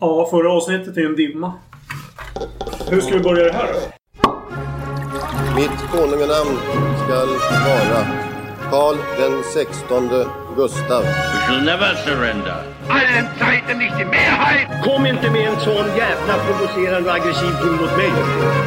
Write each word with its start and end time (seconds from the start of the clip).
Ja, 0.00 0.28
förra 0.30 0.52
avsnittet 0.52 0.96
är 0.96 1.06
en 1.06 1.16
dimma. 1.16 1.52
Hur 2.90 3.00
ska 3.00 3.14
vi 3.14 3.20
börja 3.20 3.44
det 3.44 3.52
här 3.52 3.68
då? 3.72 3.80
Mitt 5.56 5.90
konunganamn 5.92 6.58
skall 7.04 7.28
vara 7.66 8.06
Karl 8.70 8.96
den 9.18 9.42
sextonde 9.54 10.26
Gustav. 10.56 11.02
We 11.02 11.08
shall 11.46 11.64
never 11.64 11.94
surrender. 12.04 12.56
allen 12.88 13.26
Zeiten 13.38 13.78
nicht 13.78 13.98
die 13.98 14.04
Mehrheit! 14.04 14.68
Kom 14.84 15.06
inte 15.06 15.30
med 15.30 15.48
en 15.48 15.60
sån 15.60 15.86
jävla 15.96 16.34
provocerande 16.46 17.10
och 17.10 17.16
aggressiv 17.16 17.50
ton 17.60 17.76
mot 17.76 17.96
mig. 17.96 18.12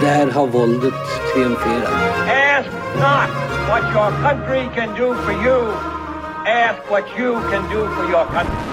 Där 0.01 0.31
har 0.31 0.47
våldet 0.47 0.93
triumferat. 1.33 1.93
Ask 2.27 2.69
not 2.95 3.29
what 3.69 3.83
your 3.95 4.11
country 4.25 4.63
can 4.75 4.89
do 4.97 5.15
for 5.15 5.33
you. 5.45 5.61
Ask 6.45 6.91
what 6.91 7.03
you 7.17 7.33
can 7.51 7.63
do 7.73 7.87
for 7.95 8.11
your 8.11 8.25
country. 8.25 8.72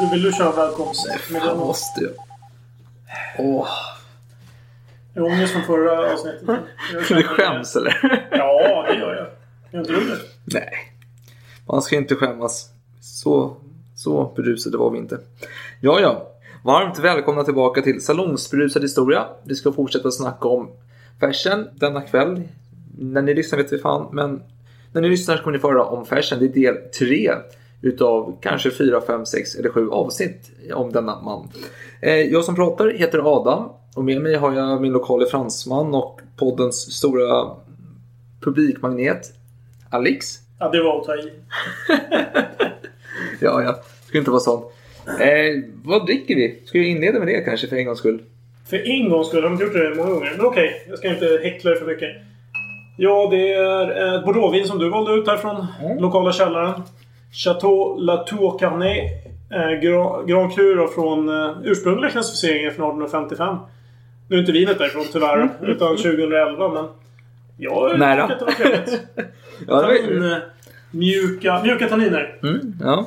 Du 0.00 0.10
vill 0.10 0.22
du 0.22 0.32
köra 0.32 0.52
välkomst? 0.52 1.08
Jag 1.32 1.58
måste 1.58 2.00
ju. 2.00 2.10
Åh. 3.38 3.68
Är 5.14 5.20
det 5.20 5.26
ångest 5.26 5.52
från 5.52 5.62
förra 5.62 6.12
avsnittet? 6.12 6.48
Du 7.08 7.22
skäms 7.22 7.76
eller? 7.76 8.28
Ja, 8.30 8.86
det 8.88 8.94
gör 8.94 9.14
jag. 9.14 9.26
Gör 9.72 9.80
inte 9.80 9.92
du 9.92 10.08
det? 10.08 10.18
Nej. 10.44 10.70
Man 11.66 11.82
ska 11.82 11.96
inte 11.96 12.14
skämmas. 12.14 12.70
Så, 13.00 13.56
så 13.96 14.32
berusade 14.36 14.78
var 14.78 14.90
vi 14.90 14.98
inte. 14.98 15.18
Ja, 15.80 16.00
ja. 16.00 16.32
Varmt 16.64 16.98
välkomna 16.98 17.44
tillbaka 17.44 17.82
till 17.82 18.04
Salongsberusad 18.04 18.82
historia. 18.82 19.26
Vi 19.44 19.54
ska 19.54 19.72
fortsätta 19.72 20.10
snacka 20.10 20.48
om 20.48 20.70
fashion 21.20 21.68
denna 21.72 22.00
kväll. 22.00 22.42
När 22.98 23.22
ni 23.22 23.34
lyssnar 23.34 23.58
vet 23.58 23.72
vi 23.72 23.78
fan, 23.78 24.08
men 24.12 24.42
när 24.92 25.00
ni 25.00 25.08
lyssnar 25.08 25.36
kommer 25.36 25.56
ni 25.56 25.58
få 25.58 25.68
höra 25.68 25.84
om 25.84 26.06
fashion. 26.06 26.38
Det 26.38 26.44
är 26.44 26.48
del 26.48 26.76
tre 26.98 27.32
utav 27.86 28.36
kanske 28.42 28.70
fyra, 28.70 29.00
fem, 29.00 29.26
sex 29.26 29.54
eller 29.54 29.68
sju 29.70 29.90
avsnitt 29.90 30.50
om 30.74 30.92
denna 30.92 31.22
man. 31.22 31.48
Eh, 32.02 32.14
Jag 32.14 32.44
som 32.44 32.54
pratar 32.54 32.90
heter 32.90 33.36
Adam 33.36 33.68
och 33.96 34.04
med 34.04 34.20
mig 34.20 34.34
har 34.34 34.52
jag 34.52 34.80
min 34.80 34.92
lokale 34.92 35.26
fransman 35.26 35.94
och 35.94 36.20
poddens 36.38 36.92
stora 36.96 37.50
publikmagnet 38.44 39.20
Alex. 39.90 40.26
Ja, 40.58 40.68
det 40.68 40.82
var 40.82 41.00
att 41.00 41.04
ta 41.06 41.14
i. 41.16 41.30
Ja, 43.40 43.62
ja. 43.62 43.80
Ska 44.06 44.18
inte 44.18 44.30
vara 44.30 44.40
sån. 44.40 44.62
Eh, 45.20 45.62
vad 45.84 46.06
dricker 46.06 46.34
vi? 46.34 46.62
Ska 46.64 46.78
vi 46.78 46.86
inleda 46.88 47.18
med 47.18 47.28
det 47.28 47.40
kanske 47.40 47.66
för 47.66 47.76
en 47.76 47.84
gångs 47.86 47.98
skull? 47.98 48.22
För 48.70 48.90
en 48.90 49.08
gång 49.10 49.24
skulle 49.24 49.42
de 49.42 49.52
inte 49.52 49.64
gjort 49.64 49.72
det 49.72 49.94
många 49.96 50.10
gånger. 50.10 50.34
Men 50.36 50.46
okej, 50.46 50.86
jag 50.88 50.98
ska 50.98 51.08
inte 51.08 51.40
häckla 51.42 51.70
dig 51.70 51.80
för 51.80 51.86
mycket. 51.86 52.08
Ja, 52.98 53.28
det 53.30 53.52
är 53.52 54.18
ett 54.18 54.24
bordeauxvin 54.24 54.64
som 54.66 54.78
du 54.78 54.88
valde 54.90 55.12
ut 55.12 55.26
här 55.28 55.36
från 55.36 55.66
lokala 55.98 56.32
källaren. 56.32 56.82
Chateau 57.44 57.96
Latour 57.98 58.58
Carnet. 58.58 59.04
Eh, 59.50 59.80
Grand, 59.82 60.28
Grand 60.28 60.54
Cru 60.54 60.88
från 60.94 61.28
eh, 61.28 61.56
ursprungliga 61.64 62.10
klassificeringen 62.10 62.72
från 62.74 62.86
1855. 63.02 63.56
Nu 64.28 64.36
är 64.36 64.40
inte 64.40 64.52
vinet 64.52 64.78
därifrån 64.78 65.04
tyvärr, 65.12 65.48
utan 65.62 65.96
2011. 65.96 66.68
Men 66.68 66.84
jag 67.56 67.98
Nära. 67.98 68.28
tycker 68.28 68.34
att 68.34 68.38
det 68.38 68.44
var 68.44 68.52
trevligt. 68.70 69.00
Ja, 69.68 69.82
det 69.82 69.98
Tannin, 69.98 70.32
eh, 70.32 70.38
mjuka, 70.90 71.62
mjuka 71.62 71.88
tanniner. 71.88 72.38
mm, 72.42 72.74
ja. 72.80 73.06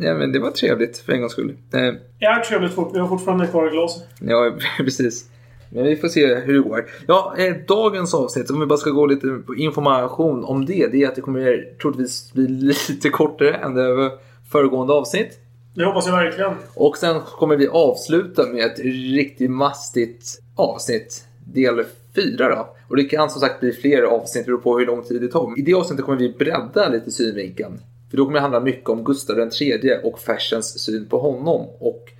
ja, 0.00 0.14
men 0.14 0.32
det 0.32 0.38
var 0.38 0.50
trevligt 0.50 0.98
för 0.98 1.12
en 1.12 1.20
gångs 1.20 1.32
skull. 1.32 1.54
Eh, 1.74 2.28
Är 2.30 2.40
trevligt 2.40 2.74
fort. 2.74 2.90
Vi 2.94 2.98
har 2.98 3.08
fortfarande 3.08 3.46
kvar 3.46 3.70
glas. 3.70 4.04
ja, 4.20 4.52
precis. 4.76 5.28
Men 5.74 5.84
vi 5.84 5.96
får 5.96 6.08
se 6.08 6.34
hur 6.34 6.52
det 6.52 6.68
går. 6.68 6.86
Ja, 7.06 7.34
eh, 7.38 7.56
dagens 7.68 8.14
avsnitt, 8.14 8.50
om 8.50 8.60
vi 8.60 8.66
bara 8.66 8.78
ska 8.78 8.90
gå 8.90 9.06
lite 9.06 9.26
på 9.46 9.54
information 9.54 10.44
om 10.44 10.66
det, 10.66 10.86
det 10.86 11.02
är 11.02 11.08
att 11.08 11.14
det 11.14 11.20
kommer 11.20 11.78
troligtvis 11.82 12.32
bli 12.32 12.48
lite 12.88 13.08
kortare 13.08 13.54
än 13.54 13.74
det 13.74 14.10
föregående 14.52 14.92
avsnitt. 14.92 15.38
Det 15.74 15.84
hoppas 15.84 16.06
jag 16.06 16.12
verkligen. 16.12 16.52
Och 16.74 16.96
sen 16.96 17.20
kommer 17.20 17.56
vi 17.56 17.68
avsluta 17.68 18.46
med 18.46 18.64
ett 18.64 18.78
riktigt 19.14 19.50
mastigt 19.50 20.40
avsnitt. 20.56 21.24
Del 21.52 21.84
4 22.14 22.48
då. 22.48 22.76
Och 22.88 22.96
det 22.96 23.04
kan 23.04 23.30
som 23.30 23.40
sagt 23.40 23.60
bli 23.60 23.72
fler 23.72 24.02
avsnitt 24.02 24.46
beroende 24.46 24.62
på 24.62 24.78
hur 24.78 24.86
lång 24.86 25.02
tid 25.02 25.20
det 25.20 25.28
tar. 25.28 25.58
I 25.58 25.62
det 25.62 25.74
avsnittet 25.74 26.04
kommer 26.04 26.18
vi 26.18 26.28
bredda 26.28 26.88
lite 26.88 27.10
synvinkeln. 27.10 27.80
För 28.10 28.16
då 28.16 28.24
kommer 28.24 28.34
det 28.34 28.40
handla 28.40 28.60
mycket 28.60 28.88
om 28.88 29.04
Gustav 29.04 29.38
III 29.38 30.00
och 30.02 30.18
fashions 30.18 30.84
syn 30.84 31.06
på 31.08 31.18
honom. 31.18 31.66
Och 31.78 32.12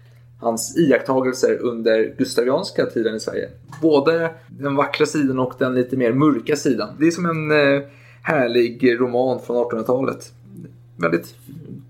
hans 0.42 0.76
iakttagelser 0.78 1.58
under 1.62 2.14
gustavianska 2.18 2.86
tiden 2.86 3.14
i 3.16 3.20
Sverige. 3.20 3.48
Både 3.82 4.30
den 4.48 4.76
vackra 4.76 5.06
sidan 5.06 5.38
och 5.38 5.54
den 5.58 5.74
lite 5.74 5.96
mer 5.96 6.12
mörka 6.12 6.56
sidan. 6.56 6.88
Det 6.98 7.06
är 7.06 7.10
som 7.10 7.26
en 7.26 7.50
eh, 7.50 7.82
härlig 8.22 9.00
roman 9.00 9.40
från 9.46 9.56
1800-talet. 9.56 10.32
Väldigt 10.96 11.34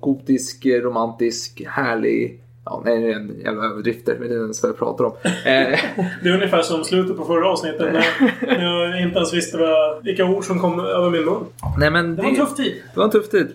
gotisk, 0.00 0.66
eh, 0.66 0.80
romantisk, 0.82 1.62
härlig. 1.66 2.38
Ja, 2.64 2.82
nej, 2.84 3.00
det 3.02 3.12
är 3.12 3.16
en 3.16 3.40
jävla 3.44 3.64
överdrifter. 3.64 4.16
Men 4.20 4.28
det 4.28 4.34
är 4.34 4.38
ens 4.40 4.62
vad 4.62 4.70
jag 4.70 4.78
pratar 4.78 5.04
om. 5.04 5.12
Eh, 5.24 5.78
Det 6.22 6.28
är 6.28 6.34
ungefär 6.34 6.62
som 6.62 6.84
slutet 6.84 7.16
på 7.16 7.24
förra 7.24 7.48
avsnittet 7.48 7.92
när, 7.92 8.04
när 8.46 8.90
jag 8.92 9.02
inte 9.02 9.16
ens 9.16 9.34
visste 9.34 9.58
vad, 9.58 10.04
vilka 10.04 10.24
ord 10.24 10.44
som 10.44 10.58
kom 10.60 10.80
över 10.80 11.10
min 11.10 11.24
mun. 11.24 11.44
nej, 11.78 11.90
men 11.90 12.16
Det 12.16 12.22
var 12.22 12.28
en 12.28 12.36
tuff 12.36 12.56
tid. 12.56 12.72
Det 12.94 12.98
var 12.98 13.04
en 13.04 13.10
tuff 13.10 13.28
tid. 13.30 13.48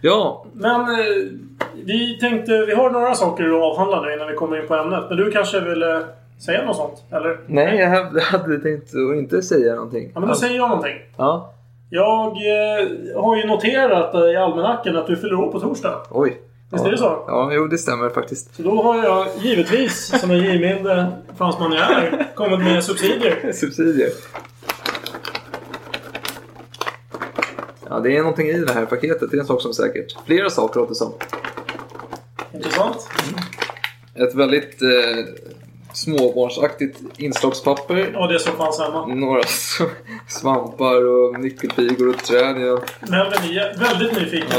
Ja, 0.00 0.44
Men 0.52 0.80
eh, 0.80 0.96
vi 1.84 2.18
tänkte, 2.20 2.64
vi 2.66 2.74
har 2.74 2.90
några 2.90 3.14
saker 3.14 3.44
att 3.44 3.62
avhandla 3.62 4.00
nu 4.02 4.12
innan 4.14 4.28
vi 4.28 4.34
kommer 4.34 4.60
in 4.62 4.68
på 4.68 4.74
ämnet. 4.74 5.04
Men 5.08 5.16
du 5.18 5.30
kanske 5.30 5.60
ville 5.60 6.04
säga 6.44 6.64
något 6.64 6.76
sånt? 6.76 7.02
Eller? 7.12 7.38
nej, 7.46 7.78
jag 7.78 7.88
hade- 8.20 8.58
tänkt 8.60 8.88
att 8.94 9.16
inte 9.18 9.42
säga 9.42 9.74
någonting. 9.74 10.10
Ja, 10.14 10.20
men 10.20 10.28
då 10.28 10.34
säger 10.34 10.56
jag 10.56 10.68
någonting. 10.68 10.96
Ja, 11.16 11.52
Jag 11.90 12.26
eh, 12.26 13.22
har 13.22 13.36
ju 13.36 13.46
noterat 13.46 14.14
eh, 14.14 14.20
i 14.20 14.36
almanackan 14.36 14.96
att 14.96 15.06
du 15.06 15.16
fyller 15.16 15.34
år 15.34 15.52
på 15.52 15.60
torsdag. 15.60 15.94
oj. 16.10 16.40
Visst 16.72 16.84
ja. 16.84 16.88
är 16.88 16.92
det 16.92 16.98
så? 16.98 17.24
Ja, 17.26 17.50
jo, 17.52 17.66
det 17.66 17.78
stämmer 17.78 18.08
faktiskt. 18.08 18.54
Så 18.54 18.62
då 18.62 18.82
har 18.82 19.04
jag 19.04 19.26
givetvis, 19.40 20.20
som 20.20 20.30
en 20.30 20.38
givmild 20.38 20.88
fransman 21.38 21.72
jag 21.72 21.90
är, 21.92 22.26
kommit 22.34 22.58
med 22.58 22.84
subsidier. 22.84 23.52
Subsidier. 23.52 24.08
Ja, 27.90 28.00
det 28.00 28.16
är 28.16 28.18
någonting 28.18 28.46
i 28.48 28.58
det 28.58 28.72
här 28.72 28.86
paketet. 28.86 29.30
Det 29.30 29.36
är 29.36 29.40
en 29.40 29.46
sak 29.46 29.62
som 29.62 29.68
är 29.68 29.74
säkert. 29.74 30.16
Flera 30.26 30.50
saker 30.50 30.80
låter 30.80 30.90
det 30.92 30.96
som. 30.96 31.12
Intressant. 32.54 33.08
Ett 34.14 34.34
väldigt 34.34 34.82
eh, 34.82 34.88
småbarnsaktigt 35.92 37.00
inslagspapper. 37.16 38.10
Ja, 38.14 38.26
det 38.26 38.34
är 38.34 38.38
så 38.38 38.50
fanns 38.50 38.80
hemma. 38.80 39.06
Några 39.06 39.42
svampar 40.28 41.06
och 41.06 41.40
nyckelpigor 41.40 42.08
och 42.08 42.18
träd. 42.24 42.60
Ja. 42.60 42.80
Melvin 43.08 43.58
är 43.58 43.78
väldigt 43.78 44.12
nyfiken. 44.12 44.58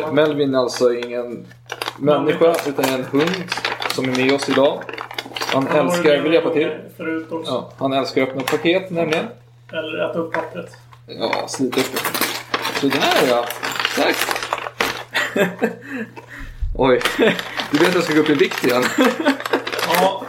man. 0.00 0.14
Melvin 0.14 0.54
är 0.54 0.58
alltså 0.58 0.94
ingen 0.94 1.46
människa 1.98 2.54
utan 2.66 2.84
en 2.84 3.04
hund 3.04 3.44
som 3.94 4.04
är 4.04 4.16
med 4.16 4.32
oss 4.34 4.48
idag. 4.48 4.82
Han 5.52 5.64
varit 5.64 5.76
älskar, 5.76 6.22
vill 6.22 6.32
hjälpa 6.32 6.50
till? 6.50 6.70
Ja, 7.46 7.72
han 7.78 7.92
älskar 7.92 8.22
att 8.22 8.28
öppna 8.28 8.42
paket 8.42 8.90
nämligen. 8.90 9.24
Eller 9.72 10.10
äta 10.10 10.18
upp 10.18 10.32
pappret. 10.32 10.70
Ja, 11.06 11.48
slita 11.48 11.80
upp 11.80 11.86
det. 11.92 11.98
Sådär 12.80 13.28
ja. 13.28 13.44
Tack. 13.96 14.16
Oj. 16.78 17.00
Du 17.70 17.78
vet 17.78 17.88
att 17.88 17.94
jag 17.94 18.04
ska 18.04 18.14
gå 18.14 18.20
upp 18.20 18.30
i 18.30 18.34
vikt 18.34 18.64
igen. 18.64 18.82
Ja, 20.00 20.24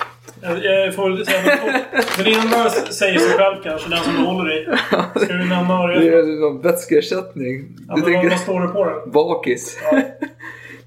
jag, 0.64 0.96
får 0.96 1.10
väl 1.10 1.26
säga 1.26 1.42
något. 1.42 1.82
Men 2.18 2.26
det 2.26 2.34
enda 2.34 2.70
säger 2.70 3.20
sig 3.20 3.38
själv 3.38 3.56
kanske, 3.64 3.90
den 3.90 4.04
som 4.04 4.16
håller 4.26 4.54
i. 4.58 4.78
Ska 5.16 5.34
du 5.34 5.40
nämna 5.50 5.64
vad 5.78 5.90
det 5.90 6.00
Det 6.00 6.08
är? 6.08 6.18
är 6.18 6.40
någon 6.42 6.62
vätskeersättning. 6.62 7.66
Ja, 7.88 7.96
Du 7.96 8.02
men 8.02 8.14
vad, 8.14 8.22
tänker 8.22 8.38
står 8.38 8.62
det 8.62 8.68
på 8.68 8.86
den? 8.86 9.12
bakis. 9.12 9.80
Ja. 9.92 10.02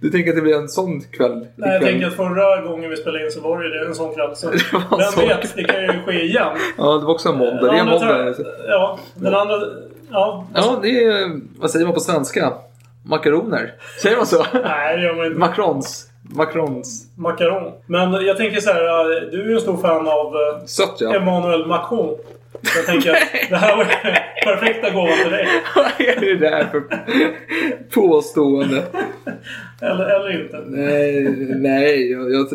Du 0.00 0.10
tänker 0.10 0.30
att 0.30 0.36
det 0.36 0.42
blir 0.42 0.54
en 0.56 0.68
sån 0.68 1.00
kväll? 1.00 1.46
Nej, 1.56 1.72
jag 1.72 1.82
tänker 1.82 2.06
att 2.06 2.16
förra 2.16 2.60
gången 2.62 2.90
vi 2.90 2.96
spelade 2.96 3.24
in 3.24 3.30
så 3.30 3.40
var 3.40 3.62
det 3.62 3.86
en 3.86 3.94
sån 3.94 4.14
kväll. 4.14 4.36
Så 4.36 4.50
vem 5.16 5.28
vet, 5.28 5.56
det 5.56 5.64
kan 5.64 5.82
ju 5.82 6.02
ske 6.06 6.22
igen. 6.24 6.48
Ja, 6.78 6.84
det 6.98 7.04
var 7.06 7.14
också 7.14 7.28
en 7.28 7.38
måndag. 7.38 7.72
Det 7.72 7.76
är 7.76 7.80
en 7.80 7.86
måndag. 7.88 8.34
Ja, 8.68 8.98
den 9.14 9.34
andra... 9.34 9.56
Ja, 10.10 10.46
Ja, 10.54 10.78
det 10.82 11.04
är... 11.04 11.40
Vad 11.58 11.70
säger 11.70 11.86
man 11.86 11.94
på 11.94 12.00
svenska? 12.00 12.52
Makaroner? 13.04 13.74
Säger 14.02 14.16
man 14.16 14.26
så? 14.26 14.46
nej 14.52 14.96
det 14.96 15.02
gör 15.02 15.14
man 15.14 15.26
inte. 15.26 15.38
Macrons. 15.38 16.04
Macrons. 16.22 17.06
Makaron. 17.16 17.72
Men 17.86 18.12
jag 18.12 18.36
tänker 18.36 18.60
så 18.60 18.70
här, 18.72 19.30
du 19.30 19.42
är 19.42 19.48
ju 19.48 19.54
en 19.54 19.60
stor 19.60 19.76
fan 19.76 20.08
av 20.08 20.26
eh, 20.34 20.64
Sött 20.66 20.96
ja. 21.00 21.14
Emmanuel 21.14 21.66
Macron. 21.66 22.16
Så 22.62 22.78
jag 22.78 22.86
tänker 22.86 23.10
att 23.10 23.18
det 23.50 23.56
här 23.56 23.76
var 23.76 23.84
perfekta 24.54 24.90
gåvan 24.90 25.18
till 25.22 25.30
dig. 25.30 25.48
Vad 25.76 26.00
är 26.00 26.20
det 26.20 26.36
där 26.36 26.64
för 26.70 26.82
påstående? 27.90 28.84
Eller, 29.80 30.04
eller 30.04 30.42
inte. 30.42 30.64
Nej, 30.66 31.22
nej 31.56 32.10
jag, 32.10 32.32
jag, 32.32 32.46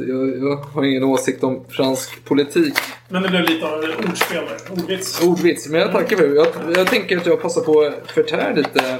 jag, 0.42 0.56
har 0.56 0.84
ingen 0.84 1.04
åsikt 1.04 1.44
om 1.44 1.66
fransk 1.70 2.26
politik. 2.26 2.74
Men 3.10 3.22
det 3.22 3.30
blev 3.30 3.42
lite 3.42 3.66
av 3.66 3.80
ordspel. 4.10 4.44
Ordvits. 4.72 5.24
Ordvits, 5.24 5.70
men 5.70 5.82
jag 5.82 5.92
tackar 5.92 6.18
för. 6.18 6.36
Jag, 6.36 6.48
jag 6.76 6.88
tänker 6.88 7.18
att 7.18 7.26
jag 7.26 7.42
passar 7.42 7.62
på 7.62 7.82
att 7.82 8.12
förtära 8.12 8.54
lite... 8.54 9.00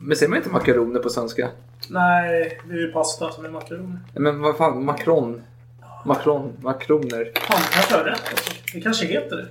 Men 0.00 0.16
säger 0.16 0.30
man 0.30 0.38
inte 0.38 0.50
makaroner 0.50 1.00
på 1.00 1.08
svenska? 1.08 1.48
Nej, 1.88 2.58
det 2.68 2.74
är 2.74 2.78
ju 2.78 2.92
pasta 2.92 3.30
som 3.30 3.44
är 3.44 3.48
makaroner. 3.48 3.98
Men 4.14 4.40
vad 4.40 4.56
fan, 4.56 4.84
Macron? 4.84 5.42
Macron, 6.04 6.52
makroner. 6.62 7.32
Fan, 7.34 7.62
kanske 7.72 7.94
har 7.94 8.04
rätt. 8.04 8.30
Det 8.74 8.80
kanske 8.80 9.06
heter 9.06 9.36
det. 9.36 9.46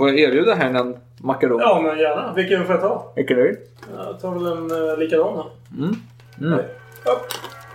Får 0.00 0.08
jag 0.08 0.18
erbjuda 0.18 0.54
här 0.54 0.74
en 0.74 0.96
makaron? 1.18 1.60
Ja, 1.60 1.80
men 1.80 1.98
gärna. 1.98 2.32
Vilken 2.36 2.66
får 2.66 2.74
jag 2.74 2.82
ta? 2.82 3.12
Vilken 3.16 3.38
är 3.38 3.42
det? 3.42 3.56
Jag 3.96 4.20
tar 4.20 4.32
väl 4.32 4.46
en 4.46 4.72
uh, 4.72 4.98
likadan 4.98 5.34
då. 5.34 5.50
Mm. 5.78 5.94
Mm. 6.40 6.64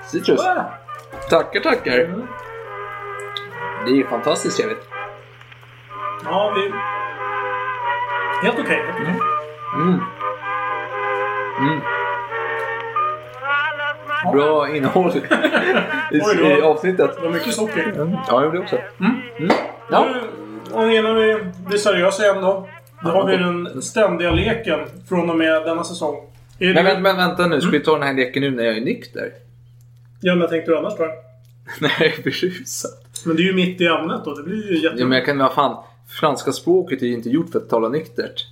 Citrus. 0.06 0.40
Ah. 0.40 0.64
Tackar, 1.30 1.60
tackar. 1.60 2.00
Mm. 2.00 2.28
Det 3.86 3.92
är 3.92 3.96
ju 3.96 4.06
fantastiskt 4.06 4.58
trevligt. 4.58 4.88
Ja, 6.26 6.54
vi... 6.56 6.72
Helt 8.48 8.60
okej. 8.60 8.82
okej. 8.94 9.16
Mm. 9.76 10.00
Mm. 11.60 11.80
Bra 14.34 14.70
innehåll 14.70 15.12
i, 16.12 16.22
Oj, 16.22 16.58
i 16.60 16.62
avsnittet. 16.62 17.16
Det 17.16 17.22
var 17.22 17.34
mycket 17.34 17.54
socker. 17.54 17.94
Mm. 17.96 18.12
Ja, 18.12 18.20
jag 18.28 18.44
gjorde 18.44 18.58
det 18.58 18.64
också. 18.64 18.78
Mm. 19.00 19.22
Ja. 19.90 20.06
Nu, 20.06 20.22
och 20.76 20.92
innan 20.92 21.16
vi 21.16 21.38
blir 21.68 21.78
seriösa 21.78 22.24
igen 22.24 22.42
då. 22.42 22.68
Då 23.04 23.10
har 23.10 23.28
vi 23.28 23.38
den 23.38 23.82
ständiga 23.82 24.32
leken 24.32 24.80
från 25.10 25.30
och 25.30 25.38
med 25.38 25.64
denna 25.66 25.84
säsong. 25.84 26.16
Är 26.60 26.74
Men, 26.74 26.86
det- 26.86 27.00
men, 27.00 27.18
vänta 27.18 27.48
nu, 27.48 27.62
ska 27.62 27.70
vi 27.72 27.80
ta 27.80 27.94
den 27.94 28.04
här 28.08 28.14
leken 28.14 28.42
nu 28.44 28.52
när 28.52 28.64
jag 28.64 28.78
är 28.78 28.82
nykter? 28.82 29.32
Ja, 30.22 30.36
men 30.36 30.50
tänkte 30.50 30.72
du 30.72 30.78
annars 30.78 30.98
då? 30.98 31.04
När 31.82 31.92
jag 32.00 32.08
är 32.08 32.24
berusad? 32.24 32.92
Men 33.26 33.36
det 33.36 33.42
är 33.42 33.46
ju 33.46 33.54
mitt 33.54 33.82
i 33.82 33.86
ämnet 33.86 34.22
då. 34.26 34.34
Det 34.34 34.44
blir 34.44 34.72
ju 34.72 34.84
jätte... 34.84 34.96
Ja, 35.00 35.06
men 35.06 35.18
jag 35.18 35.26
kan, 35.26 35.38
vad 35.38 35.54
fan. 35.54 35.84
Franska 36.20 36.52
språket 36.52 37.02
är 37.02 37.06
ju 37.06 37.14
inte 37.14 37.30
gjort 37.30 37.50
för 37.52 37.60
att 37.60 37.70
tala 37.70 37.90
nyktert. 37.90 38.46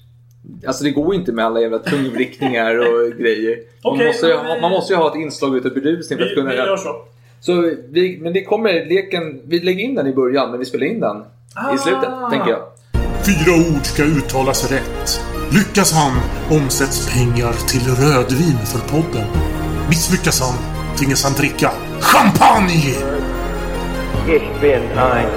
Alltså 0.67 0.83
det 0.83 0.91
går 0.91 1.13
ju 1.13 1.19
inte 1.19 1.31
med 1.31 1.45
alla 1.45 1.61
jävla 1.61 1.79
tungvrickningar 1.79 2.77
och 2.77 3.11
grejer. 3.19 3.57
Man, 3.83 3.93
Okej, 3.93 4.07
måste 4.07 4.27
ha, 4.33 4.59
man 4.61 4.71
måste 4.71 4.93
ju 4.93 4.97
ha 4.97 5.09
ett 5.09 5.15
inslag 5.15 5.57
utav 5.57 5.73
berusning 5.73 6.19
för 6.19 6.25
att 6.25 6.33
kunna... 6.35 6.49
vi 6.49 6.55
gör 6.55 6.77
så. 6.77 6.95
Så 7.39 7.71
vi, 7.89 8.17
men 8.21 8.33
det 8.33 8.43
kommer 8.43 8.85
leken, 8.85 9.41
vi 9.45 9.59
lägger 9.59 9.83
in 9.83 9.95
den 9.95 10.07
i 10.07 10.13
början 10.13 10.49
men 10.51 10.59
vi 10.59 10.65
spelar 10.65 10.85
in 10.85 10.99
den 10.99 11.23
Ah. 11.55 11.73
i 11.75 11.77
slutet, 11.77 12.09
tänker 12.29 12.49
jag. 12.49 12.61
Fyra 13.25 13.75
ord 13.75 13.85
ska 13.85 14.03
uttalas 14.03 14.71
rätt. 14.71 15.21
Lyckas 15.51 15.93
han 15.93 16.11
omsätts 16.51 17.13
pengar 17.13 17.53
till 17.67 17.95
rödvin 17.95 18.57
för 18.65 18.79
podden. 18.79 19.27
Misslyckas 19.89 20.41
han 20.41 20.73
tvingas 20.97 21.23
han 21.23 21.33
dricka 21.33 21.71
champagne! 21.99 22.95
Ich 24.27 24.61
bin 24.61 24.81
ein 24.97 25.29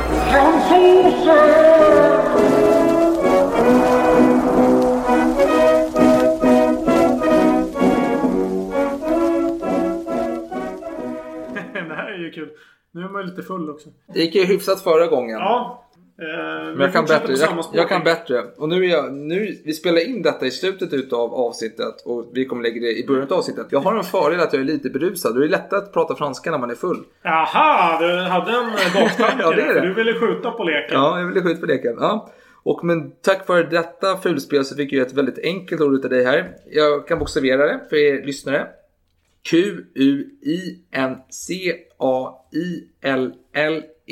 det 11.89 11.95
här 11.95 12.13
är 12.13 12.19
ju 12.19 12.31
kul. 12.31 12.51
Nu 12.93 13.05
är 13.05 13.09
man 13.09 13.23
ju 13.23 13.29
lite 13.29 13.43
full 13.43 13.71
också. 13.71 13.89
Det 14.15 14.21
gick 14.21 14.35
ju 14.35 14.45
hyfsat 14.45 14.81
förra 14.81 15.07
gången. 15.07 15.39
Ja. 15.39 15.86
Eh, 16.19 16.27
Men 16.75 16.81
jag 16.81 16.93
kan 16.93 17.05
bättre. 17.05 17.33
Jag, 17.33 17.65
jag 17.73 17.89
kan 17.89 18.05
bättre. 18.05 18.43
Och 18.57 18.69
nu 18.69 18.85
är 18.85 18.89
jag, 18.89 19.13
nu, 19.13 19.59
vi 19.65 19.73
spelar 19.73 20.09
in 20.09 20.23
detta 20.23 20.47
i 20.47 20.51
slutet 20.51 20.93
utav 20.93 21.35
avsnittet 21.35 22.03
och 22.05 22.31
vi 22.33 22.45
kommer 22.45 22.63
lägga 22.63 22.81
det 22.81 22.99
i 22.99 23.07
början 23.07 23.27
av 23.31 23.33
avsnittet. 23.33 23.67
Jag 23.71 23.81
har 23.81 23.95
en 23.95 24.05
fördel 24.05 24.41
att 24.41 24.53
jag 24.53 24.61
är 24.63 24.67
lite 24.67 24.91
berusad 24.91 25.33
och 25.33 25.41
det 25.41 25.47
är 25.47 25.49
lättare 25.49 25.79
att 25.81 25.93
prata 25.93 26.15
franska 26.17 26.51
när 26.51 26.59
man 26.59 26.71
är 26.71 26.75
full. 26.75 27.05
Aha, 27.25 27.99
du 28.01 28.07
hade 28.21 28.53
en 28.53 28.71
baktanke. 28.95 29.37
Ja, 29.43 29.51
det 29.51 29.63
är 29.63 29.67
det. 29.75 29.81
för 29.81 29.87
Du 29.87 29.95
ville 29.95 30.15
skjuta 30.15 30.51
på 30.51 30.65
leken. 30.65 30.91
Ja, 30.91 31.19
jag 31.19 31.27
ville 31.27 31.43
skjuta 31.43 31.61
på 31.61 31.67
leken. 31.67 31.97
Ja. 32.01 32.31
Och 32.63 32.85
men 32.85 33.11
tack 33.23 33.49
vare 33.49 33.63
detta 33.63 34.17
fulspel 34.17 34.65
så 34.65 34.77
fick 34.77 34.93
jag 34.93 35.07
ett 35.07 35.13
väldigt 35.15 35.39
enkelt 35.39 35.81
ord 35.81 35.95
utav 35.95 36.11
dig 36.11 36.25
här. 36.25 36.53
Jag 36.71 37.09
kan 37.09 37.19
bokstavera 37.19 37.67
det 37.67 37.81
för 37.91 37.97
er 37.97 38.23
lyssnare. 38.27 38.67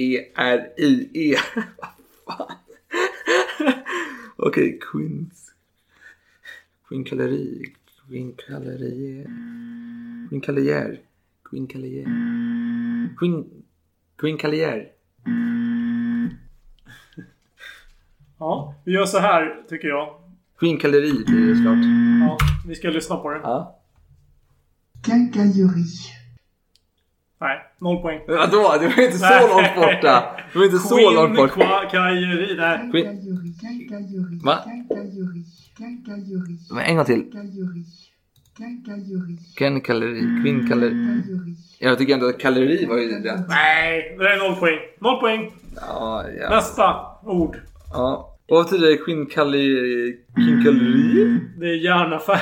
Q-U-I-N-C-A-I-L-L-E-R-I-E. 0.04 1.36
Vad 1.76 1.88
fan? 2.26 2.56
Okej, 4.36 4.78
Queens... 4.80 5.50
Quincalleri. 6.88 7.74
Quincalerier. 8.08 9.26
Quincalier. 10.28 11.00
Quincalier. 11.50 12.06
Quin... 13.18 13.64
Quincalier. 14.16 14.90
Ja, 18.38 18.74
vi 18.84 18.92
gör 18.92 19.06
så 19.06 19.18
här 19.18 19.62
tycker 19.68 19.88
jag. 19.88 20.14
Quincalleri 20.58 21.24
blir 21.24 21.48
det 21.48 21.56
snart. 21.56 21.78
Ja, 22.20 22.38
vi 22.68 22.74
ska 22.74 22.88
lyssna 22.90 23.16
på 23.16 23.30
det. 23.30 23.40
Ja. 23.42 23.80
Quincaillerie. 25.04 25.84
Nej, 27.44 27.58
noll 27.78 28.02
poäng. 28.02 28.20
Ja, 28.28 28.46
då, 28.52 28.58
det 28.80 28.88
var 28.88 29.02
inte 29.04 29.18
så 29.18 29.24
Nej. 29.26 29.48
långt 29.48 29.74
borta. 29.76 30.14
Det 30.52 30.58
var 30.58 30.64
inte 30.64 30.78
så 30.78 31.10
långt 31.10 31.36
bort. 31.36 31.52
Quincalleri. 31.52 32.56
Nej. 32.56 32.78
Quin... 32.92 33.04
Quincaillerie. 33.04 33.54
Quincaillerie. 33.60 34.40
Va? 34.44 34.58
Men 36.70 36.84
En 36.84 36.96
gång 36.96 37.04
till. 37.04 37.22
Quincaillerie. 37.32 37.84
Quinkalleri. 38.56 39.38
Quincalleri. 39.56 40.42
Quincaillerie. 40.42 41.22
Jag 41.78 41.98
tycker 41.98 42.14
ändå 42.14 42.26
att 42.28 42.38
kalori 42.38 42.86
var 42.86 42.96
ju 42.98 43.08
rätt. 43.08 43.48
Nej, 43.48 44.16
det 44.18 44.28
är 44.28 44.38
noll 44.38 44.56
poäng. 44.60 44.78
Noll 45.00 45.20
poäng. 45.20 45.52
Ja, 45.76 46.24
ja. 46.40 46.50
Nästa 46.50 46.94
ord. 47.24 47.56
ja. 47.92 48.30
Vad 48.48 48.64
betyder? 48.64 49.04
Quincalleri? 49.04 50.16
Quincalleri? 50.34 51.38
Det 51.60 51.66
är 51.66 51.74
järnaffär. 51.84 52.40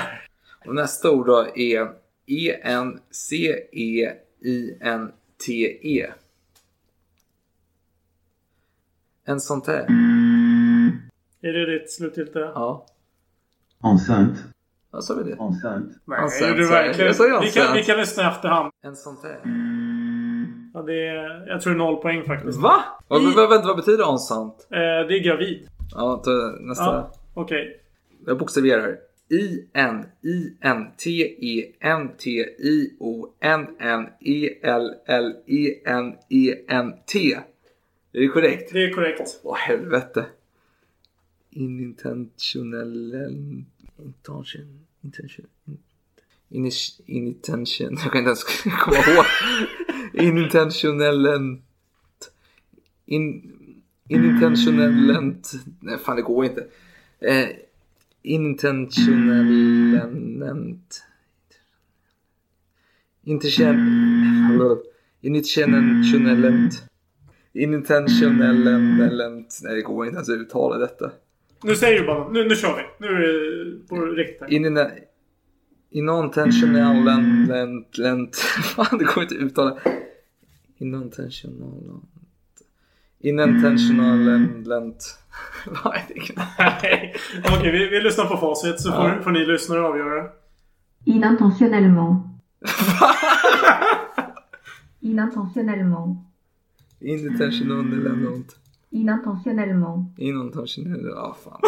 Och 0.67 0.75
nästa 0.75 1.11
ord 1.11 1.27
då 1.27 1.47
är 1.55 1.89
E 2.27 2.53
E-N-C-E-I-N-T-E. 4.45 6.13
En 9.25 9.41
sånt 9.41 9.67
här. 9.67 9.87
Är 11.43 11.53
det 11.53 11.79
ditt 11.79 11.93
slutgiltiga? 11.93 12.53
Ja. 12.55 12.87
Enceinte. 13.85 14.41
Vad 14.91 15.05
sa 15.05 15.15
vi 15.15 15.31
det? 15.31 15.37
Enceinte. 15.37 15.95
Nej, 16.05 16.19
är 16.19 16.55
du 16.55 16.69
verkligen? 16.69 17.15
Jag 17.19 17.41
vi, 17.41 17.51
kan, 17.51 17.75
vi 17.75 17.83
kan 17.83 17.99
lyssna 17.99 18.23
i 18.23 18.27
efterhand. 18.27 18.73
En 18.83 18.97
sånt 18.97 19.23
här. 19.23 19.41
Ja, 20.75 20.83
det 20.83 21.09
är, 21.09 21.49
jag 21.49 21.61
tror 21.61 21.73
det 21.73 21.77
är 21.77 21.79
noll 21.79 22.03
poäng 22.03 22.25
faktiskt. 22.25 22.59
Va? 22.59 22.85
Vad, 23.09 23.35
vad, 23.35 23.51
vänta, 23.51 23.67
vad 23.67 23.77
betyder 23.77 24.13
ensamt? 24.13 24.67
Eh, 24.71 24.79
det 24.79 25.19
är 25.19 25.25
gravid. 25.25 25.69
Ja, 25.95 26.23
ta 26.25 26.31
nästa. 26.61 26.85
Ja, 26.85 27.13
okej. 27.35 27.81
Jag 28.27 28.39
bokstaverar. 28.39 28.99
I-N, 29.33 30.07
I-N-T-E, 30.23 31.73
N-T-I-O, 31.81 33.35
N-N, 33.41 34.09
E-L-L, 34.21 35.37
E-N, 35.47 36.15
E-N-T. 36.29 37.33
Är 38.13 38.21
det 38.21 38.29
korrekt? 38.29 38.73
Det 38.73 38.85
är 38.85 38.93
korrekt. 38.93 39.41
Åh 39.43 39.57
helvete. 39.57 40.27
Inintentionell... 41.51 43.15
Intention... 43.99 44.87
Intention... 45.01 45.47
Inintention... 47.07 47.99
Jag 48.03 48.13
kan 48.13 48.19
inte 48.19 48.29
ens 48.29 48.45
komma 48.81 48.97
ihåg. 48.97 49.25
Inintentionellent... 50.15 51.63
In... 53.07 53.53
Inintentionellent... 54.09 55.53
Nej 55.81 55.99
fan 55.99 56.17
det 56.17 56.23
går 56.23 56.45
inte. 56.45 56.67
Eh, 57.21 57.49
intentionellent... 58.23 61.03
Intention... 63.25 64.81
Intentionellent... 65.21 66.85
Intentionellent... 67.53 69.61
Nej 69.65 69.75
det 69.75 69.83
går 69.83 70.07
inte 70.07 70.17
ens 70.17 70.29
att 70.29 70.35
uttala 70.37 70.79
detta. 70.79 71.11
Nu 71.65 71.77
säger 71.77 72.01
du 72.01 72.07
bara. 72.07 72.29
Nu, 72.29 72.49
nu 72.49 72.55
kör 72.55 72.77
vi. 72.77 72.83
Nu 73.07 73.13
är 73.15 73.21
det 73.21 73.89
på 73.89 74.07
riktigt. 74.07 74.41
här. 74.41 74.53
In 74.53 74.79
Inontentionellent... 75.91 77.99
lent- 77.99 78.37
Fan 78.37 78.99
det 78.99 79.05
går 79.05 79.23
inte 79.23 79.35
att 79.35 79.41
uttala. 79.41 79.79
Inontentionellent... 80.79 82.05
Inontentionellent... 83.23 85.19
Vad 85.85 85.95
är 85.97 86.03
det? 86.09 86.43
Nej. 86.83 87.15
Okej, 87.59 87.73
vi, 87.73 87.87
vi 87.89 88.01
lyssnar 88.01 88.25
på 88.27 88.37
facit 88.37 88.81
så 88.81 88.93
får, 88.93 89.23
får 89.23 89.31
ni 89.31 89.47
lyssnare 89.47 89.81
avgöra. 89.83 90.25
Inintentionnellement. 91.05 92.27
Inintentionnellement. 95.01 96.19
Inintentionnellent... 97.01 98.57
Inintentionnellement. 98.91 100.19
Inintentionnellent... 100.19 101.07
Ja 101.17 101.37
fan. 101.45 101.61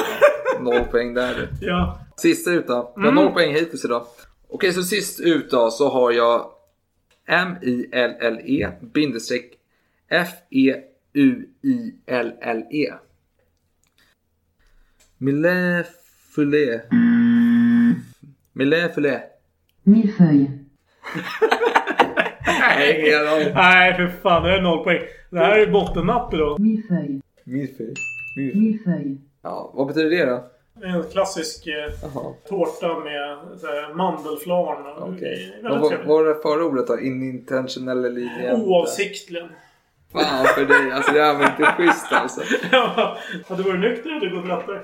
Noll 0.64 0.84
poäng 0.84 1.14
där. 1.14 1.49
Ja. 1.61 1.99
Sista 2.16 2.50
ut 2.50 2.66
då. 2.66 2.92
Vi 2.96 3.02
har 3.02 3.08
Mm. 3.12 3.25
noll 3.25 3.32
poäng 3.34 3.54
hittills 3.54 3.84
idag. 3.84 4.06
Okej, 4.49 4.73
så 4.73 4.82
sist 4.82 5.20
ut 5.20 5.50
då 5.50 5.70
så 5.70 5.90
har 5.90 6.12
jag 6.12 6.46
M-I-L-L-E 7.26 8.68
bindestreck 8.94 9.50
E 10.50 10.75
F-E-U-I-L-L-E. 11.14 12.92
Millet 15.18 15.87
Fulé. 16.35 16.80
Millet 18.52 18.94
Fulé. 18.94 19.21
Millefeuille. 19.83 20.50
Nej, 22.47 23.00
ingen 23.00 23.28
aning. 23.28 23.54
Nej, 23.54 23.94
för 23.97 24.09
fan. 24.23 24.42
Det 24.42 24.54
är 24.54 24.62
noll 24.62 24.85
poäng. 24.85 25.00
Det 25.30 25.38
här 25.38 25.59
är 25.59 25.66
bottennapp 25.66 26.35
idag. 26.35 26.61
Millefeuille. 26.61 27.21
Millefeuille. 27.44 27.94
Millefeuille. 28.37 29.16
Ja, 29.42 29.71
vad 29.75 29.87
betyder 29.87 30.11
det 30.11 30.25
då? 30.25 30.50
En 30.83 31.02
klassisk 31.02 31.66
eh, 31.66 31.92
tårta 32.49 32.99
med 33.00 33.38
här, 33.62 33.94
mandelflarn. 33.94 35.14
Okej. 35.14 35.61
Väldigt 35.62 35.90
Vad 35.90 36.06
var, 36.06 36.25
det 36.25 36.35
förra 36.42 36.64
ordet 36.64 36.87
då? 36.87 37.00
Inintentionally 37.00 38.28
Oavsiktligen. 38.52 39.49
Fan 40.14 40.47
för 40.47 40.66
dig. 40.66 40.92
Alltså 40.92 41.12
det 41.12 41.23
här 41.23 41.35
var 41.35 41.47
inte 41.47 41.64
schysst 41.64 42.12
alltså. 42.12 42.42
ja, 42.73 43.18
hade 43.49 43.62
du 43.62 43.68
varit 43.68 43.80
nykter 43.80 44.11
hade 44.11 44.28
det 44.28 44.37
gått 44.37 44.49
lättare. 44.49 44.80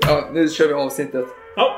Ja, 0.00 0.28
nu 0.32 0.48
kör 0.48 0.68
vi 0.68 0.74
avsnittet. 0.74 1.26
Ja. 1.56 1.76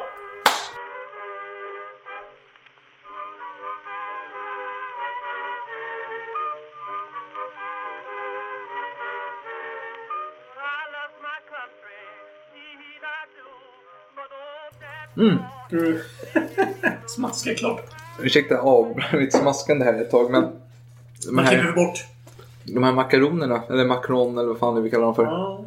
Mm. 15.17 15.39
Du 15.71 16.01
smaskar 17.07 17.55
klart. 17.55 17.81
Ursäkta 18.23 18.59
avbryt 18.59 19.33
smaskande 19.41 19.85
här 19.85 19.95
ett 19.95 20.11
tag 20.11 20.31
men... 20.31 20.43
Man 21.31 21.47
klipper 21.47 21.65
här, 21.65 21.73
bort. 21.73 22.14
De 22.67 22.85
här 22.85 22.93
makaronerna, 22.93 23.63
eller 23.71 23.85
makron 23.85 24.39
eller 24.39 24.49
vad 24.49 24.59
fan 24.59 24.83
vi 24.83 24.91
kallar 24.91 25.05
dem 25.05 25.15
för. 25.15 25.25
Ja, 25.25 25.65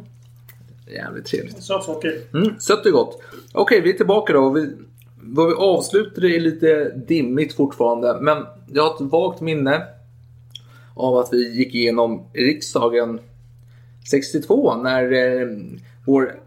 Jävligt 0.94 1.24
trevligt. 1.26 1.62
sötsaker. 1.62 2.20
Mm, 2.34 2.60
sött 2.60 2.86
och 2.86 2.92
gott. 2.92 3.22
Okej, 3.52 3.80
vi 3.80 3.92
är 3.92 3.96
tillbaka 3.96 4.32
då. 4.32 4.50
Vi, 4.50 4.76
vad 5.22 5.46
vi 5.48 5.54
avslutade 5.54 6.28
är 6.36 6.40
lite 6.40 6.92
dimmigt 7.08 7.52
fortfarande. 7.56 8.18
Men 8.20 8.46
jag 8.72 8.82
har 8.82 8.94
ett 8.94 9.00
vagt 9.12 9.40
minne 9.40 9.82
av 10.94 11.16
att 11.16 11.28
vi 11.32 11.56
gick 11.56 11.74
igenom 11.74 12.22
riksdagen 12.32 13.20
62 14.10 14.74
när 14.76 15.12
eh, 15.12 15.48
vår 16.06 16.40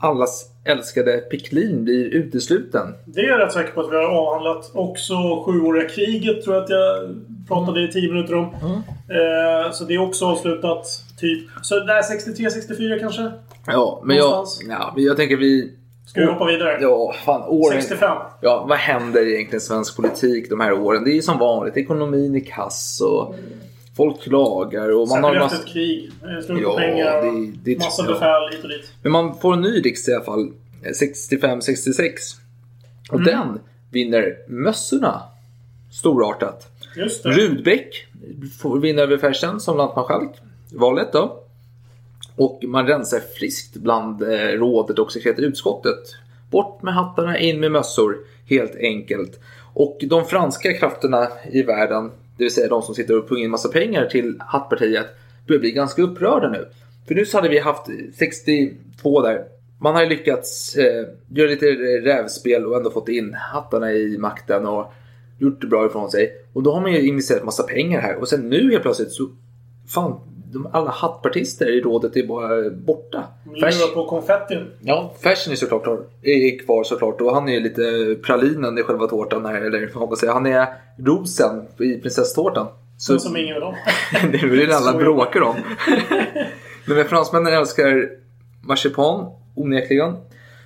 allas 0.00 0.50
älskade 0.66 1.18
Picklin 1.18 1.84
blir 1.84 2.04
utesluten. 2.04 2.94
Det 3.04 3.20
är 3.20 3.28
jag 3.28 3.40
rätt 3.40 3.52
säker 3.52 3.72
på 3.72 3.80
att 3.80 3.92
vi 3.92 3.96
har 3.96 4.04
avhandlat. 4.04 4.70
Också 4.74 5.14
sjuåriga 5.46 5.88
kriget 5.88 6.44
tror 6.44 6.54
jag 6.56 6.64
att 6.64 6.70
jag 6.70 7.14
pratade 7.48 7.84
i 7.84 7.88
10 7.88 8.12
minuter 8.12 8.34
om. 8.34 8.44
Eh, 8.44 9.72
så 9.72 9.84
det 9.84 9.94
är 9.94 9.98
också 9.98 10.24
avslutat. 10.26 10.86
Typ. 11.18 11.48
Så 11.62 11.78
där 11.78 12.02
63-64 12.02 12.98
kanske? 13.00 13.30
Ja, 13.66 14.02
men 14.04 14.16
jag, 14.16 14.46
ja, 14.68 14.94
jag 14.96 15.16
tänker 15.16 15.36
vi... 15.36 15.72
Ska 16.06 16.20
vi 16.20 16.26
hoppa 16.26 16.44
vidare? 16.44 16.78
Ja, 16.80 17.14
fan 17.24 17.42
åren... 17.42 17.82
65. 17.82 18.16
Ja, 18.40 18.66
vad 18.68 18.78
händer 18.78 19.20
egentligen 19.20 19.56
i 19.56 19.60
svensk 19.60 19.96
politik 19.96 20.50
de 20.50 20.60
här 20.60 20.72
åren? 20.72 21.04
Det 21.04 21.10
är 21.10 21.14
ju 21.14 21.22
som 21.22 21.38
vanligt. 21.38 21.76
Ekonomin 21.76 22.34
är 22.34 22.40
kass 22.40 23.00
och 23.00 23.34
folk 23.96 24.22
klagar 24.22 24.88
och 24.92 25.08
man 25.08 25.22
Särskilt 25.22 25.24
har 25.24 25.34
en 25.34 25.42
efter 25.42 25.56
massa... 25.56 25.66
ett 25.68 25.72
krig. 25.72 26.10
Eh, 26.38 26.44
Slut 26.46 26.60
Ja, 26.62 26.76
pengar 26.76 27.16
och 27.26 27.34
det- 27.34 27.52
det- 27.74 27.78
massa 27.78 28.02
ja. 28.04 28.12
befäl 28.12 28.50
hit 28.52 28.62
och 28.62 28.68
dit. 28.68 28.92
Men 29.02 29.12
man 29.12 29.38
får 29.38 29.52
en 29.54 29.60
ny 29.60 29.80
riksdag 29.80 30.12
i 30.12 30.16
alla 30.16 30.24
fall. 30.24 30.52
65-66. 31.00 32.36
Och 33.10 33.20
Mm. 33.20 33.24
den 33.26 33.60
vinner 33.90 34.36
mössorna. 34.48 35.22
Storartat. 35.92 36.68
Just 36.96 37.22
det. 37.22 37.30
Rudbeck 37.30 38.06
vinna 38.82 39.02
över 39.02 39.18
Fersen 39.18 39.60
som 39.60 39.76
lantmarskalk. 39.76 40.30
Valet 40.74 41.12
då. 41.12 41.42
Och 42.36 42.64
man 42.66 42.86
rensar 42.86 43.20
friskt 43.38 43.74
bland 43.76 44.22
eh, 44.22 44.28
rådet 44.38 44.98
och 44.98 45.12
sekretariatutskottet. 45.12 46.14
Bort 46.50 46.82
med 46.82 46.94
hattarna, 46.94 47.38
in 47.38 47.60
med 47.60 47.72
mössor. 47.72 48.16
Helt 48.48 48.76
enkelt. 48.76 49.40
Och 49.74 49.98
de 50.00 50.24
franska 50.26 50.72
krafterna 50.72 51.28
i 51.52 51.62
världen, 51.62 52.10
det 52.36 52.44
vill 52.44 52.54
säga 52.54 52.68
de 52.68 52.82
som 52.82 52.94
sitter 52.94 53.18
och 53.18 53.28
pungar 53.28 53.44
in 53.44 53.50
massa 53.50 53.68
pengar 53.68 54.06
till 54.06 54.36
hattpartiet, 54.40 55.06
börjar 55.46 55.60
bli 55.60 55.72
ganska 55.72 56.02
upprörda 56.02 56.48
nu. 56.48 56.68
För 57.08 57.14
nu 57.14 57.26
så 57.26 57.38
hade 57.38 57.48
vi 57.48 57.58
haft 57.58 57.86
62 58.18 59.22
där. 59.22 59.44
Man 59.80 59.94
har 59.94 60.02
ju 60.02 60.08
lyckats 60.08 60.76
eh, 60.76 61.06
göra 61.28 61.50
lite 61.50 61.66
rävspel 62.04 62.66
och 62.66 62.76
ändå 62.76 62.90
fått 62.90 63.08
in 63.08 63.34
hattarna 63.34 63.92
i 63.92 64.18
makten 64.18 64.66
och 64.66 64.92
gjort 65.38 65.60
det 65.60 65.66
bra 65.66 65.86
ifrån 65.86 66.10
sig. 66.10 66.32
Och 66.52 66.62
då 66.62 66.72
har 66.72 66.80
man 66.80 66.92
ju 66.92 67.06
investerat 67.06 67.44
massa 67.44 67.62
pengar 67.62 68.00
här 68.00 68.16
och 68.16 68.28
sen 68.28 68.48
nu 68.48 68.70
helt 68.70 68.82
plötsligt 68.82 69.12
så 69.12 69.28
fan, 69.88 70.20
de, 70.52 70.68
alla 70.72 70.90
hattpartister 70.90 71.66
i 71.66 71.80
rådet 71.80 72.16
är 72.16 72.26
bara 72.26 72.70
borta. 72.70 73.24
Lurar 73.44 73.94
på 73.94 74.06
konfettin. 74.06 74.70
Ja, 74.80 75.14
Fersen 75.20 75.52
är 75.52 75.56
såklart 75.56 75.86
är 76.22 76.58
kvar 76.58 76.84
såklart 76.84 77.20
och 77.20 77.34
han 77.34 77.48
är 77.48 77.60
lite 77.60 78.16
pralinen 78.22 78.78
i 78.78 78.82
själva 78.82 79.06
tårtan 79.06 79.46
här. 79.46 79.60
Eller 79.60 79.90
vad 79.94 80.08
man 80.08 80.16
säger. 80.16 80.32
Han 80.32 80.46
är 80.46 80.66
rosen 80.98 81.66
i 81.78 82.00
prinsesstårtan. 82.00 82.66
Så... 82.98 83.18
Som 83.18 83.36
ingen 83.36 83.54
vill 83.54 83.62
ha. 83.62 83.74
det 84.32 84.38
är 84.38 84.66
det 84.66 84.76
alla 84.76 84.98
bråkar 84.98 85.42
om. 85.42 85.56
Men 86.86 87.04
fransmännen 87.04 87.52
älskar 87.52 88.08
marsipan, 88.62 89.30
onekligen. 89.54 90.16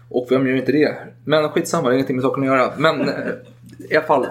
Och 0.08 0.26
vem 0.30 0.46
gör 0.46 0.56
inte 0.56 0.72
det? 0.72 0.96
Men 1.24 1.48
skitsamma, 1.48 1.82
det 1.82 1.88
har 1.88 1.92
ingenting 1.92 2.16
med 2.16 2.22
saken 2.22 2.42
att 2.42 2.46
göra. 2.46 2.72
Men 2.76 3.00
eh, 3.00 3.14
i 3.90 3.96
alla 3.96 4.06
fall. 4.06 4.26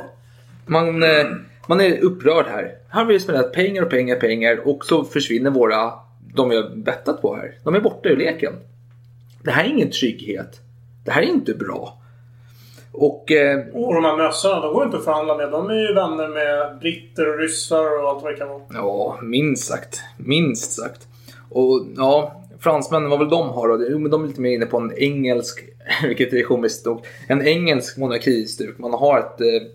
Man, 0.66 1.04
eh, 1.04 1.26
man 1.70 1.82
är 1.82 2.04
upprörd 2.04 2.46
här. 2.46 2.76
Här 2.90 3.02
har 3.02 3.06
vi 3.06 3.20
spenderat 3.20 3.54
pengar 3.54 3.84
och 3.84 3.90
pengar 3.90 4.16
och 4.16 4.22
pengar 4.22 4.68
och 4.68 4.86
så 4.86 5.04
försvinner 5.04 5.50
våra, 5.50 5.94
de 6.34 6.50
vi 6.50 6.56
har 6.56 6.76
bettat 6.76 7.22
på 7.22 7.36
här. 7.36 7.54
De 7.64 7.76
är 7.76 7.80
borta 7.80 8.10
ur 8.10 8.18
leken. 8.18 8.54
Det 9.44 9.52
här 9.52 9.64
är 9.64 9.68
ingen 9.68 9.92
trygghet. 9.92 10.60
Det 11.06 11.12
här 11.12 11.22
är 11.22 11.26
inte 11.26 11.54
bra. 11.54 11.98
Och 12.92 13.32
eh, 13.32 13.60
Och 13.74 13.94
de 13.94 14.04
här 14.04 14.18
mössorna, 14.18 14.62
de 14.62 14.74
går 14.74 14.86
inte 14.86 14.98
att 14.98 15.04
förhandla 15.04 15.38
med. 15.38 15.52
De 15.52 15.70
är 15.70 15.88
ju 15.88 15.94
vänner 15.94 16.28
med 16.28 16.80
britter 16.80 17.30
och 17.34 17.40
ryssar 17.40 18.04
och 18.04 18.10
allt 18.10 18.24
vad 18.24 18.34
det 18.34 18.38
kan 18.38 18.50
vara. 18.50 18.62
Ja, 18.74 19.20
minst 19.22 19.68
sagt. 19.68 20.02
Minst 20.18 20.72
sagt. 20.72 21.08
Och 21.50 21.86
ja, 21.98 22.44
fransmännen, 22.60 23.10
vad 23.10 23.20
vill 23.20 23.30
de 23.30 23.50
ha 23.50 23.68
då? 23.68 23.86
Jo, 23.90 24.00
men 24.00 24.12
de 24.12 24.24
är 24.24 24.28
lite 24.28 24.42
mer 24.42 24.52
inne 24.52 24.66
på 24.66 24.78
en 24.78 24.94
engelsk, 24.98 25.64
vilket 26.04 26.34
är 26.34 26.44
komiskt 26.44 26.86
nog, 26.86 27.06
en 27.28 27.42
engelsk 27.42 27.98
monarkistuk. 27.98 28.78
Man 28.78 28.94
har 28.94 29.20
ett, 29.20 29.42
eh, 29.42 29.70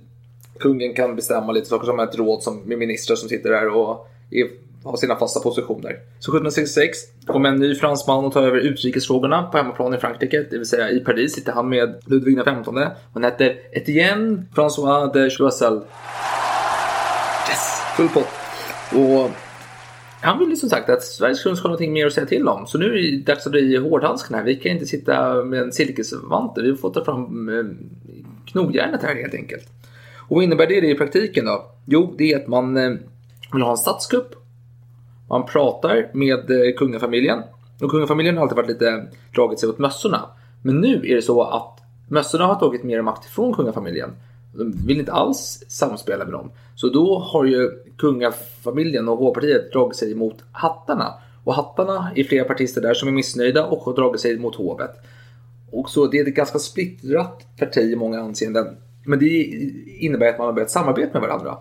kungen 0.64 0.94
kan 0.94 1.16
bestämma 1.16 1.52
lite 1.52 1.66
saker 1.66 1.87
som 1.87 2.00
ett 2.00 2.16
råd 2.16 2.42
som, 2.42 2.61
med 2.61 2.78
ministrar 2.78 3.16
som 3.16 3.28
sitter 3.28 3.50
där 3.50 3.68
och 3.68 4.09
är, 4.30 4.49
har 4.85 4.97
sina 4.97 5.16
fasta 5.16 5.40
positioner. 5.40 5.99
Så 6.18 6.30
1766 6.30 6.99
kommer 7.26 7.49
en 7.49 7.56
ny 7.56 7.75
fransman 7.75 8.25
och 8.25 8.33
tar 8.33 8.42
över 8.42 8.59
utrikesfrågorna 8.59 9.42
på 9.42 9.56
hemmaplan 9.56 9.94
i 9.94 9.99
Frankrike, 9.99 10.47
det 10.50 10.59
vill 10.59 10.66
säga 10.66 10.90
i 10.90 11.00
Paris 11.00 11.35
sitter 11.35 11.52
han 11.52 11.68
med 11.68 11.94
Ludvig 12.06 12.38
XV. 12.38 12.78
Han 13.14 13.25
heter 13.25 13.56
Etienne 13.73 14.42
François 14.54 15.12
de 15.12 15.30
Choiseul. 15.30 15.80
Yes! 17.49 17.83
Full 17.97 18.09
pott. 18.09 18.28
Och 18.92 19.30
han 20.21 20.38
vill 20.38 20.50
ju 20.50 20.56
som 20.56 20.68
sagt 20.68 20.90
att 20.90 21.02
Sverige 21.02 21.35
skulle 21.35 21.54
ha 21.54 21.62
någonting 21.62 21.92
mer 21.92 22.06
att 22.06 22.12
säga 22.12 22.26
till 22.26 22.49
om. 22.49 22.66
Så 22.66 22.78
nu 22.78 22.87
är 22.87 23.12
det 23.12 23.33
dags 23.33 23.47
att 23.47 23.52
dra 23.52 23.61
i 23.61 23.76
hårdhandskarna. 23.76 24.42
Vi 24.42 24.56
kan 24.56 24.73
inte 24.73 24.87
sitta 24.87 25.44
med 25.44 25.62
en 25.62 25.73
silkesvante. 25.73 26.62
Vi 26.62 26.76
får 26.76 26.90
ta 26.90 27.04
fram 27.04 27.49
eh, 27.49 27.64
knogjärnet 28.47 29.02
här 29.02 29.14
helt 29.14 29.35
enkelt. 29.35 29.68
Och 30.28 30.37
vad 30.37 30.45
innebär 30.45 30.66
det 30.66 30.90
i 30.90 30.95
praktiken 30.95 31.45
då? 31.45 31.71
Jo, 31.87 32.14
det 32.19 32.33
är 32.33 32.37
att 32.37 32.47
man 32.47 32.76
eh, 32.76 32.93
vill 33.52 33.62
ha 33.62 33.71
en 33.71 33.76
statskupp. 33.76 34.35
Man 35.28 35.47
pratar 35.47 36.11
med 36.12 36.50
eh, 36.50 36.75
kungafamiljen. 36.76 37.43
Och 37.83 37.90
kungafamiljen 37.90 38.37
har 38.37 38.43
alltid 38.43 38.57
varit 38.57 38.69
lite 38.69 39.07
dragit 39.35 39.61
sig 39.61 39.69
åt 39.69 39.78
mössorna. 39.78 40.21
Men 40.62 40.81
nu 40.81 41.02
är 41.04 41.14
det 41.14 41.23
så 41.23 41.43
att 41.43 41.81
mössorna 42.09 42.47
har 42.47 42.54
tagit 42.54 42.85
mer 42.85 43.02
makt 43.02 43.26
ifrån 43.26 43.54
kungafamiljen. 43.54 44.11
De 44.54 44.73
vill 44.87 44.99
inte 44.99 45.12
alls 45.12 45.64
samspela 45.69 46.25
med 46.25 46.33
dem. 46.33 46.50
Så 46.75 46.88
då 46.88 47.19
har 47.19 47.45
ju 47.45 47.71
kungafamiljen 47.97 49.09
och 49.09 49.19
hovpartiet 49.19 49.73
dragit 49.73 49.97
sig 49.97 50.14
mot 50.14 50.37
hattarna. 50.52 51.14
Och 51.45 51.54
hattarna 51.54 52.11
är 52.14 52.25
flera 52.25 52.45
partister 52.45 52.81
där 52.81 52.95
som 52.95 53.09
är 53.09 53.12
missnöjda 53.12 53.66
och 53.66 53.78
har 53.78 53.95
dragit 53.95 54.21
sig 54.21 54.38
mot 54.38 54.54
hovet. 54.54 54.90
Och 55.71 55.90
så 55.90 56.07
det 56.07 56.19
är 56.19 56.28
ett 56.28 56.35
ganska 56.35 56.59
splittrat 56.59 57.47
parti 57.59 57.78
i 57.93 57.97
många 57.97 58.21
anseenden. 58.21 58.76
Men 59.04 59.18
det 59.18 59.26
innebär 59.99 60.26
att 60.26 60.38
man 60.38 60.46
har 60.46 60.52
börjat 60.52 60.70
samarbeta 60.70 61.20
med 61.20 61.28
varandra. 61.28 61.56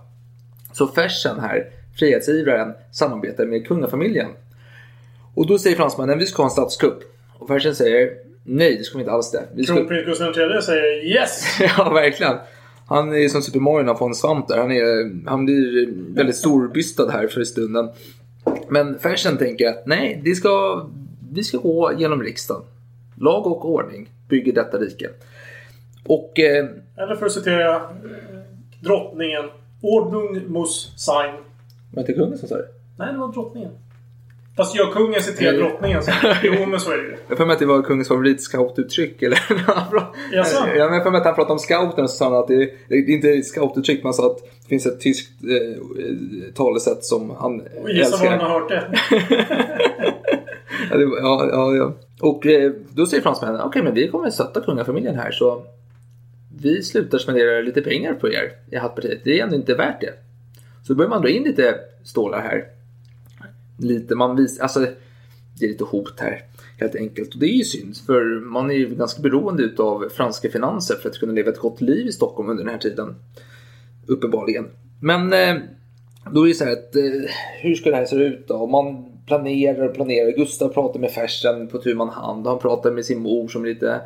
Så 0.73 0.88
Fersen 0.88 1.39
här, 1.39 1.69
frihetsivraren, 2.00 2.73
samarbetar 2.91 3.45
med 3.45 3.67
kungafamiljen. 3.67 4.27
Och 5.35 5.47
då 5.47 5.57
säger 5.57 5.75
fransmännen 5.75 6.19
vi 6.19 6.25
ska 6.25 6.43
ha 6.43 6.50
en 6.50 6.51
statskupp. 6.51 7.00
Och 7.39 7.47
Fersen 7.47 7.75
säger 7.75 8.09
nej, 8.43 8.77
det 8.77 8.83
ska 8.83 8.97
vi 8.97 9.01
inte 9.01 9.12
alls 9.12 9.31
det. 9.31 9.43
Vi 9.53 9.63
ska... 9.63 9.75
Kronprins 9.75 10.05
Gustav 10.05 10.27
III 10.27 10.62
säger 10.62 11.05
yes! 11.05 11.57
ja, 11.77 11.89
verkligen. 11.93 12.38
Han 12.88 13.15
är 13.15 13.29
som 13.29 13.41
Super 13.41 13.59
Mario 13.59 13.83
när 13.83 13.88
han 13.88 13.97
får 13.97 14.07
en 14.07 14.15
svamp 14.15 14.47
där. 14.47 14.57
Han, 14.57 14.71
är, 14.71 15.12
han 15.29 15.45
blir 15.45 15.89
väldigt 16.15 16.35
storbystad 16.35 17.12
här 17.12 17.27
för 17.27 17.43
stunden. 17.43 17.89
Men 18.69 19.00
Fersen 19.00 19.38
tänker 19.38 19.69
att 19.69 19.85
nej, 19.85 20.21
det 20.23 20.35
ska, 20.35 20.85
vi 21.33 21.43
ska 21.43 21.57
gå 21.57 21.91
genom 21.97 22.23
riksdagen. 22.23 22.63
Lag 23.15 23.47
och 23.47 23.69
ordning. 23.69 24.09
bygger 24.29 24.53
detta 24.53 24.77
rike. 24.77 25.09
Och 26.07 26.39
eh, 26.39 26.65
Eller 26.98 27.15
för 27.15 27.25
att 27.25 27.31
citera 27.31 27.75
eh, 27.75 27.81
drottningen. 28.81 29.43
Ordnung 29.81 30.41
muss 30.48 30.93
sein. 30.98 31.33
var 31.36 31.41
det 31.91 32.00
inte 32.00 32.13
kungen 32.13 32.38
som 32.38 32.48
sa 32.50 32.55
det? 32.55 32.65
Nej, 32.98 33.13
det 33.13 33.19
var 33.19 33.33
drottningen. 33.33 33.72
Fast 34.57 34.75
jag 34.75 34.93
kungen 34.93 35.22
citerar 35.22 35.51
Nej. 35.51 35.62
drottningen. 35.62 36.03
Så. 36.03 36.12
Jo, 36.43 36.65
men 36.67 36.79
så 36.79 36.91
är 36.91 36.98
det 36.98 37.03
ju. 37.03 37.15
Jag 37.29 37.38
får 37.38 37.45
mig 37.45 37.53
att 37.53 37.60
det 37.60 37.65
var 37.65 37.81
kungens 37.81 38.07
favoritscoututtryck. 38.07 39.22
Eller 39.22 39.39
Jaså? 40.33 40.67
jag 40.75 40.89
har 40.89 41.01
för 41.03 41.12
mig 41.12 41.17
att 41.19 41.25
han 41.25 41.36
pratade 41.36 41.53
om 41.53 41.60
scouten 41.60 42.03
och 42.03 42.10
så 42.10 42.15
sa 42.17 42.25
han 42.25 42.36
att 42.39 42.48
det, 42.48 42.72
det 42.88 42.95
är 42.95 43.10
inte 43.10 43.41
scoututtryck, 43.43 44.03
men 44.03 44.13
sa 44.13 44.25
att 44.31 44.38
det 44.62 44.67
finns 44.69 44.86
ett 44.86 45.00
tyskt 45.01 45.31
eh, 45.43 45.83
talesätt 46.53 47.03
som 47.05 47.29
han 47.29 47.62
Och 47.83 47.89
Gissa 47.89 48.17
var 48.17 48.17
han 48.17 48.33
älskar. 48.33 48.50
har 48.50 48.60
hört 48.60 48.69
det. 48.69 48.83
Ja, 50.91 50.98
det 50.98 51.05
var- 51.05 51.17
ja, 51.17 51.50
ja, 51.51 51.75
ja. 51.75 51.93
Och 52.22 52.45
eh, 52.45 52.72
då 52.89 53.05
säger 53.05 53.24
fransmännen, 53.24 53.62
okej 53.62 53.83
men 53.83 53.93
vi 53.93 54.07
kommer 54.07 54.29
stötta 54.29 54.62
kungafamiljen 54.62 55.15
här 55.15 55.31
så 55.31 55.63
vi 56.63 56.84
slutar 56.84 57.17
spendera 57.17 57.62
lite 57.62 57.82
pengar 57.82 58.13
på 58.13 58.29
er 58.29 58.51
i 58.72 58.75
Hattpartiet. 58.75 59.22
Det 59.24 59.39
är 59.39 59.43
ändå 59.43 59.55
inte 59.55 59.75
värt 59.75 60.01
det. 60.01 60.13
Så 60.88 60.96
börjar 60.96 61.10
man 61.10 61.22
dra 61.22 61.29
in 61.29 61.43
lite 61.43 61.79
stålar 62.03 62.41
här. 62.41 62.65
Lite, 63.79 64.15
man 64.15 64.36
visar, 64.36 64.63
alltså 64.63 64.79
det 65.60 65.65
är 65.65 65.70
lite 65.70 65.84
hot 65.84 66.20
här 66.20 66.41
helt 66.79 66.96
enkelt. 66.96 67.34
Och 67.34 67.39
det 67.39 67.46
är 67.46 67.58
ju 67.58 67.63
synd 67.63 67.98
för 67.98 68.39
man 68.39 68.72
är 68.72 68.75
ju 68.75 68.96
ganska 68.96 69.22
beroende 69.22 69.84
av 69.84 70.10
franska 70.10 70.50
finanser 70.50 70.96
för 70.96 71.10
att 71.10 71.17
kunna 71.17 71.34
leva 71.34 71.51
ett 71.51 71.60
gott 71.60 71.82
liv 71.82 72.08
i 72.08 72.12
Stockholm 72.12 72.50
under 72.50 72.63
den 72.63 72.74
här 72.74 72.79
tiden. 72.79 73.15
Uppenbarligen. 74.08 74.65
Men 75.01 75.34
eh, 75.34 75.55
då 76.32 76.43
är 76.43 76.48
det 76.48 76.53
så 76.53 76.65
här 76.65 76.72
att 76.72 76.96
eh, 76.96 77.32
hur 77.62 77.75
ska 77.75 77.89
det 77.89 77.96
här 77.96 78.05
se 78.05 78.15
ut 78.15 78.48
då? 78.48 78.67
Man 78.67 79.05
planerar 79.25 79.88
och 79.89 79.96
planerar. 79.96 80.32
Gustav 80.32 80.70
pratar 80.70 81.00
med 81.00 81.12
Fersen 81.12 81.67
på 81.67 81.77
tu 81.77 81.96
man 81.96 82.10
hand. 82.10 82.48
Han 82.48 82.60
pratar 82.60 82.91
med 82.91 83.05
sin 83.05 83.20
mor 83.20 83.48
som 83.48 83.63
är 83.63 83.67
lite 83.70 84.01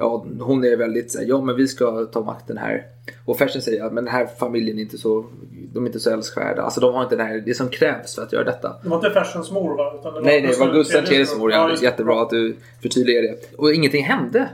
Ja, 0.00 0.24
hon 0.40 0.64
är 0.64 0.76
väldigt 0.76 1.12
så 1.12 1.18
här, 1.18 1.26
ja 1.26 1.40
men 1.40 1.56
vi 1.56 1.68
ska 1.68 2.04
ta 2.04 2.20
makten 2.20 2.58
här. 2.58 2.86
Och 3.24 3.38
Fersen 3.38 3.62
säger 3.62 3.84
att 3.84 3.92
men 3.92 4.04
den 4.04 4.14
här 4.14 4.26
familjen 4.26 4.78
är 4.78 4.82
inte 4.82 4.98
så, 4.98 5.24
de 5.72 5.84
är 5.84 5.86
inte 5.86 6.00
så 6.00 6.10
älskvärda. 6.10 6.62
Alltså 6.62 6.80
de 6.80 6.94
har 6.94 7.02
inte 7.02 7.16
det 7.16 7.22
här, 7.22 7.42
det 7.46 7.54
som 7.54 7.68
krävs 7.68 8.14
för 8.14 8.22
att 8.22 8.32
göra 8.32 8.44
detta. 8.44 8.76
Det 8.82 8.88
var 8.88 8.96
inte 8.96 9.10
Fersens 9.10 9.50
mor 9.50 9.76
va? 9.76 9.92
Utan 10.00 10.14
det 10.14 10.20
var 10.20 10.26
Nej, 10.26 10.42
nej, 10.42 10.50
det 10.50 10.58
var 10.58 10.72
Gustav 10.72 11.00
III:s 11.00 11.10
IIIs 11.10 11.38
mor. 11.38 11.52
Ja, 11.52 11.70
jättebra 11.82 12.22
att 12.22 12.30
du 12.30 12.56
förtydligar 12.82 13.22
det. 13.22 13.58
Och 13.58 13.74
ingenting 13.74 14.04
hände. 14.04 14.48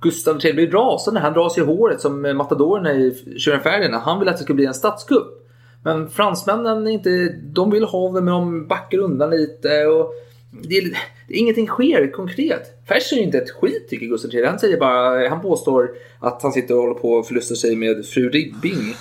Gustav 0.00 0.44
III 0.44 0.52
blir 0.52 0.70
rasande. 0.70 1.20
Han 1.20 1.32
dras 1.32 1.58
i 1.58 1.60
håret 1.60 2.00
som 2.00 2.36
matadorerna 2.36 2.92
i 2.92 3.38
Tjuren. 3.38 3.94
Han 3.94 4.18
vill 4.18 4.28
att 4.28 4.38
det 4.38 4.44
ska 4.44 4.54
bli 4.54 4.66
en 4.66 4.74
statskupp. 4.74 5.48
Men 5.84 6.08
fransmännen 6.08 6.88
inte, 6.88 7.34
de 7.42 7.70
vill 7.70 7.84
ha 7.84 8.08
det 8.08 8.20
men 8.20 8.34
de 8.34 8.66
backar 8.66 8.98
undan 8.98 9.30
lite. 9.30 9.86
Och 9.86 10.14
det 10.60 10.76
är, 10.76 10.98
det, 11.28 11.34
ingenting 11.34 11.66
sker 11.66 12.12
konkret. 12.12 12.78
Fersen 12.88 13.18
är 13.18 13.22
inte 13.22 13.38
ett 13.38 13.50
skit 13.50 13.88
tycker 13.88 14.06
Gustav 14.06 14.34
III. 14.34 14.46
Han 14.46 14.58
säger 14.58 14.78
bara, 14.78 15.28
han 15.28 15.40
påstår 15.40 15.90
att 16.18 16.42
han 16.42 16.52
sitter 16.52 16.74
och 16.74 16.80
håller 16.80 16.94
på 16.94 17.12
och 17.12 17.26
förlustar 17.26 17.54
sig 17.54 17.76
med 17.76 18.06
fru 18.06 18.28
Ribbing 18.28 18.94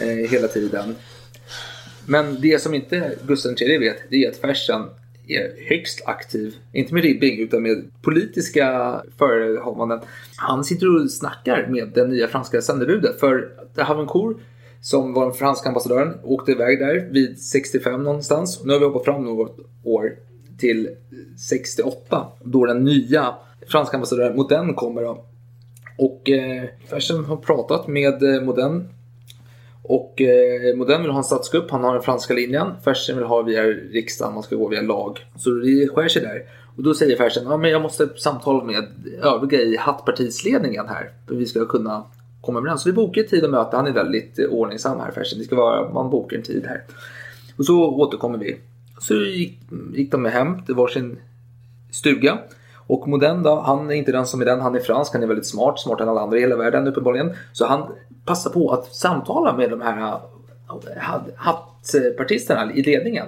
eh, 0.00 0.30
hela 0.30 0.48
tiden. 0.48 0.94
Men 2.06 2.40
det 2.40 2.62
som 2.62 2.74
inte 2.74 3.18
Gustav 3.26 3.54
III 3.60 3.78
vet, 3.78 3.96
det 4.10 4.24
är 4.24 4.30
att 4.30 4.36
Fersen 4.36 4.82
är 5.28 5.68
högst 5.68 6.02
aktiv, 6.06 6.54
inte 6.72 6.94
med 6.94 7.02
Ribbing 7.02 7.40
utan 7.40 7.62
med 7.62 7.90
politiska 8.02 9.00
förehavanden. 9.18 10.00
Han 10.36 10.64
sitter 10.64 10.94
och 10.94 11.10
snackar 11.10 11.66
med 11.66 11.88
den 11.94 12.10
nya 12.10 12.28
franska 12.28 12.62
sändebudet 12.62 13.20
för 13.20 13.50
Havencourt 13.76 14.36
som 14.80 15.14
var 15.14 15.24
den 15.24 15.34
franska 15.34 15.68
ambassadören 15.68 16.14
åkte 16.22 16.52
iväg 16.52 16.78
där 16.78 17.08
vid 17.10 17.38
65 17.38 18.02
någonstans. 18.02 18.64
Nu 18.64 18.72
har 18.72 18.80
vi 18.80 18.86
hoppat 18.86 19.04
fram 19.04 19.24
något 19.24 19.58
år 19.84 20.16
till 20.58 20.88
68 21.48 22.26
då 22.44 22.66
den 22.66 22.84
nya 22.84 23.34
franska 23.66 23.96
ambassadören 23.96 24.36
Modern 24.36 24.74
kommer. 24.74 25.02
Då. 25.02 25.24
Och 25.98 26.30
eh, 26.30 26.64
Fersen 26.90 27.24
har 27.24 27.36
pratat 27.36 27.88
med 27.88 28.22
eh, 28.22 28.42
Modern 28.42 28.88
och 29.88 30.20
eh, 30.20 30.76
Modern 30.76 31.02
vill 31.02 31.10
ha 31.10 31.18
en 31.18 31.24
statskupp, 31.24 31.70
han 31.70 31.84
har 31.84 31.94
den 31.94 32.02
franska 32.02 32.34
linjen. 32.34 32.66
Fersen 32.84 33.16
vill 33.16 33.26
ha 33.26 33.42
via 33.42 33.62
riksdagen, 33.62 34.34
man 34.34 34.42
ska 34.42 34.56
gå 34.56 34.68
via 34.68 34.82
lag. 34.82 35.26
Så 35.36 35.50
det 35.50 35.88
skär 35.88 36.08
sig 36.08 36.22
där. 36.22 36.42
Och 36.76 36.82
då 36.82 36.94
säger 36.94 37.16
Fersen, 37.16 37.44
ja 37.44 37.56
men 37.56 37.70
jag 37.70 37.82
måste 37.82 38.08
samtala 38.16 38.64
med 38.64 38.84
övriga 39.22 39.60
i 39.62 39.76
Hattpartisledningen 39.76 40.88
här. 40.88 41.10
För 41.28 41.34
vi 41.34 41.46
ska 41.46 41.66
kunna 41.66 42.04
komma 42.40 42.58
överens. 42.58 42.82
Så 42.82 42.88
vi 42.88 42.92
bokar 42.92 43.22
tid 43.22 43.44
och 43.44 43.50
möte, 43.50 43.76
han 43.76 43.86
är 43.86 43.92
väldigt 43.92 44.38
eh, 44.38 44.44
ordningsam 44.44 45.00
här 45.00 45.10
Fersen. 45.10 45.38
Det 45.38 45.44
ska 45.44 45.56
vara, 45.56 45.92
man 45.92 46.10
bokar 46.10 46.36
en 46.36 46.42
tid 46.42 46.66
här. 46.66 46.84
Och 47.56 47.66
så 47.66 47.84
återkommer 47.84 48.38
vi. 48.38 48.56
Så 48.98 49.14
gick, 49.14 49.60
gick 49.94 50.12
de 50.12 50.24
hem 50.24 50.62
till 50.62 50.74
varsin 50.74 51.18
stuga. 51.90 52.38
Och 52.86 53.08
Modern 53.08 53.42
då, 53.42 53.60
han 53.60 53.90
är 53.90 53.94
inte 53.94 54.12
den 54.12 54.26
som 54.26 54.40
är 54.40 54.44
den, 54.44 54.60
han 54.60 54.74
är 54.74 54.80
fransk, 54.80 55.12
han 55.12 55.22
är 55.22 55.26
väldigt 55.26 55.46
smart, 55.46 55.80
smartare 55.80 56.02
än 56.02 56.08
alla 56.08 56.20
andra 56.20 56.36
i 56.36 56.40
hela 56.40 56.56
världen 56.56 56.88
uppenbarligen. 56.88 57.34
Så 57.52 57.66
han 57.66 57.92
passar 58.24 58.50
på 58.50 58.70
att 58.70 58.94
samtala 58.94 59.56
med 59.56 59.70
de 59.70 59.80
här 59.80 60.08
eh, 60.08 60.18
hattpartisterna 61.36 62.72
i 62.72 62.82
ledningen. 62.82 63.26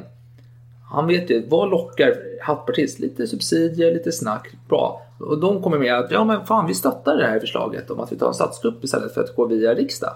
Han 0.91 1.07
vet 1.07 1.31
ju, 1.31 1.47
vad 1.49 1.71
lockar 1.71 2.15
hattpartist? 2.43 2.99
Lite 2.99 3.27
subsidier, 3.27 3.93
lite 3.93 4.13
snack, 4.13 4.49
bra. 4.69 5.03
Och 5.19 5.39
de 5.41 5.63
kommer 5.63 5.79
med 5.79 5.95
att, 5.95 6.11
ja 6.11 6.25
men 6.25 6.47
fan 6.47 6.67
vi 6.67 6.75
stöttar 6.75 7.17
det 7.17 7.27
här 7.27 7.41
förslaget 7.41 7.91
om 7.91 8.01
att 8.01 8.13
vi 8.13 8.17
tar 8.17 8.29
en 8.29 8.35
statsgrupp 8.35 8.85
istället 8.85 9.15
för 9.15 9.21
att 9.21 9.37
gå 9.37 9.47
via 9.47 9.75
riksdag. 9.75 10.13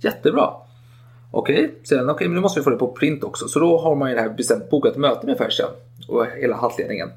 Jättebra. 0.00 0.50
Okej, 1.38 1.74
sen 1.82 2.10
okej, 2.10 2.28
men 2.28 2.34
nu 2.34 2.40
måste 2.40 2.60
vi 2.60 2.64
få 2.64 2.70
det 2.70 2.76
på 2.76 2.88
print 2.88 3.24
också. 3.24 3.48
Så 3.48 3.58
då 3.58 3.78
har 3.78 3.96
man 3.96 4.08
ju 4.08 4.14
det 4.14 4.22
här 4.22 4.28
bestämt 4.28 4.70
bokat 4.70 4.96
möte 4.96 5.26
med 5.26 5.38
Fersen 5.38 5.66
och 6.08 6.26
hela 6.26 6.56
hattledningen. 6.56 7.08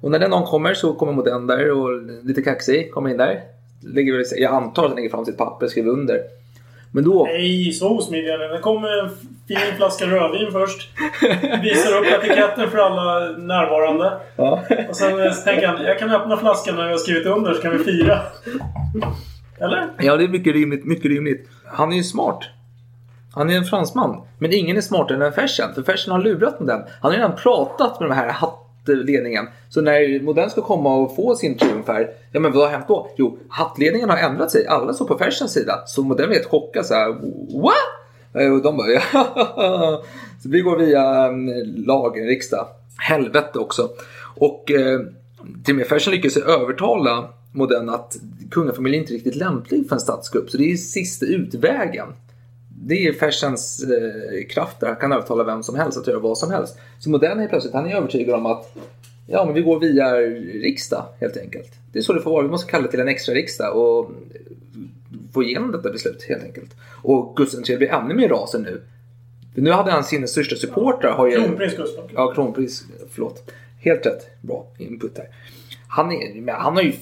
Och 0.00 0.10
när 0.10 0.18
den 0.18 0.30
någon 0.30 0.46
kommer 0.46 0.74
så 0.74 0.92
kommer 0.92 1.12
Modern 1.12 1.46
där 1.46 1.70
och 1.70 2.02
lite 2.24 2.42
kaxig 2.42 2.92
kommer 2.92 3.10
in 3.10 3.16
där. 3.16 3.40
Lägger, 3.84 4.24
jag 4.40 4.54
antar 4.54 4.82
att 4.82 4.88
han 4.88 4.96
lägger 4.96 5.10
fram 5.10 5.24
sitt 5.24 5.36
papper 5.36 5.66
och 5.66 5.70
skriver 5.70 5.90
under. 5.90 6.20
Men 6.92 7.04
då... 7.04 7.24
Nej, 7.24 7.72
så 7.72 7.98
osmidiga. 7.98 8.36
Det 8.36 8.58
kommer 8.58 9.04
en 9.04 9.10
fin 9.48 9.76
flaska 9.76 10.06
rödvin 10.06 10.52
först. 10.52 10.90
Visar 11.62 11.98
upp 11.98 12.06
etiketten 12.06 12.70
för 12.70 12.78
alla 12.78 13.36
närvarande. 13.38 14.12
Ja. 14.36 14.62
Och 14.88 14.96
sen 14.96 15.10
tänker 15.44 15.66
han, 15.66 15.84
jag 15.84 15.98
kan 15.98 16.10
öppna 16.10 16.36
flaskan 16.36 16.76
när 16.76 16.82
jag 16.82 16.90
har 16.90 16.98
skrivit 16.98 17.26
under 17.26 17.54
så 17.54 17.62
kan 17.62 17.78
vi 17.78 17.84
fira. 17.84 18.18
Eller? 19.60 19.88
Ja, 19.98 20.16
det 20.16 20.24
är 20.24 20.28
mycket 20.28 20.54
rimligt. 20.54 20.84
Mycket 20.84 21.10
rimligt. 21.10 21.48
Han 21.64 21.92
är 21.92 21.96
ju 21.96 22.02
smart. 22.02 22.40
Han 23.36 23.50
är 23.50 23.56
en 23.56 23.64
fransman. 23.64 24.20
Men 24.38 24.52
ingen 24.52 24.76
är 24.76 24.80
smartare 24.80 25.26
än 25.26 25.32
Fersen. 25.32 25.74
För 25.74 25.82
Fersen 25.82 26.12
har 26.12 26.20
lurat 26.20 26.60
Modern. 26.60 26.82
Han 27.00 27.12
har 27.12 27.18
redan 27.18 27.36
pratat 27.36 28.00
med 28.00 28.08
den 28.08 28.16
här 28.16 28.28
hattledningen. 28.28 29.46
Så 29.68 29.80
när 29.80 30.22
Modern 30.22 30.50
ska 30.50 30.62
komma 30.62 30.96
och 30.96 31.16
få 31.16 31.34
sin 31.34 31.58
triumf 31.58 31.88
här. 31.88 32.10
Ja 32.32 32.40
men 32.40 32.52
vad 32.52 32.62
har 32.62 32.70
hänt 32.70 32.88
då? 32.88 33.10
Jo, 33.16 33.38
hattledningen 33.48 34.10
har 34.10 34.16
ändrat 34.16 34.50
sig. 34.50 34.66
Alla 34.66 34.92
står 34.94 35.06
på 35.06 35.18
Fersens 35.18 35.52
sida. 35.52 35.82
Så 35.86 36.02
Modern 36.02 36.30
är 36.30 36.34
helt 36.34 36.46
chockad 36.46 36.86
så 36.86 36.94
här. 36.94 37.08
What? 37.62 37.74
Eh, 38.42 38.52
och 38.52 38.62
de 38.62 38.76
bara 38.76 38.92
ja. 39.12 40.02
Så 40.42 40.48
vi 40.48 40.60
går 40.60 40.76
via 40.76 41.26
mm, 41.26 41.84
lagen, 41.86 42.26
riksdag. 42.26 42.66
Helvete 42.98 43.58
också. 43.58 43.88
Och 44.36 44.70
eh, 44.70 45.00
till 45.64 45.74
och 45.74 45.78
med 45.78 45.86
Fersen 45.86 46.12
lyckas 46.12 46.36
övertala 46.36 47.28
Modern 47.52 47.88
att 47.88 48.16
kungafamiljen 48.50 49.02
inte 49.02 49.12
är 49.12 49.14
riktigt 49.14 49.36
lämplig 49.36 49.88
för 49.88 49.96
en 49.96 50.00
statskupp. 50.00 50.50
Så 50.50 50.56
det 50.56 50.72
är 50.72 50.76
sista 50.76 51.26
utvägen. 51.26 52.08
Det 52.88 53.06
är 53.06 53.12
Fersens 53.12 53.84
eh, 53.84 54.46
kraft 54.46 54.80
där. 54.80 54.86
Han 54.86 54.96
kan 54.96 55.12
övertala 55.12 55.44
vem 55.44 55.62
som 55.62 55.76
helst 55.76 55.98
att 55.98 56.06
göra 56.06 56.18
vad 56.18 56.38
som 56.38 56.50
helst. 56.50 56.78
Så 56.98 57.10
Modern 57.10 57.40
är 57.40 57.48
plötsligt, 57.48 57.74
han 57.74 57.86
är 57.86 57.96
övertygad 57.96 58.34
om 58.34 58.46
att 58.46 58.76
ja, 59.26 59.44
men 59.44 59.54
vi 59.54 59.62
går 59.62 59.80
via 59.80 60.16
riksdag 60.62 61.04
helt 61.20 61.36
enkelt. 61.36 61.72
Det 61.92 61.98
är 61.98 62.02
så 62.02 62.12
det 62.12 62.20
får 62.20 62.30
vara. 62.30 62.42
Vi 62.42 62.48
måste 62.48 62.70
kalla 62.70 62.88
till 62.88 63.00
en 63.00 63.08
extra 63.08 63.34
riksdag 63.34 63.76
och 63.76 64.10
få 65.34 65.42
igenom 65.42 65.72
detta 65.72 65.90
beslut 65.90 66.24
helt 66.28 66.42
enkelt. 66.42 66.70
Och 67.02 67.36
Gustav 67.36 67.70
III 67.70 67.76
blir 67.76 67.88
ännu 67.88 68.14
mer 68.14 68.28
rasande 68.28 68.70
nu. 68.70 68.82
För 69.54 69.62
nu 69.62 69.70
hade 69.70 69.90
han 69.90 70.04
sina 70.04 70.26
största 70.26 70.56
supportrar. 70.56 71.12
Har 71.12 71.26
ju, 71.26 71.32
Kronprins 71.32 71.76
Gustav. 71.76 72.10
Ja, 72.14 72.34
kronprins. 72.34 72.84
Förlåt. 73.10 73.52
Helt 73.80 74.06
rätt. 74.06 74.26
Bra 74.40 74.66
input 74.78 75.18
här. 75.18 75.28
Han, 75.96 76.12
är, 76.12 76.52
han, 76.52 76.76
har 76.76 76.82
ju, 76.82 76.92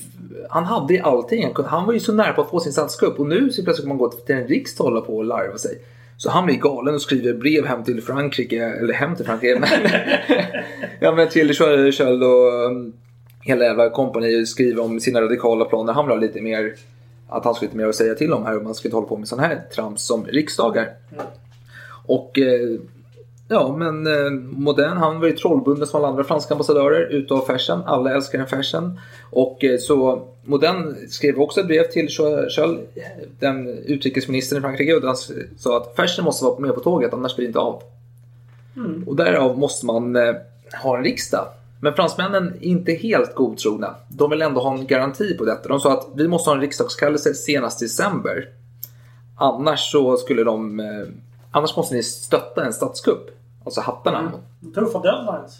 han 0.51 0.65
hade 0.65 0.95
ju 0.95 1.01
allting. 1.01 1.53
Han, 1.55 1.65
han 1.65 1.87
var 1.87 1.93
ju 1.93 2.01
så 2.01 2.13
nära 2.13 2.33
på 2.33 2.43
att 2.43 2.51
få 2.51 2.61
sin 2.61 2.73
statskupp 2.73 3.21
och 3.21 3.27
nu 3.27 3.53
så 3.53 3.65
plötsligt 3.65 3.85
kan 3.85 3.89
man 3.89 3.99
gå 3.99 4.11
till 4.11 4.35
en 4.35 4.47
riksdag 4.47 4.87
och 4.87 4.93
hålla 4.93 5.07
på 5.07 5.17
och 5.17 5.25
larva 5.25 5.59
sig. 5.59 5.79
Så 6.17 6.31
han 6.31 6.47
blir 6.47 6.57
galen 6.57 6.95
och 6.95 7.03
skriver 7.03 7.35
brev 7.35 7.67
hem 7.67 7.85
till 7.85 8.03
Frankrike, 8.03 8.65
eller 8.65 8.95
hem 8.95 9.17
till 9.17 9.25
Frankrike, 9.25 9.59
men, 9.61 9.69
ja, 11.01 11.13
men 11.13 11.29
till 11.29 11.55
Sköld 11.55 12.23
och 12.23 12.67
um, 12.67 12.93
hela 13.41 13.65
jävla 13.65 13.91
kompani 13.91 14.47
skriver 14.47 14.83
om 14.83 15.01
sina 15.01 15.21
radikala 15.21 15.65
planer. 15.65 15.93
Han 15.93 16.07
vill 16.07 16.13
ha 16.13 16.21
lite 16.21 16.41
mer, 16.41 16.75
att 17.29 17.45
han 17.45 17.55
ha 17.55 17.61
lite 17.63 17.77
mer 17.77 17.87
att 17.87 17.95
säga 17.95 18.15
till 18.15 18.33
om 18.33 18.45
här 18.45 18.57
och 18.57 18.65
man 18.65 18.75
ska 18.75 18.89
inte 18.89 18.97
hålla 18.97 19.09
på 19.09 19.17
med 19.17 19.29
sån 19.29 19.39
här 19.39 19.63
trams 19.75 20.07
som 20.07 20.27
riksdagar. 20.27 20.89
Och 22.07 22.39
eh, 22.39 22.79
ja, 23.49 23.77
men 23.77 24.07
eh, 24.07 24.31
Modern 24.51 24.97
han 24.97 25.21
var 25.21 25.27
ju 25.27 25.37
trollbunden 25.37 25.87
som 25.87 25.99
alla 25.99 26.09
andra 26.09 26.25
franska 26.25 26.55
ambassadörer 26.55 27.09
utav 27.09 27.41
Fersen. 27.41 27.83
Alla 27.87 28.15
älskar 28.15 28.39
en 28.39 28.47
Fersen. 28.47 29.01
Och 29.31 29.65
eh, 29.65 29.79
så 29.79 30.23
Modern 30.45 31.09
skrev 31.09 31.41
också 31.41 31.61
ett 31.61 31.67
brev 31.67 31.83
till 31.83 32.09
Scholl, 32.09 32.81
den 33.39 33.69
utrikesministern 33.69 34.59
i 34.59 34.63
Frankrike, 34.63 34.95
och 34.95 35.03
han 35.03 35.17
sa 35.57 35.77
att 35.77 35.97
Fersen 35.97 36.25
måste 36.25 36.45
vara 36.45 36.59
med 36.59 36.75
på 36.75 36.81
tåget 36.81 37.15
annars 37.15 37.37
blir 37.37 37.47
det 37.47 37.49
inte 37.49 37.59
av. 37.59 37.83
Mm. 38.77 39.05
Och 39.07 39.17
därav 39.17 39.59
måste 39.59 39.87
man 39.87 40.17
eh, 40.17 40.35
ha 40.83 40.97
en 40.97 41.05
riksdag. 41.05 41.47
Men 41.81 41.95
fransmännen 41.95 42.49
är 42.49 42.65
inte 42.65 42.93
helt 42.93 43.35
godtrogna. 43.35 43.95
De 44.09 44.31
vill 44.31 44.43
ändå 44.43 44.61
ha 44.61 44.75
en 44.75 44.87
garanti 44.87 45.37
på 45.39 45.45
detta. 45.45 45.69
De 45.69 45.81
sa 45.81 45.93
att 45.93 46.07
vi 46.15 46.29
måste 46.29 46.51
ha 46.51 46.55
en 46.55 46.61
riksdagskallelse 46.61 47.35
senast 47.35 47.83
i 47.83 47.85
december. 47.85 48.49
Annars 49.37 49.93
så 49.93 50.17
skulle 50.17 50.45
de... 50.45 50.81
Annars 51.55 51.77
måste 51.77 51.95
ni 51.95 52.03
stötta 52.03 52.65
en 52.65 52.73
statskupp. 52.73 53.31
Alltså 53.65 53.81
hattarna. 53.81 54.19
Mm. 54.19 54.75
Tuffa 54.75 54.99
deadlines. 54.99 55.59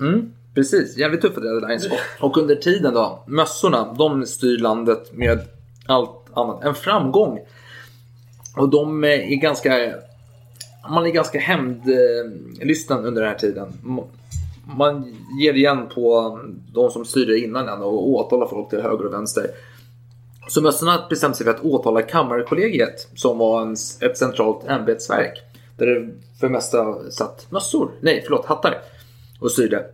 Mm, 0.00 0.32
precis, 0.54 0.96
jävligt 0.96 1.20
tuffa 1.20 1.40
deadlines. 1.40 1.86
Och, 1.86 2.24
och 2.26 2.38
under 2.38 2.54
tiden 2.54 2.94
då, 2.94 3.22
mössorna, 3.26 3.94
de 3.98 4.26
styr 4.26 4.58
landet 4.58 5.12
med 5.12 5.40
allt 5.86 6.10
annat 6.34 6.64
än 6.64 6.74
framgång. 6.74 7.40
Och 8.56 8.68
de 8.68 9.04
är 9.04 9.40
ganska... 9.40 9.94
Man 10.90 11.06
är 11.06 11.10
ganska 11.10 11.38
hämndlysten 11.38 13.04
under 13.04 13.22
den 13.22 13.30
här 13.30 13.38
tiden. 13.38 13.72
Man 14.76 15.16
ger 15.40 15.54
igen 15.54 15.88
på 15.94 16.38
de 16.72 16.90
som 16.90 17.04
styrde 17.04 17.38
innan 17.38 17.68
en 17.68 17.82
och 17.82 18.08
åtalar 18.08 18.46
folk 18.46 18.70
till 18.70 18.80
höger 18.80 19.06
och 19.06 19.12
vänster. 19.12 19.46
Så 20.48 20.62
mössorna 20.62 21.06
bestämde 21.10 21.36
sig 21.36 21.44
för 21.46 21.54
att 21.54 21.64
åtala 21.64 22.02
Kammarkollegiet 22.02 23.08
som 23.14 23.38
var 23.38 23.62
en, 23.62 23.76
ett 24.00 24.18
centralt 24.18 24.66
ämbetsverk. 24.68 25.42
Där 25.76 25.86
det 25.86 26.10
för 26.40 26.46
det 26.46 26.52
mesta 26.52 27.10
satt 27.10 27.46
mössor, 27.50 27.90
nej 28.00 28.22
förlåt, 28.24 28.46
hattar 28.46 28.78
och 29.40 29.50
styrde. 29.50 29.86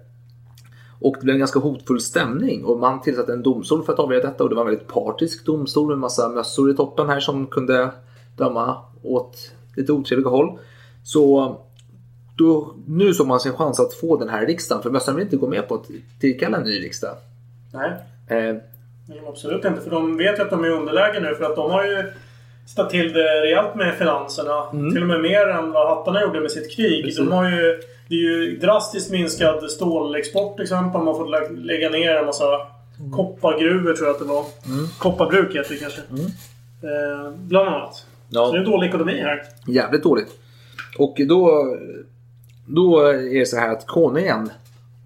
Och 1.00 1.16
det 1.18 1.24
blev 1.24 1.34
en 1.34 1.38
ganska 1.38 1.58
hotfull 1.58 2.00
stämning 2.00 2.64
och 2.64 2.78
man 2.78 3.00
tillsatte 3.00 3.32
en 3.32 3.42
domstol 3.42 3.84
för 3.84 3.92
att 3.92 3.98
avgöra 3.98 4.22
detta 4.22 4.44
och 4.44 4.50
det 4.50 4.54
var 4.54 4.62
en 4.62 4.68
väldigt 4.68 4.88
partisk 4.88 5.46
domstol 5.46 5.88
med 5.88 5.98
massa 5.98 6.28
mössor 6.28 6.70
i 6.70 6.74
toppen 6.74 7.08
här 7.08 7.20
som 7.20 7.46
kunde 7.46 7.90
döma 8.36 8.78
åt 9.02 9.50
lite 9.76 9.92
otrevliga 9.92 10.28
håll. 10.28 10.58
Så 11.04 11.56
då, 12.36 12.74
nu 12.86 13.14
såg 13.14 13.26
man 13.26 13.40
sin 13.40 13.52
chans 13.52 13.80
att 13.80 13.94
få 13.94 14.16
den 14.16 14.28
här 14.28 14.46
riksdagen 14.46 14.82
för 14.82 14.90
mössorna 14.90 15.16
vill 15.16 15.24
inte 15.24 15.36
gå 15.36 15.48
med 15.48 15.68
på 15.68 15.74
att 15.74 15.86
tillkalla 16.20 16.56
en 16.56 16.64
ny 16.64 16.80
riksdag. 16.80 17.16
Nej. 17.72 17.90
Eh, 18.26 18.56
Nej, 19.12 19.22
absolut 19.28 19.64
inte. 19.64 19.80
För 19.80 19.90
de 19.90 20.16
vet 20.16 20.38
ju 20.38 20.42
att 20.42 20.50
de 20.50 20.64
är 20.64 20.68
i 20.68 20.70
underläge 20.70 21.20
nu 21.20 21.34
för 21.34 21.44
att 21.44 21.56
de 21.56 21.70
har 21.70 21.84
ju 21.84 22.04
ställt 22.66 22.90
till 22.90 23.12
det 23.12 23.40
rejält 23.40 23.74
med 23.74 23.94
finanserna. 23.98 24.64
Mm. 24.72 24.92
Till 24.92 25.02
och 25.02 25.08
med 25.08 25.20
mer 25.20 25.46
än 25.48 25.72
vad 25.72 25.88
hattarna 25.88 26.22
gjorde 26.22 26.40
med 26.40 26.50
sitt 26.50 26.76
krig. 26.76 27.04
Precis. 27.04 27.18
De 27.18 27.32
har 27.32 27.50
ju, 27.50 27.80
det 28.08 28.14
är 28.14 28.18
ju 28.18 28.58
drastiskt 28.58 29.10
minskad 29.10 29.70
stålexport 29.70 30.56
till 30.56 30.62
exempel. 30.62 30.98
Man 31.00 31.06
har 31.06 31.14
fått 31.14 31.30
lä- 31.30 31.62
lägga 31.72 31.90
ner 31.90 32.16
en 32.16 32.26
massa 32.26 32.44
koppargruvor 33.16 33.92
tror 33.92 34.06
jag 34.08 34.14
att 34.14 34.20
det 34.22 34.28
var. 34.28 34.44
Mm. 34.66 34.86
Kopparbruk 34.98 35.56
heter 35.56 35.70
det 35.74 35.80
kanske. 35.80 36.00
Eh, 36.00 37.30
bland 37.38 37.68
annat. 37.68 38.06
Ja. 38.30 38.46
Så 38.46 38.52
det 38.52 38.58
är 38.58 38.64
dålig 38.64 38.88
ekonomi 38.88 39.20
här. 39.20 39.42
Jävligt 39.66 40.02
dåligt. 40.02 40.28
Och 40.98 41.16
då, 41.28 41.76
då 42.66 43.00
är 43.08 43.38
det 43.38 43.46
så 43.46 43.56
här 43.56 43.72
att 43.72 43.86
konungen, 43.86 44.50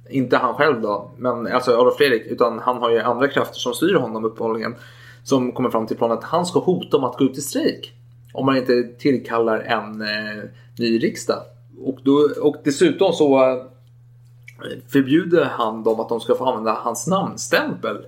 inte 0.08 0.36
han 0.36 0.54
själv 0.54 0.80
då, 0.80 1.10
men 1.16 1.46
alltså 1.46 1.72
Adolf 1.72 1.96
Fredrik, 1.96 2.26
utan 2.26 2.58
han 2.58 2.76
har 2.76 2.90
ju 2.90 2.98
andra 2.98 3.28
krafter 3.28 3.58
som 3.58 3.74
styr 3.74 3.94
honom 3.94 4.24
uppehållligen. 4.24 4.74
Som 5.24 5.52
kommer 5.52 5.70
fram 5.70 5.86
till 5.86 5.96
planen 5.96 6.18
att 6.18 6.24
han 6.24 6.46
ska 6.46 6.58
hota 6.58 6.96
om 6.96 7.04
att 7.04 7.18
gå 7.18 7.24
ut 7.24 7.38
i 7.38 7.40
strejk. 7.40 7.92
Om 8.32 8.46
man 8.46 8.56
inte 8.56 8.82
tillkallar 8.82 9.58
en 9.58 10.00
eh, 10.00 10.44
ny 10.78 10.98
riksdag. 10.98 11.42
Och, 11.84 11.98
då, 12.02 12.28
och 12.40 12.56
dessutom 12.64 13.12
så 13.12 13.50
eh, 13.50 13.62
förbjuder 14.88 15.44
han 15.44 15.84
dem 15.84 16.00
att 16.00 16.08
de 16.08 16.20
ska 16.20 16.34
få 16.34 16.44
använda 16.44 16.72
hans 16.72 17.06
namnstämpel 17.06 18.06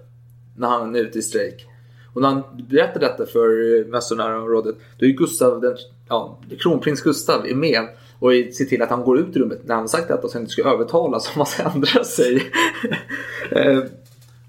när 0.56 0.68
han 0.68 0.96
är 0.96 1.00
ute 1.00 1.18
i 1.18 1.22
strejk. 1.22 1.66
Och 2.14 2.22
när 2.22 2.28
han 2.28 2.42
berättar 2.70 3.00
detta 3.00 3.26
för 3.26 3.78
eh, 3.78 3.86
mästarna 3.86 4.32
i 4.32 4.34
området. 4.34 4.76
då 4.98 5.06
är 5.06 5.10
Gustav, 5.10 5.60
den, 5.60 5.76
ja, 6.08 6.38
kronprins 6.58 7.02
Gustav 7.02 7.46
är 7.46 7.54
med 7.54 7.88
och 8.20 8.30
ser 8.30 8.64
till 8.64 8.82
att 8.82 8.90
han 8.90 9.04
går 9.04 9.18
ut 9.18 9.36
ur 9.36 9.40
rummet 9.40 9.60
när 9.64 9.74
han 9.74 9.88
sagt 9.88 10.10
att 10.10 10.32
han 10.32 10.42
inte 10.42 10.52
ska 10.52 10.62
övertalas 10.70 11.26
om 11.26 11.32
han 11.36 11.46
ska 11.46 11.62
ändra 11.62 12.04
sig. 12.04 12.42
Eh, 13.50 13.78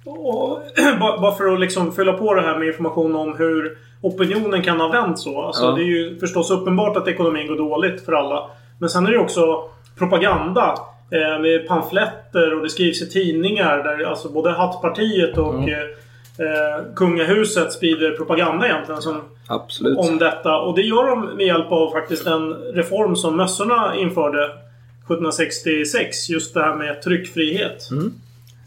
Och, 0.06 0.60
bara 1.00 1.22
bara 1.22 1.36
för 1.36 1.54
att 1.54 1.60
liksom 1.60 1.92
fylla 1.92 2.14
på 2.14 2.34
det 2.34 2.42
här 2.42 2.60
med 2.60 2.68
information 2.68 3.16
om 3.16 3.36
hur 3.38 3.78
opinionen 4.02 4.62
kan 4.62 4.80
ha 4.80 4.88
vänt 4.88 5.20
så. 5.20 5.42
Alltså, 5.42 5.64
Ja. 5.64 5.72
Det 5.72 5.82
är 5.82 5.86
ju 5.86 6.20
förstås 6.20 6.52
uppenbart 6.52 6.98
att 6.98 7.08
ekonomin 7.08 7.48
går 7.48 7.58
dåligt 7.58 8.06
för 8.06 8.14
alla. 8.14 8.50
Men 8.80 8.90
sen 8.90 9.04
är 9.06 9.08
det 9.10 9.16
ju 9.16 9.22
också 9.24 9.64
propaganda. 9.98 10.76
Eh, 11.12 11.42
med 11.42 11.68
pamfletter 11.68 12.54
och 12.56 12.64
det 12.64 12.70
skrivs 12.70 13.02
i 13.02 13.10
tidningar 13.10 13.78
där 13.84 14.04
alltså 14.06 14.30
både 14.30 14.52
Hattpartiet 14.52 15.38
och 15.38 15.54
Mm. 15.54 15.70
Eh, 16.40 16.94
Kungahuset 16.96 17.74
sprider 17.74 18.12
propaganda 18.12 18.66
egentligen. 18.66 19.02
Som, 19.02 19.22
Absolut. 19.48 19.98
om 19.98 20.18
detta. 20.18 20.58
Och 20.58 20.76
det 20.76 20.82
gör 20.82 21.08
de 21.08 21.38
med 21.38 21.46
hjälp 21.46 21.72
av 21.72 21.92
faktiskt 21.92 22.28
en 22.28 22.54
reform 22.54 23.16
som 23.16 23.38
mössorna 23.38 23.96
införde 23.96 24.44
1766. 24.46 26.30
Just 26.30 26.54
det 26.54 26.62
här 26.62 26.76
med 26.76 27.02
tryckfrihet. 27.02 27.92
Mm. 27.92 28.14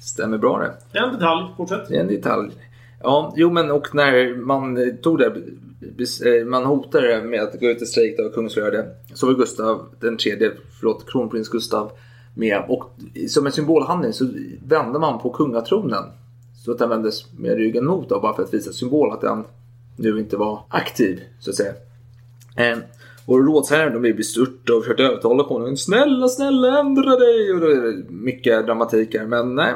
Stämmer 0.01 0.39
bra 0.39 0.59
det. 0.59 0.73
Det 0.93 0.99
är 0.99 1.03
en 1.03 1.13
detalj. 1.13 1.47
Fortsätt. 1.57 1.89
Det 1.89 1.97
är 1.97 2.01
en 2.01 2.09
detalj. 2.09 2.51
Ja, 3.03 3.33
jo 3.37 3.51
men 3.51 3.71
och 3.71 3.95
när 3.95 4.37
man 4.37 4.97
tog 5.03 5.19
det, 5.19 5.27
eh, 5.27 6.47
man 6.47 6.65
hotade 6.65 7.23
med 7.23 7.43
att 7.43 7.61
gå 7.61 7.67
ut 7.67 7.83
i 7.83 7.87
strejk 7.87 8.19
då, 8.19 8.31
kungsröde, 8.31 8.87
så 9.15 9.27
var 9.27 9.35
Gustav 9.35 9.87
den 10.01 10.17
tredje, 10.17 10.51
förlåt, 10.79 11.11
kronprins 11.11 11.49
Gustav 11.49 11.93
med. 12.35 12.63
Och 12.69 12.91
som 13.29 13.47
en 13.47 13.53
symbolhandling 13.53 14.13
så 14.13 14.29
vände 14.67 14.99
man 14.99 15.19
på 15.19 15.31
kungatronen. 15.31 16.05
Så 16.65 16.73
att 16.73 16.81
han 16.81 16.89
vändes 16.89 17.33
med 17.33 17.57
ryggen 17.57 17.87
mot 17.87 18.09
då, 18.09 18.21
bara 18.21 18.35
för 18.35 18.43
att 18.43 18.55
visa 18.55 18.73
symbol 18.73 19.13
att 19.13 19.23
han 19.23 19.45
nu 19.97 20.19
inte 20.19 20.37
var 20.37 20.65
aktiv, 20.69 21.21
så 21.41 21.51
att 21.51 21.57
säga. 21.57 21.73
Eh, 22.57 22.79
och 23.27 23.47
rådsherren 23.47 23.93
de 23.93 23.99
blev 23.99 24.17
bestörta 24.17 24.75
och 24.75 24.83
försökte 24.83 25.03
övertala 25.03 25.45
konungen. 25.45 25.77
Snälla, 25.77 26.29
snälla 26.29 26.81
ändra 26.81 27.17
dig! 27.17 27.53
Och 27.53 27.61
då 27.61 27.67
är 27.67 27.81
det 27.81 28.11
mycket 28.11 28.67
dramatik 28.67 29.15
här. 29.15 29.27
Men 29.27 29.55
nej. 29.55 29.75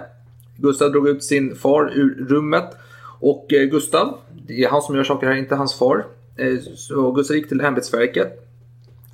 Gustav 0.56 0.92
drog 0.92 1.08
ut 1.08 1.24
sin 1.24 1.56
far 1.56 1.92
ur 1.94 2.26
rummet. 2.28 2.76
Och 3.20 3.52
eh, 3.52 3.64
Gustav, 3.64 4.18
det 4.46 4.64
är 4.64 4.68
han 4.68 4.82
som 4.82 4.96
gör 4.96 5.04
saker 5.04 5.26
här, 5.26 5.34
inte 5.34 5.54
hans 5.54 5.74
far. 5.74 6.06
Eh, 6.36 6.58
så 6.76 7.12
Gustav 7.12 7.36
gick 7.36 7.48
till 7.48 7.60
ämbetsverket. 7.60 8.42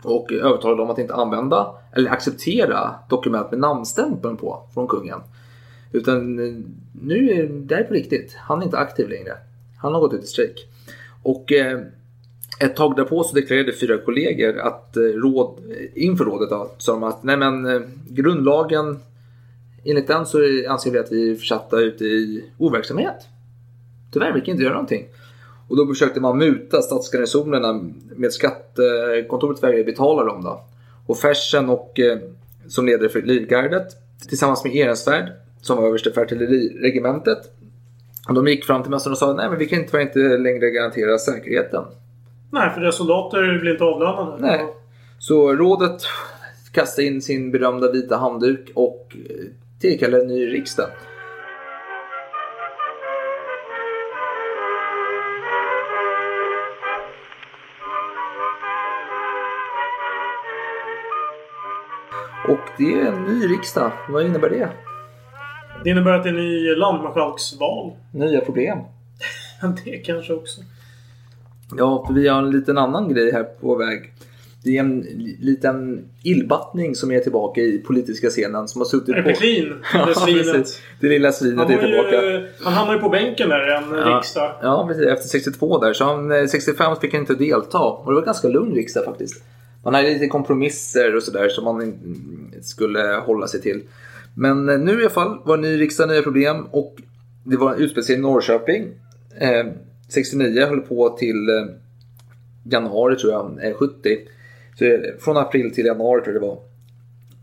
Och 0.03 0.33
övertalade 0.33 0.83
dem 0.83 0.91
att 0.91 0.99
inte 0.99 1.15
använda 1.15 1.75
eller 1.93 2.11
acceptera 2.11 2.95
dokument 3.09 3.51
med 3.51 3.61
namnstämpeln 3.61 4.37
på 4.37 4.63
från 4.75 4.89
kungen. 4.89 5.21
Utan 5.93 6.39
eh, 6.39 6.55
nu 7.03 7.31
är 7.31 7.49
det 7.49 7.75
här 7.75 7.85
på 7.85 7.95
riktigt. 7.95 8.35
Han 8.35 8.61
är 8.61 8.65
inte 8.65 8.79
aktiv 8.79 9.09
längre. 9.09 9.33
Han 9.79 9.95
har 9.95 10.01
gått 10.01 10.15
ut 10.15 10.25
i 10.25 10.27
strejk. 10.27 10.69
Och 11.23 11.53
eh, 11.53 11.81
ett 12.61 12.77
tag 12.77 12.97
därpå 12.97 13.25
så 13.25 13.35
deklarerade 13.35 13.73
fyra 13.73 13.99
kollegor 13.99 14.59
att 14.59 14.97
eh, 14.97 15.03
råd, 15.03 15.59
eh, 15.71 16.05
inför 16.05 16.25
rådet 16.25 16.51
då, 16.51 16.71
sa 16.79 16.93
de 16.93 17.03
att 17.03 17.23
nej 17.23 17.37
men 17.37 17.67
eh, 17.67 17.81
grundlagen 18.09 18.99
enligt 19.85 20.07
den 20.07 20.27
så 20.27 20.39
anser 20.69 20.91
vi 20.91 20.99
att 20.99 21.13
vi 21.13 21.31
är 21.31 21.35
försatta 21.35 21.81
ute 21.81 22.05
i 22.05 22.45
overksamhet. 22.59 23.27
Tyvärr, 24.13 24.33
vi 24.33 24.41
kan 24.41 24.51
inte 24.51 24.63
göra 24.63 24.75
någonting. 24.75 25.09
Och 25.69 25.77
då 25.77 25.87
försökte 25.87 26.21
man 26.21 26.39
muta 26.39 26.83
stadsgarnisonerna 26.83 27.85
med 28.17 28.33
skattekontoret 28.33 29.63
vägrade 29.63 29.85
betala 29.85 30.25
dem 30.25 30.45
då. 30.45 30.65
Och 31.07 31.19
Fersen 31.19 31.69
och 31.71 32.01
eh, 32.01 32.19
som 32.69 32.87
ledare 32.87 33.09
för 33.09 33.23
livgardet 33.23 33.87
tillsammans 34.29 34.65
med 34.65 34.75
Ehrensvärd 34.75 35.33
som 35.63 35.77
var 35.77 35.89
överste 35.89 36.13
för 36.13 36.21
artilleriregementet. 36.21 37.39
De 38.35 38.49
gick 38.49 38.65
fram 38.65 38.83
till 38.83 38.91
mästaren 38.91 39.13
och 39.13 39.19
sa 39.19 39.33
nej 39.33 39.49
men 39.51 39.59
vi 39.59 39.67
kan 39.67 39.79
inte, 39.79 39.91
tyvärr 39.91 40.03
inte 40.03 40.39
längre 40.39 40.71
garantera 40.71 41.19
säkerheten. 41.19 41.85
Nej, 42.51 42.71
för 42.71 42.81
deras 42.81 42.97
soldater 42.97 43.59
blir 43.61 43.73
inte 43.73 43.85
avlönade. 43.85 44.37
Nej. 44.41 44.67
Så 45.19 45.53
rådet 45.53 46.03
kastade 46.73 47.07
in 47.07 47.23
sin 47.23 47.51
berömda 47.51 47.93
vita 47.93 48.17
handduk 48.17 48.71
och 48.75 49.17
eh, 49.31 49.47
tillkallade 49.81 50.23
en 50.23 50.29
ny 50.29 50.47
riksdag. 50.47 50.89
Och 62.49 62.61
det 62.79 63.01
är 63.01 63.07
en 63.07 63.23
ny 63.23 63.47
riksdag. 63.47 63.93
Vad 64.09 64.27
innebär 64.27 64.51
det? 64.51 64.69
Det 65.85 65.91
innebär 65.91 66.13
att 66.13 66.23
det 66.23 66.29
är 66.29 66.33
en 66.35 66.39
ny 66.41 66.75
landmarskalksval. 66.75 67.93
Nya 68.13 68.41
problem. 68.41 68.79
Det 69.85 69.97
kanske 69.97 70.33
också. 70.33 70.61
Ja, 71.79 72.05
för 72.07 72.15
vi 72.15 72.29
har 72.29 72.39
en 72.39 72.51
liten 72.51 72.79
annan 72.79 73.15
grej 73.15 73.33
här 73.33 73.43
på 73.43 73.75
väg. 73.75 74.13
Det 74.65 74.77
är 74.77 74.81
en 74.81 75.01
liten 75.41 76.05
illbattning 76.23 76.95
som 76.95 77.13
är 77.13 77.21
tillbaka 77.21 77.61
i 77.61 77.79
politiska 77.79 78.29
scenen 78.31 78.69
som 78.69 78.81
har 78.81 78.87
suttit 78.87 79.09
Är 79.15 79.23
på... 79.23 79.29
det 79.29 79.35
Peklin? 79.35 79.75
Det 80.07 80.15
svinet. 80.15 80.67
Det 81.01 81.09
lilla 81.09 81.33
svinet 81.33 81.59
Han, 81.59 81.71
är 81.73 81.79
tillbaka. 81.79 82.23
ju, 82.31 82.49
han 82.65 82.73
hamnade 82.73 82.97
ju 82.99 83.03
på 83.03 83.09
bänken 83.09 83.49
där 83.49 83.69
i 83.71 83.77
en 83.77 83.99
Ja. 83.99 84.17
riksdag. 84.19 84.53
Ja, 84.63 84.85
precis. 84.89 85.07
Efter 85.07 85.29
62 85.29 85.79
där. 85.79 85.93
Så 85.93 86.05
han, 86.05 86.33
eh, 86.33 86.47
65 86.47 86.97
fick 87.01 87.13
han 87.13 87.21
inte 87.21 87.35
delta. 87.35 87.79
Och 87.79 88.07
det 88.07 88.13
var 88.13 88.21
en 88.21 88.25
ganska 88.27 88.49
lugn 88.49 88.75
riksdag 88.75 89.05
faktiskt. 89.05 89.43
Man 89.85 89.95
hade 89.95 90.09
lite 90.09 90.27
kompromisser 90.27 91.17
och 91.17 91.23
sådär 91.23 91.49
som 91.49 91.65
man 91.65 91.95
skulle 92.63 93.01
hålla 93.27 93.47
sig 93.47 93.61
till. 93.61 93.81
Men 94.35 94.69
eh, 94.69 94.79
nu 94.79 94.93
i 94.93 95.01
alla 95.01 95.11
fall 95.11 95.39
var 95.45 95.57
det 95.57 95.63
ny 95.63 95.81
riksdag, 95.81 96.09
nya 96.09 96.23
problem. 96.23 96.67
Och 96.71 96.97
det 97.45 97.57
var 97.57 97.75
en 97.75 97.81
utspeciell 97.81 98.19
i 98.19 98.23
Norrköping. 98.23 98.89
Eh, 99.39 99.67
69 100.09 100.67
höll 100.67 100.81
på 100.81 101.09
till 101.09 101.49
eh, 101.49 101.65
januari 102.65 103.17
tror 103.17 103.33
jag, 103.33 103.65
eh, 103.65 103.75
70. 103.75 104.19
Så 104.79 104.85
eh, 104.85 105.01
från 105.21 105.37
april 105.37 105.75
till 105.75 105.87
januari 105.87 106.23
tror 106.23 106.35
jag 106.35 106.43
det 106.43 106.47
var. 106.47 106.59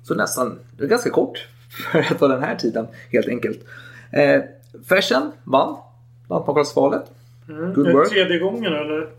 Så 0.03 0.15
nästan, 0.15 0.59
det 0.77 0.83
var 0.83 0.89
ganska 0.89 1.09
kort. 1.09 1.47
för 1.91 1.99
att 1.99 2.21
vara 2.21 2.33
den 2.33 2.43
här 2.43 2.55
tiden 2.55 2.87
helt 3.11 3.27
enkelt. 3.27 3.59
Eh, 4.11 4.41
Fersen 4.89 5.31
vann 5.43 5.77
lantmakarvalsvalet. 6.29 7.03
Mm. 7.49 7.73
Good 7.73 7.91
work. 7.91 8.09
Tredje 8.09 8.39
gången 8.39 8.73
eller? 8.73 9.09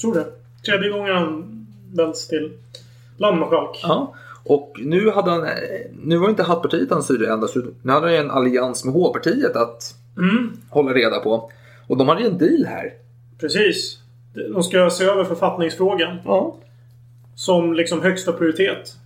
Tror 0.00 0.14
det. 0.14 0.26
Tredje 0.66 0.90
gången 0.90 1.16
han 1.16 1.66
väljs 1.94 2.28
till 2.28 2.52
landmarskalk. 3.16 3.80
Ja. 3.82 4.14
Och 4.48 4.80
nu 4.84 5.10
hade 5.10 5.30
han, 5.30 5.44
eh, 5.44 5.50
nu 6.02 6.16
var 6.16 6.28
inte 6.30 6.42
Hattpartiet 6.42 6.90
han 6.90 7.02
styrde 7.02 7.32
ända, 7.32 7.46
så 7.48 7.62
nu 7.82 7.92
hade 7.92 8.06
han 8.06 8.16
en 8.16 8.30
allians 8.30 8.84
med 8.84 8.94
H-partiet 8.94 9.56
att 9.56 9.94
Mm. 10.18 10.52
hålla 10.70 10.92
reda 10.92 11.18
på. 11.20 11.50
Och 11.86 11.96
de 11.96 12.08
hade 12.08 12.20
ju 12.20 12.26
en 12.26 12.38
deal 12.38 12.64
här. 12.66 12.92
Precis. 13.40 13.98
De 14.54 14.62
ska 14.62 14.90
se 14.90 15.04
över 15.04 15.24
författningsfrågan. 15.24 16.16
Ja. 16.24 16.56
Som 17.34 17.74
liksom 17.74 18.02
högsta 18.02 18.32
prioritet. 18.32 18.96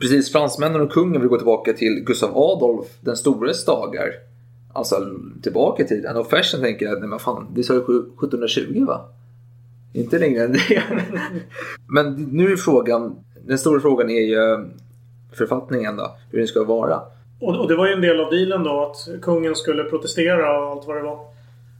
Precis, 0.00 0.32
fransmännen 0.32 0.80
och 0.80 0.92
kungen 0.92 1.20
vill 1.20 1.30
gå 1.30 1.36
tillbaka 1.36 1.72
till 1.72 2.04
Gustav 2.06 2.30
Adolf 2.38 2.86
den 3.00 3.16
stores 3.16 3.64
dagar. 3.64 4.08
Alltså 4.72 4.96
tillbaka 5.42 5.82
i 5.82 5.86
tiden. 5.86 6.16
Och 6.16 6.30
Fersen 6.30 6.60
tänker 6.60 6.92
att, 6.92 6.98
nej 7.00 7.08
men 7.08 7.18
fan, 7.18 7.46
det 7.54 7.62
sa 7.62 7.74
ju 7.74 7.80
1720 7.80 8.84
va? 8.86 9.08
Inte 9.92 10.18
längre 10.18 10.44
än 10.44 10.52
det. 10.52 10.82
men 11.88 12.14
nu 12.14 12.52
är 12.52 12.56
frågan, 12.56 13.16
den 13.46 13.58
stora 13.58 13.80
frågan 13.80 14.10
är 14.10 14.20
ju 14.20 14.68
författningen 15.36 15.96
då, 15.96 16.16
hur 16.30 16.38
den 16.38 16.46
ska 16.48 16.64
vara. 16.64 17.00
Och, 17.40 17.60
och 17.60 17.68
det 17.68 17.76
var 17.76 17.86
ju 17.86 17.92
en 17.92 18.00
del 18.00 18.20
av 18.20 18.30
dealen 18.30 18.64
då 18.64 18.82
att 18.82 19.22
kungen 19.22 19.54
skulle 19.54 19.84
protestera 19.84 20.60
och 20.60 20.70
allt 20.70 20.86
vad 20.86 20.96
det 20.96 21.02
var. 21.02 21.18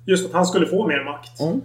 Just 0.06 0.26
att 0.26 0.32
han 0.32 0.46
skulle 0.46 0.66
få 0.66 0.86
mer 0.86 1.04
makt. 1.04 1.40
Mm. 1.40 1.60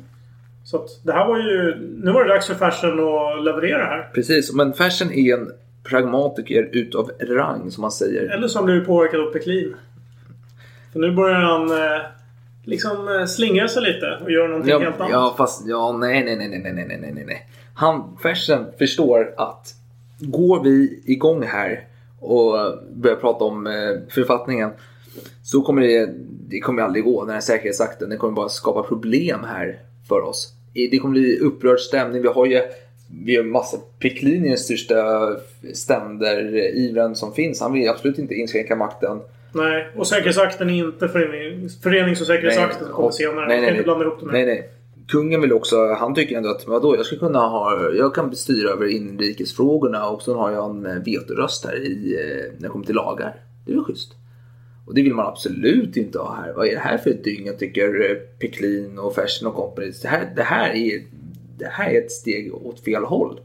Så 0.63 0.77
att 0.77 0.87
det 1.03 1.11
här 1.13 1.27
var 1.27 1.37
ju... 1.37 1.75
Nu 2.03 2.11
var 2.11 2.23
det 2.23 2.29
dags 2.33 2.47
för 2.47 2.53
Fersen 2.55 2.99
att 2.99 3.43
leverera 3.43 3.85
här. 3.85 4.09
Precis, 4.13 4.53
men 4.53 4.73
Fersen 4.73 5.11
är 5.11 5.33
en 5.33 5.51
pragmatiker 5.83 6.69
utav 6.71 7.11
rang 7.21 7.71
som 7.71 7.81
man 7.81 7.91
säger. 7.91 8.29
Eller 8.29 8.55
han 8.55 8.65
blivit 8.65 8.87
påverkad 8.87 9.19
av 9.19 9.31
Peklin. 9.31 9.75
För 10.93 10.99
nu 10.99 11.11
börjar 11.11 11.39
han 11.39 11.71
eh, 11.71 12.01
liksom 12.65 13.07
eh, 13.19 13.25
slingra 13.25 13.67
sig 13.67 13.83
lite 13.83 14.19
och 14.23 14.31
göra 14.31 14.47
någonting 14.47 14.71
Ja, 14.71 14.79
helt 14.79 14.95
annat. 14.99 15.11
ja, 15.11 15.33
fast 15.37 15.67
ja, 15.67 15.91
nej, 15.91 16.23
nej, 16.23 16.35
nej, 16.35 16.47
nej, 16.49 16.73
nej, 16.73 16.85
nej, 16.87 17.11
nej, 17.13 17.23
nej. 17.25 17.47
Han, 17.75 18.17
Fersen 18.23 18.65
förstår 18.77 19.33
att 19.37 19.67
går 20.21 20.63
vi 20.63 21.01
igång 21.05 21.43
här 21.43 21.87
och 22.19 22.57
börjar 22.93 23.15
prata 23.15 23.45
om 23.45 23.67
eh, 23.67 23.73
författningen 24.09 24.69
så 25.43 25.61
kommer 25.61 25.81
det, 25.81 26.09
det 26.47 26.59
kommer 26.59 26.81
aldrig 26.81 27.03
gå. 27.03 27.25
Den 27.25 27.33
här 27.33 27.41
säkerhetsakten, 27.41 28.09
den 28.09 28.17
kommer 28.17 28.33
bara 28.33 28.49
skapa 28.49 28.83
problem 28.83 29.43
här 29.43 29.79
för 30.07 30.21
oss. 30.21 30.53
Det 30.73 30.97
kommer 30.97 31.11
bli 31.13 31.39
upprörd 31.39 31.79
stämning. 31.79 32.21
Vi 32.21 32.27
har 32.27 32.45
ju 32.45 32.61
vi 33.23 33.35
har 33.35 33.43
massa 33.43 33.77
den 33.99 34.57
största 34.57 35.29
ständerivren 35.73 37.15
som 37.15 37.33
finns. 37.33 37.61
Han 37.61 37.73
vill 37.73 37.89
absolut 37.89 38.17
inte 38.19 38.33
inskränka 38.33 38.75
makten. 38.75 39.19
Nej, 39.53 39.87
och 39.95 40.07
säkerhetsakten 40.07 40.69
är 40.69 40.73
inte 40.73 41.07
förenings, 41.07 41.81
förenings 41.81 42.21
och 42.21 42.27
säkerhetsakten 42.27 42.85
som 42.85 42.95
kommer 42.95 43.07
och- 43.07 43.13
senare. 43.13 43.47
Nej, 43.47 43.61
nej, 43.61 43.69
inte 43.69 43.83
blanda 43.83 44.05
ihop 44.05 44.19
dem. 44.19 44.29
nej, 44.31 44.45
nej. 44.45 44.69
Kungen 45.11 45.41
vill 45.41 45.53
också, 45.53 45.93
han 45.93 46.15
tycker 46.15 46.37
ändå 46.37 46.49
att 46.49 46.67
vadå, 46.67 46.95
jag 46.95 47.05
ska 47.05 47.15
kunna 47.15 47.39
ha, 47.39 47.91
jag 47.93 48.15
kan 48.15 48.35
styra 48.35 48.69
över 48.69 48.87
inrikesfrågorna 48.87 50.09
och 50.09 50.21
så 50.21 50.37
har 50.37 50.51
jag 50.51 50.69
en 50.69 50.85
eh, 50.85 51.03
vetoröst 51.03 51.65
här 51.65 51.75
i, 51.75 52.15
eh, 52.19 52.53
när 52.53 52.61
det 52.61 52.67
kommer 52.67 52.85
till 52.85 52.95
lagar. 52.95 53.35
Det 53.65 53.71
är 53.71 53.75
väl 53.75 53.83
schysst. 53.83 54.13
Och 54.87 54.95
det 54.95 55.01
vill 55.01 55.13
man 55.13 55.27
absolut 55.27 55.97
inte 55.97 56.19
ha 56.19 56.35
här. 56.35 56.53
Vad 56.53 56.67
är 56.67 56.71
det 56.71 56.79
här 56.79 56.97
för 56.97 57.09
ett 57.09 57.23
dygn? 57.23 57.45
Jag 57.45 57.59
tycker 57.59 58.11
eh, 58.11 58.15
Peklin 58.39 58.99
och 58.99 59.15
Fersen 59.15 59.47
och 59.47 59.55
company. 59.55 59.91
Det 60.01 60.07
här, 60.07 60.33
det, 60.35 60.43
här 60.43 60.69
är, 60.69 61.01
det 61.57 61.69
här 61.71 61.89
är 61.89 61.97
ett 61.97 62.11
steg 62.11 62.55
åt 62.55 62.79
fel 62.79 63.03
håll. 63.03 63.39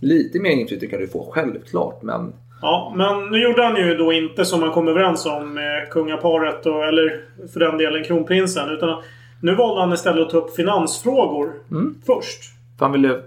Lite 0.00 0.40
mer 0.40 0.50
inflytande 0.50 0.86
kan 0.86 1.00
du 1.00 1.08
få 1.08 1.30
självklart 1.32 2.02
men 2.02 2.32
Ja, 2.62 2.92
men 2.96 3.30
nu 3.30 3.42
gjorde 3.42 3.62
han 3.62 3.76
ju 3.76 3.94
då 3.94 4.12
inte 4.12 4.44
som 4.44 4.60
man 4.60 4.72
kom 4.72 4.88
överens 4.88 5.26
om 5.26 5.54
med 5.54 5.90
kungaparet 5.90 6.66
och, 6.66 6.84
eller 6.84 7.20
för 7.52 7.60
den 7.60 7.78
delen 7.78 8.04
kronprinsen. 8.04 8.70
Utan 8.70 9.02
nu 9.44 9.54
valde 9.54 9.80
han 9.80 9.92
istället 9.92 10.22
att 10.26 10.30
ta 10.30 10.36
upp 10.38 10.56
finansfrågor 10.56 11.52
Mm. 11.70 11.94
först. 12.06 12.40
För 12.78 12.84
han 12.86 12.92
ville... 12.92 13.20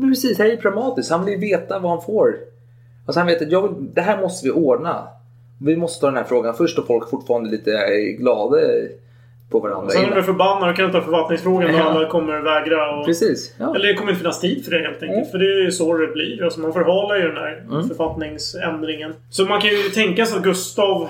Precis, 0.00 0.36
det 0.36 0.42
här 0.42 0.50
är 0.50 0.56
pragmatiskt. 0.56 1.10
Han 1.12 1.24
vill 1.24 1.38
veta 1.38 1.78
vad 1.78 1.90
han 1.92 2.02
får. 2.02 2.36
Alltså 3.06 3.20
han 3.20 3.26
vet 3.26 3.42
att 3.42 3.50
jag 3.52 3.62
vill, 3.62 3.88
det 3.94 4.00
här 4.00 4.20
måste 4.20 4.46
vi 4.46 4.52
ordna. 4.52 5.08
Vi 5.60 5.76
måste 5.76 6.00
ta 6.00 6.06
den 6.06 6.16
här 6.16 6.24
frågan 6.24 6.54
först 6.54 6.78
och 6.78 6.86
folk 6.86 7.10
fortfarande 7.10 7.50
lite 7.50 7.70
är 7.70 8.16
glada 8.18 8.56
på 9.50 9.58
varandra. 9.60 9.90
Sen 9.90 10.04
är 10.12 10.16
de 10.16 10.22
förbannade 10.22 10.70
och 10.70 10.76
kan 10.76 10.84
inte 10.86 10.98
ta 10.98 11.04
författningsfrågan 11.04 11.70
och 11.74 11.80
Ja. 11.80 11.82
alla 11.84 12.08
kommer 12.08 12.40
vägra. 12.40 12.98
Och, 12.98 13.06
Precis. 13.06 13.54
Ja. 13.58 13.74
Eller 13.76 13.88
det 13.88 13.94
kommer 13.94 14.10
inte 14.12 14.20
finnas 14.20 14.40
tid 14.40 14.64
för 14.64 14.70
det 14.70 14.78
helt 14.78 15.02
enkelt. 15.02 15.12
Mm. 15.12 15.26
För 15.30 15.38
det 15.38 15.44
är 15.44 15.62
ju 15.64 15.70
så 15.70 15.96
det 15.96 16.06
blir. 16.06 16.44
Alltså 16.44 16.60
man 16.60 16.72
förhalar 16.72 17.16
ju 17.16 17.22
den 17.22 17.36
här 17.36 17.62
Mm. 17.70 17.88
författningsändringen. 17.88 19.14
Så 19.30 19.44
man 19.44 19.60
kan 19.60 19.70
ju 19.70 19.76
tänka 19.82 20.26
sig 20.26 20.38
att 20.38 20.44
Gustav, 20.44 21.08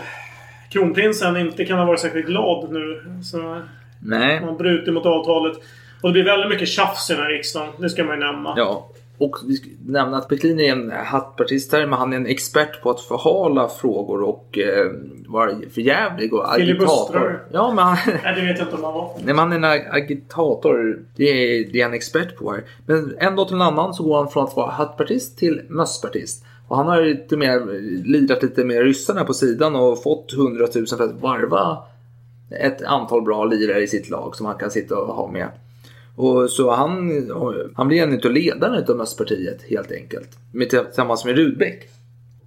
kronprinsen, 0.71 1.37
inte 1.37 1.65
kan 1.65 1.79
ha 1.79 1.85
varit 1.85 2.01
särskilt 2.01 2.27
glad 2.27 2.73
nu. 2.73 3.03
Så 3.23 3.61
Nej. 4.03 4.41
man 4.41 4.57
brutit 4.57 4.95
mot 4.95 5.07
avtalet. 5.07 5.57
Och 6.03 6.09
det 6.09 6.13
blir 6.13 6.25
väldigt 6.25 6.49
mycket 6.51 6.69
tjafs 6.69 7.11
i 7.11 7.15
den 7.15 7.23
här 7.23 7.31
riksdagen. 7.31 7.69
Det 7.79 7.91
ska 7.91 8.05
man 8.05 8.21
ju 8.21 8.25
nämna. 8.25 8.55
Ja. 8.57 8.89
Och 9.19 9.37
vi 9.47 9.55
ska 9.55 9.69
nämna 9.87 10.17
att 10.17 10.29
Peklin 10.29 10.61
är 10.61 10.73
en 10.73 10.91
hattpartist 10.91 11.73
här, 11.73 11.87
men 11.87 11.99
han 11.99 12.13
är 12.13 12.17
en 12.17 12.27
expert 12.27 12.83
på 12.83 12.91
att 12.91 13.01
förhala 13.01 13.69
frågor 13.69 14.23
och 14.23 14.59
eh, 14.59 14.91
vara 15.27 15.51
förjävlig 15.75 16.35
och 16.35 16.55
agitator. 16.55 17.43
Ja, 17.53 17.73
men 17.75 17.85
han, 17.85 17.97
Nej, 18.25 18.35
det 18.35 18.47
vet 18.47 18.59
jag 18.59 18.67
inte 18.67 18.77
om 18.77 18.85
han 18.85 18.95
var. 18.95 19.11
Nej, 19.17 19.35
men 19.35 19.39
han 19.39 19.53
är 19.53 19.57
en 19.57 19.65
ag- 19.65 19.89
agitator. 19.91 20.99
Det 21.17 21.25
är, 21.25 21.73
det 21.73 21.81
är 21.81 21.85
han 21.85 21.95
expert 21.95 22.37
på 22.37 22.53
här. 22.53 22.65
Men 22.87 23.15
en 23.19 23.37
dag 23.37 23.49
till 23.49 23.55
en 23.55 23.63
annan 23.63 23.95
så 23.95 24.03
går 24.03 24.17
han 24.17 24.29
från 24.29 24.45
att 24.45 24.57
vara 24.57 24.71
hattpartist 24.71 25.39
till 25.39 25.61
mösspartist. 25.69 26.45
Och 26.69 26.77
han 26.77 26.87
har 26.87 27.03
lite 27.03 27.37
mer, 27.37 27.81
lirat 28.05 28.43
lite 28.43 28.65
med 28.65 28.83
ryssarna 28.83 29.25
på 29.25 29.35
sidan 29.35 29.77
och 29.77 30.03
fått 30.03 30.33
100 30.33 30.67
000 30.75 30.87
för 30.87 31.05
att 31.05 31.21
varva 31.21 31.79
ett 32.51 32.83
antal 32.83 33.23
bra 33.23 33.45
lirare 33.45 33.83
i 33.83 33.87
sitt 33.87 34.11
lag 34.11 34.37
som 34.37 34.47
han 34.47 34.59
kan 34.59 34.71
sitta 34.71 34.99
och 34.99 35.15
ha 35.15 35.31
med. 35.31 35.49
Och 36.17 36.51
så 36.51 36.71
han, 36.71 37.13
han 37.75 37.89
blir 37.89 38.03
en 38.03 38.21
av 38.25 38.31
ledarna 38.31 38.85
av 38.89 38.97
mösspartiet 38.97 39.63
helt 39.63 39.93
enkelt. 39.93 40.29
Med, 40.53 40.71
tillsammans 40.71 41.25
med 41.25 41.37
Rudbeck. 41.37 41.89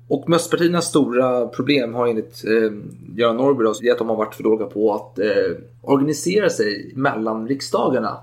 Och 0.08 0.30
mösspartiernas 0.30 0.86
stora 0.86 1.48
problem 1.48 1.94
har 1.94 2.08
enligt 2.08 2.44
eh, 2.46 2.72
Göran 3.16 3.38
Norrby 3.38 3.64
då, 3.64 3.70
är 3.70 3.92
att 3.92 3.98
de 3.98 4.10
har 4.10 4.16
varit 4.16 4.36
för 4.36 4.44
dåliga 4.44 4.68
på 4.68 4.94
att 4.94 5.20
eh, 5.20 5.58
organisera 5.82 6.50
sig 6.50 6.92
mellan 6.96 7.48
riksdagarna. 7.48 8.18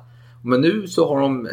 Men 0.45 0.61
nu 0.61 0.87
så 0.87 1.09
har 1.09 1.21
de... 1.21 1.47
Eh, 1.47 1.53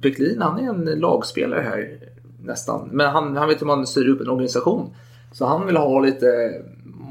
Peklin, 0.00 0.42
han 0.42 0.58
är 0.58 0.68
en 0.68 0.84
lagspelare 0.84 1.60
här 1.60 1.98
nästan. 2.44 2.88
Men 2.92 3.10
han, 3.10 3.36
han 3.36 3.48
vet 3.48 3.60
hur 3.60 3.66
man 3.66 3.86
styr 3.86 4.08
upp 4.08 4.20
en 4.20 4.30
organisation. 4.30 4.94
Så 5.32 5.46
han 5.46 5.66
vill 5.66 5.76
ha 5.76 6.00
lite... 6.00 6.26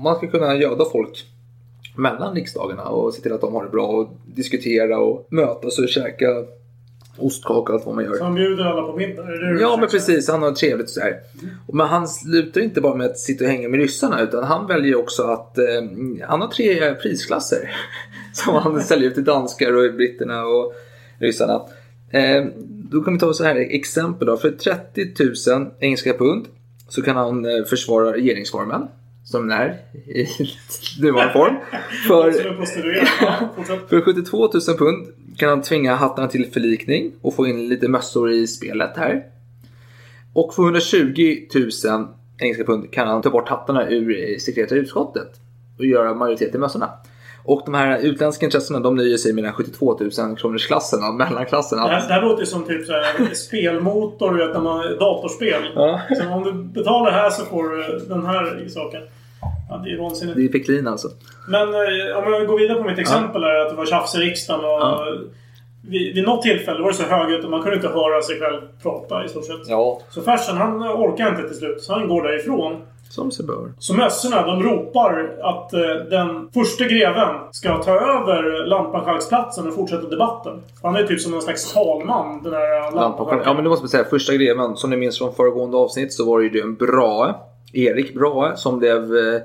Man 0.04 0.15
ska 0.15 0.27
kunna 0.27 0.56
göda 0.56 0.86
folk 0.91 1.25
mellan 1.95 2.36
riksdagarna 2.36 2.84
och 2.84 3.13
se 3.13 3.21
till 3.21 3.34
att 3.34 3.41
de 3.41 3.54
har 3.54 3.63
det 3.63 3.69
bra 3.69 3.88
och 3.88 4.10
diskutera 4.25 4.99
och 4.99 5.27
mötas 5.30 5.80
och 5.80 5.89
käka 5.89 6.27
ostkaka 7.17 7.73
och 7.73 7.80
allt 7.80 7.86
vad 7.86 7.95
man 7.95 8.04
gör. 8.04 8.13
Så 8.13 8.23
han 8.23 8.36
bjuder 8.36 8.63
alla 8.63 8.82
på 8.82 8.97
middag? 8.97 9.23
Ja 9.60 9.77
men 9.80 9.89
precis, 9.89 10.30
han 10.30 10.41
har 10.41 10.51
trevligt 10.51 10.86
och 10.86 10.89
så 10.89 11.01
här. 11.01 11.19
Men 11.73 11.88
han 11.88 12.08
slutar 12.08 12.62
inte 12.62 12.82
bara 12.82 12.95
med 12.95 13.06
att 13.06 13.19
sitta 13.19 13.43
och 13.43 13.49
hänga 13.49 13.69
med 13.69 13.80
ryssarna 13.80 14.21
utan 14.21 14.43
han 14.43 14.67
väljer 14.67 14.95
också 14.95 15.23
att 15.23 15.58
eh, 15.58 15.65
han 16.27 16.41
har 16.41 16.47
tre 16.47 16.95
prisklasser. 16.95 17.71
Som 18.34 18.56
han 18.56 18.82
säljer 18.84 19.10
ut 19.10 19.15
till 19.15 19.23
danskar 19.23 19.73
och 19.73 19.93
britterna 19.93 20.45
och 20.45 20.73
ryssarna. 21.19 21.62
Eh, 22.12 22.45
då 22.67 23.01
kan 23.01 23.13
vi 23.13 23.19
ta 23.19 23.34
så 23.34 23.43
här 23.43 23.56
exempel 23.56 24.27
då. 24.27 24.38
För 24.38 24.51
30 24.51 25.51
000 25.54 25.69
engelska 25.80 26.13
pund 26.13 26.45
så 26.89 27.01
kan 27.01 27.15
han 27.15 27.45
eh, 27.45 27.65
försvara 27.65 28.13
regeringsformen. 28.13 28.88
Som 29.23 29.47
den 29.47 29.57
är 29.60 29.77
i 30.05 30.27
nuvarande 31.01 31.34
form. 31.34 31.55
För, 32.07 32.31
för 33.88 34.01
72 34.01 34.38
000 34.38 34.77
pund 34.77 35.07
kan 35.38 35.49
han 35.49 35.62
tvinga 35.62 35.95
hattarna 35.95 36.27
till 36.27 36.51
förlikning 36.51 37.12
och 37.21 37.36
få 37.36 37.47
in 37.47 37.69
lite 37.69 37.88
mössor 37.88 38.31
i 38.31 38.47
spelet 38.47 38.97
här. 38.97 39.23
Och 40.34 40.53
för 40.53 40.63
120 40.63 41.36
000 41.55 42.07
engelska 42.38 42.63
pund 42.63 42.91
kan 42.91 43.07
han 43.07 43.21
ta 43.21 43.29
bort 43.29 43.49
hattarna 43.49 43.89
ur 43.89 44.39
sekretariatutskottet 44.39 45.39
och 45.77 45.86
göra 45.86 46.13
majoritet 46.13 46.55
i 46.55 46.57
mössorna. 46.57 46.89
Och 47.43 47.62
de 47.65 47.73
här 47.73 47.99
utländska 47.99 48.45
intressena 48.45 48.80
de 48.80 48.95
nöjer 48.95 49.17
sig 49.17 49.34
med 49.34 49.43
den 49.43 49.51
här 49.51 49.58
72 49.58 49.97
000 50.17 50.38
kronors 50.38 50.67
klassen, 50.67 51.17
mellanklassen. 51.17 51.77
Det 51.80 51.88
här, 51.88 52.08
det 52.08 52.13
här 52.13 52.21
låter 52.21 52.39
ju 52.39 52.45
som 52.45 52.63
typ 52.63 52.86
så 52.86 52.93
här, 52.93 53.34
spelmotor, 53.34 54.34
vet, 54.34 54.54
när 54.54 54.62
man, 54.62 54.97
datorspel. 54.99 55.62
Ja. 55.75 56.01
Så 56.17 56.30
om 56.30 56.43
du 56.43 56.54
betalar 56.54 57.12
här 57.12 57.30
så 57.30 57.45
får 57.45 57.63
du 57.63 58.06
den 58.10 58.25
här 58.25 58.67
saken. 58.69 59.01
Ja, 59.69 59.82
det 59.84 59.91
är 59.91 59.97
vansinnigt. 59.97 60.38
Det 60.38 60.45
är 60.45 60.47
Peklin 60.47 60.88
alltså. 60.88 61.08
Men 61.47 61.67
eh, 61.67 62.17
om 62.17 62.34
jag 62.34 62.47
går 62.47 62.60
vidare 62.60 62.77
på 62.77 62.89
mitt 62.89 62.99
exempel 62.99 63.43
här, 63.43 63.60
att 63.60 63.69
det 63.69 63.75
var 63.75 63.86
tjafs 63.86 64.15
i 64.15 64.17
riksdagen 64.17 64.65
och... 64.65 64.82
Ja. 64.82 65.08
Vid, 65.89 66.15
vid 66.15 66.23
något 66.23 66.41
tillfälle 66.41 66.82
var 66.82 66.88
det 66.88 66.93
så 66.93 67.04
högljutt 67.04 67.43
att 67.43 67.49
man 67.49 67.62
kunde 67.62 67.75
inte 67.75 67.88
höra 67.88 68.21
sig 68.21 68.39
själv 68.39 68.62
prata 68.84 69.25
i 69.25 69.30
stort 69.30 69.45
sett. 69.45 69.67
Ja. 69.67 70.01
Så 70.10 70.21
Fersen 70.21 70.58
han 70.58 70.84
orkar 70.84 71.30
inte 71.30 71.47
till 71.47 71.58
slut, 71.58 71.82
så 71.82 71.93
han 71.93 72.08
går 72.08 72.23
därifrån. 72.23 72.82
Som 73.12 73.32
sig 73.32 73.45
bör. 73.45 73.71
Så 73.80 73.93
mössorna 73.93 74.45
de 74.45 74.63
ropar 74.63 75.36
att 75.41 75.74
eh, 75.74 75.80
den 76.10 76.50
första 76.54 76.86
greven 76.86 77.36
ska 77.52 77.78
ta 77.84 77.91
över 77.91 78.65
lantmarskalksplatsen 78.65 79.67
och 79.67 79.76
fortsätta 79.76 80.08
debatten. 80.08 80.62
Han 80.82 80.95
är 80.95 81.04
typ 81.04 81.19
som 81.21 81.32
någon 81.32 81.41
slags 81.41 81.74
talman, 81.74 82.43
den 82.43 82.52
Lantmarskalk. 82.52 82.95
lantmarskalken. 82.95 83.47
Ja 83.47 83.54
men 83.54 83.63
det 83.63 83.69
måste 83.69 83.84
man 83.84 83.89
säga, 83.89 84.04
första 84.04 84.34
greven, 84.34 84.76
som 84.76 84.89
ni 84.89 84.97
minns 84.97 85.17
från 85.17 85.34
föregående 85.34 85.78
avsnitt 85.78 86.13
så 86.13 86.26
var 86.26 86.39
det 86.39 86.45
ju 86.47 86.62
en 86.62 86.76
Brahe, 86.76 87.34
Erik 87.74 88.13
Brahe, 88.13 88.56
som 88.58 88.80
blev 88.80 88.97
eh, 89.17 89.41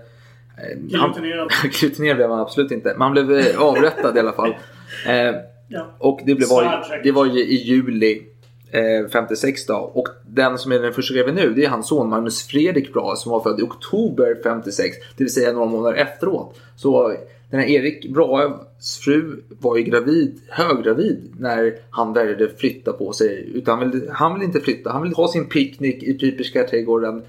Glutinerad. 0.79 1.51
Glutinerad 1.81 2.17
blev 2.17 2.31
han 2.31 2.41
absolut 2.41 2.71
inte. 2.71 2.89
Men 2.93 3.03
han 3.03 3.13
blev 3.13 3.33
eh, 3.33 3.63
avrättad 3.63 4.17
i 4.17 4.21
alla 4.21 4.33
fall. 4.33 4.55
Eh, 5.09 5.35
Ja. 5.69 5.87
och 5.99 6.21
det, 6.27 6.35
blev, 6.35 6.49
var, 6.49 6.85
det 7.05 7.13
var 7.13 7.27
ju 7.27 7.41
i 7.41 7.55
juli 7.55 8.23
eh, 8.71 9.09
56 9.13 9.67
då. 9.67 9.75
Och 9.75 10.09
den 10.27 10.59
som 10.59 10.73
är 10.73 10.79
den 10.79 10.93
första 10.93 11.15
greven 11.15 11.35
nu, 11.35 11.53
det 11.55 11.65
är 11.65 11.69
hans 11.69 11.89
son 11.89 12.09
Magnus 12.09 12.47
Fredrik 12.47 12.93
Brahe 12.93 13.17
som 13.17 13.33
var 13.33 13.41
född 13.41 13.61
i 13.61 13.63
oktober 13.63 14.37
56. 14.43 14.97
Det 15.17 15.25
vill 15.25 15.33
säga 15.33 15.53
några 15.53 15.67
månader 15.67 15.97
efteråt. 15.97 16.59
Så 16.77 17.17
den 17.51 17.61
här 17.61 17.67
Erik 17.67 18.09
Brahes 18.15 18.99
fru 19.05 19.43
var 19.61 19.77
ju 19.77 19.83
gravid, 19.83 20.41
höggravid 20.49 21.35
när 21.39 21.75
han 21.91 22.13
vägrade 22.13 22.49
flytta 22.49 22.93
på 22.93 23.13
sig. 23.13 23.51
Utan 23.55 23.79
han 23.79 23.91
ville, 23.91 24.13
han 24.13 24.35
ville 24.35 24.45
inte 24.45 24.61
flytta, 24.61 24.93
han 24.93 25.03
ville 25.03 25.15
ha 25.15 25.29
sin 25.29 25.49
picknick 25.49 26.03
i 26.03 26.15
Piperska 26.15 26.65
trädgården. 26.65 27.23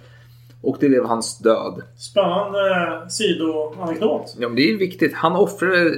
Och 0.61 0.77
det 0.79 0.89
blev 0.89 1.05
hans 1.05 1.37
död. 1.39 1.81
Spännande 1.97 3.05
sidoanekdot. 3.09 4.35
Ja 4.39 4.47
men 4.47 4.55
det 4.55 4.71
är 4.71 4.77
viktigt. 4.77 5.13
Han 5.13 5.35
offrade... 5.35 5.95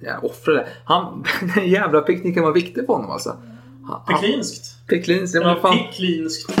Ja, 0.00 0.18
offrade. 0.22 0.66
Han... 0.84 1.24
Den 1.54 1.68
jävla 1.68 2.00
picknicken 2.00 2.42
var 2.42 2.52
viktig 2.52 2.86
för 2.86 2.92
honom 2.92 3.10
alltså. 3.10 3.36
Peklinskt. 4.06 4.86
Picklinskt, 4.88 5.34
ja 5.34 5.40
men 5.44 5.60
fan. 5.60 5.78
picklinskt. 5.78 6.52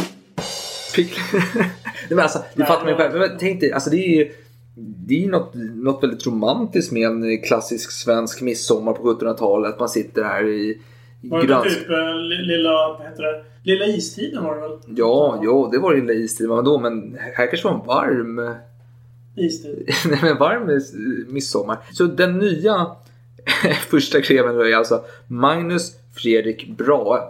Pick... 0.96 1.18
Nej, 1.54 1.70
men 2.08 2.18
alltså, 2.18 2.44
du 2.54 2.64
fattar 2.64 2.84
mig 2.84 2.94
själv. 2.94 3.18
Men 3.18 3.38
Tänk 3.38 3.60
dig, 3.60 3.72
alltså 3.72 3.90
det 3.90 3.96
är 3.96 4.16
ju 4.16 4.32
det 4.74 5.14
är 5.14 5.18
ju 5.18 5.30
något, 5.30 5.54
något 5.74 6.02
väldigt 6.02 6.26
romantiskt 6.26 6.92
med 6.92 7.06
en 7.06 7.42
klassisk 7.42 7.90
svensk 7.90 8.40
midsommar 8.40 8.92
på 8.92 9.02
1700-talet. 9.14 9.78
Man 9.78 9.88
sitter 9.88 10.24
här 10.24 10.48
i 10.48 10.78
Var 11.22 11.42
det 11.42 11.70
typ 11.70 11.90
eh, 11.90 12.14
li- 12.14 12.56
lilla, 12.56 12.70
vad 12.98 13.06
heter 13.08 13.22
det? 13.22 13.44
Lilla 13.64 13.86
istiden 13.86 14.44
var 14.44 14.54
det 14.54 14.60
väl? 14.60 14.78
Ja, 14.96 15.40
ja, 15.42 15.68
det 15.72 15.78
var 15.78 15.94
lilla 15.94 16.12
istid. 16.12 16.48
Men 16.48 16.56
vadå? 16.56 16.78
Men 16.78 17.18
här 17.36 17.46
kanske 17.46 17.68
var 17.68 17.74
en 17.74 17.86
varm... 17.86 18.54
Istid. 19.36 19.90
Nej, 20.06 20.18
men 20.22 20.38
varm 20.38 20.80
midsommar. 21.32 21.78
Så 21.92 22.04
den 22.04 22.38
nya 22.38 22.86
första 23.90 24.20
greven 24.20 24.60
är 24.60 24.76
alltså 24.76 25.04
Magnus 25.26 25.92
Fredrik 26.14 26.68
Brahe. 26.68 27.20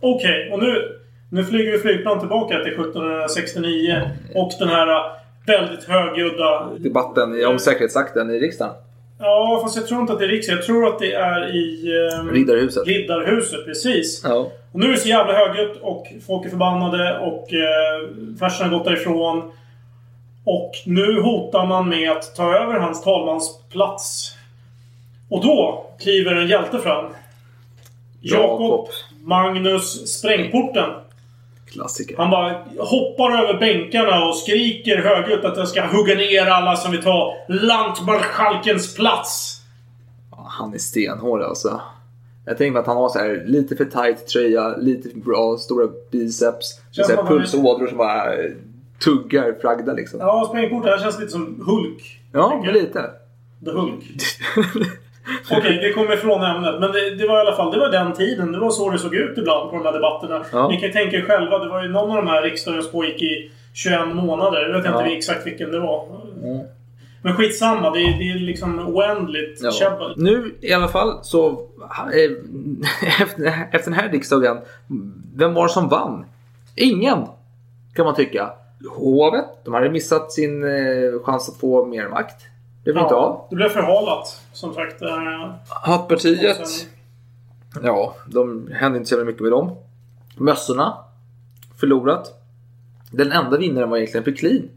Okej, 0.00 0.50
och 0.52 0.58
nu, 0.58 0.98
nu 1.30 1.44
flyger 1.44 1.72
vi 1.72 1.78
flygplan 1.78 2.18
tillbaka 2.18 2.54
till 2.54 2.72
1769 2.72 4.10
och 4.34 4.52
den 4.58 4.68
här 4.68 4.88
eh, 4.88 5.12
väldigt 5.46 5.84
högljudda... 5.84 6.70
Debatten 6.78 7.46
om 7.46 7.58
säkerhetsakten 7.58 8.30
i 8.30 8.38
riksdagen. 8.38 8.74
Ja, 9.18 9.60
fast 9.62 9.76
jag 9.76 9.86
tror 9.86 10.00
inte 10.00 10.12
att 10.12 10.18
det 10.18 10.24
är 10.24 10.28
riksdagen. 10.28 10.58
Jag 10.58 10.66
tror 10.66 10.86
att 10.86 10.98
det 10.98 11.12
är 11.12 11.54
i... 11.56 11.86
ehm, 12.20 12.30
Riddarhuset. 12.30 12.86
Riddarhuset, 12.86 13.64
precis. 13.66 14.20
Ja. 14.24 14.50
Och 14.72 14.80
nu 14.80 14.86
är 14.86 14.90
det 14.90 14.98
så 14.98 15.08
jävla 15.08 15.32
högljutt 15.32 15.78
och 15.80 16.06
folk 16.26 16.46
är 16.46 16.50
förbannade 16.50 17.18
och 17.18 17.52
eh, 17.52 18.08
farsan 18.40 18.68
har 18.70 18.78
gått 18.78 18.86
därifrån. 18.86 19.52
Och 20.44 20.72
nu 20.86 21.20
hotar 21.20 21.66
man 21.66 21.88
med 21.88 22.10
att 22.10 22.36
ta 22.36 22.56
över 22.56 22.74
hans 22.74 23.04
talmansplats. 23.04 24.34
Och 25.28 25.42
då 25.42 25.86
kliver 26.00 26.34
en 26.34 26.48
hjälte 26.48 26.78
fram. 26.78 27.04
Jakob 28.22 28.88
Magnus 29.24 30.08
Sprängporten. 30.18 30.90
Klassiker. 31.66 32.16
Han 32.16 32.30
bara 32.30 32.64
hoppar 32.78 33.30
över 33.42 33.58
bänkarna 33.58 34.24
och 34.28 34.36
skriker 34.36 35.02
högljutt 35.02 35.44
att 35.44 35.56
jag 35.56 35.68
ska 35.68 35.86
hugga 35.86 36.14
ner 36.14 36.46
alla 36.46 36.76
som 36.76 36.92
vill 36.92 37.02
ta 37.02 37.34
lantmarskalkens 37.48 38.94
plats. 38.94 39.60
Han 40.30 40.74
är 40.74 40.78
stenhård 40.78 41.42
alltså. 41.42 41.80
Jag 42.46 42.58
tänker 42.58 42.80
att 42.80 42.86
han 42.86 42.96
har 42.96 43.08
så 43.08 43.18
här 43.18 43.44
lite 43.46 43.76
för 43.76 43.84
tight 43.84 44.26
tröja, 44.26 44.76
lite 44.76 45.08
för 45.10 45.18
bra 45.18 45.56
stora 45.56 45.88
biceps. 46.10 46.80
Pulsådror 47.28 47.86
som 47.86 47.98
bara 47.98 48.34
eh, 48.34 48.50
tuggar 49.04 49.58
fragda 49.60 49.92
liksom. 49.92 50.20
Ja, 50.20 50.46
Sprängporten 50.48 50.98
känns 51.00 51.18
lite 51.18 51.32
som 51.32 51.62
Hulk. 51.66 52.20
Ja, 52.32 52.64
lite. 52.72 53.10
The 53.64 53.70
Hulk. 53.70 54.04
Okej, 55.50 55.78
vi 55.82 55.92
kommer 55.92 56.14
ifrån 56.14 56.42
ämnet. 56.42 56.80
Men 56.80 56.92
det, 56.92 57.14
det 57.14 57.26
var 57.28 57.36
i 57.36 57.40
alla 57.40 57.56
fall 57.56 57.72
det 57.72 57.78
var 57.78 57.88
den 57.88 58.12
tiden. 58.12 58.52
Det 58.52 58.58
var 58.58 58.70
så 58.70 58.90
det 58.90 58.98
såg 58.98 59.14
ut 59.14 59.38
ibland 59.38 59.70
på 59.70 59.76
de 59.76 59.84
här 59.84 59.92
debatterna. 59.92 60.44
Ja. 60.52 60.68
Ni 60.68 60.76
kan 60.76 60.86
ju 60.88 60.92
tänka 60.92 61.16
er 61.16 61.22
själva. 61.22 61.58
Det 61.58 61.68
var 61.68 61.82
ju 61.82 61.88
någon 61.88 62.10
av 62.10 62.16
de 62.16 62.26
här 62.26 62.42
riksdagen 62.42 62.82
som 62.82 62.92
pågick 62.92 63.22
i 63.22 63.50
21 63.74 64.08
månader. 64.14 64.68
Jag 64.68 64.76
vet 64.76 64.84
Ja. 64.84 65.00
inte 65.02 65.16
exakt 65.16 65.46
vilken 65.46 65.70
det 65.72 65.80
var. 65.80 66.06
Mm. 66.42 66.66
Men 67.22 67.34
skitsamma. 67.36 67.90
Det, 67.90 68.00
är- 68.00 68.18
det 68.18 68.30
är 68.30 68.38
liksom 68.38 68.78
oändligt 68.96 69.60
Ja. 69.62 69.70
käbbel. 69.70 70.14
Nu 70.16 70.54
i 70.60 70.72
alla 70.72 70.88
fall 70.88 71.18
så 71.22 71.48
eh, 71.50 72.32
efter, 73.22 73.68
efter 73.72 73.90
den 73.90 74.00
här 74.00 74.08
riksdagen, 74.08 74.56
vem 75.36 75.54
var 75.54 75.62
det 75.66 75.72
som 75.72 75.88
vann? 75.88 76.24
Ingen! 76.76 77.18
Kan 77.94 78.04
man 78.04 78.14
tycka. 78.14 78.50
Hovet, 78.90 79.44
de 79.64 79.74
hade 79.74 79.90
missat 79.90 80.32
sin 80.32 80.64
eh, 80.64 81.22
chans 81.24 81.48
att 81.48 81.56
få 81.60 81.84
mer 81.86 82.08
makt. 82.08 82.42
Det 82.84 82.92
blev 82.92 83.02
inte 83.02 83.14
av. 83.14 83.46
det 83.50 83.56
blev 83.56 83.68
förhalat. 83.68 84.40
Som 84.52 84.74
sagt. 84.74 85.02
Eh, 85.02 85.50
Hattpartiet, 85.68 86.66
sen- 86.68 86.88
ja, 87.82 88.14
de 88.26 88.68
hände 88.72 88.98
inte 88.98 89.10
så 89.10 89.24
mycket 89.24 89.42
med 89.42 89.50
dem. 89.52 89.76
Mössorna, 90.36 90.96
förlorat. 91.80 92.38
Den 93.10 93.32
enda 93.32 93.56
vinnaren 93.58 93.90
var 93.90 93.96
egentligen 93.96 94.24
Peklin. 94.24 94.70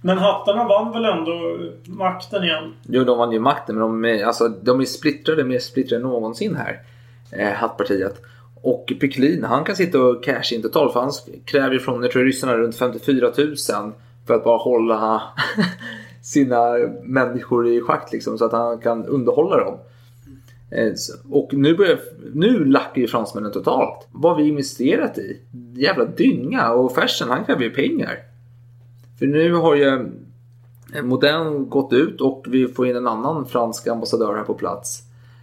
Men 0.00 0.18
hattarna 0.18 0.64
vann 0.68 0.92
väl 0.92 1.04
ändå 1.04 1.58
makten 1.84 2.44
igen? 2.44 2.72
Jo, 2.82 3.04
de 3.04 3.18
vann 3.18 3.32
ju 3.32 3.38
makten, 3.38 3.74
men 3.78 3.82
de 3.82 4.04
är, 4.04 4.24
alltså, 4.24 4.48
de 4.48 4.80
är 4.80 4.84
splittrade, 4.84 5.44
mer 5.44 5.58
splittrade 5.58 5.96
än 5.96 6.02
någonsin 6.10 6.56
här. 6.56 6.82
Eh, 7.30 7.52
Hattpartiet. 7.54 8.22
Och 8.62 8.92
Peklin, 9.00 9.44
han 9.44 9.64
kan 9.64 9.76
sitta 9.76 10.00
och 10.02 10.24
casha 10.24 10.54
in 10.54 10.62
totalt. 10.62 10.92
För 10.92 11.00
han 11.00 11.10
kräver 11.44 11.72
ju 11.72 11.78
från, 11.80 12.02
jag 12.02 12.10
tror 12.12 12.24
ryssarna, 12.24 12.56
runt 12.56 12.76
54 12.76 13.30
000 13.38 13.92
för 14.26 14.34
att 14.34 14.44
bara 14.44 14.58
hålla 14.58 15.22
sina 16.34 16.76
människor 17.02 17.68
i 17.68 17.80
schack 17.80 18.12
liksom, 18.12 18.38
så 18.38 18.44
att 18.44 18.52
han 18.52 18.78
kan 18.78 19.06
underhålla 19.06 19.56
dem. 19.56 19.78
Eh, 20.70 20.92
och 21.30 21.54
nu, 21.54 21.76
börjar, 21.76 21.98
nu 22.34 22.64
lackar 22.64 23.00
ju 23.00 23.06
fransmännen 23.06 23.52
totalt. 23.52 24.08
Vad 24.12 24.32
har 24.32 24.42
vi 24.42 24.48
investerat 24.48 25.18
i? 25.18 25.40
Jävla 25.74 26.04
dynga. 26.04 26.72
Och 26.72 26.94
Fersen, 26.94 27.28
han 27.28 27.44
kräver 27.44 27.62
ju 27.62 27.70
pengar. 27.70 28.18
För 29.18 29.26
nu 29.26 29.54
har 29.54 29.74
ju 29.74 30.12
eh, 30.94 31.02
Modern 31.02 31.68
gått 31.68 31.92
ut 31.92 32.20
och 32.20 32.44
vi 32.48 32.68
får 32.68 32.86
in 32.86 32.96
en 32.96 33.06
annan 33.06 33.46
fransk 33.46 33.86
ambassadör 33.86 34.34
här 34.36 34.44
på 34.44 34.54
plats. 34.54 35.02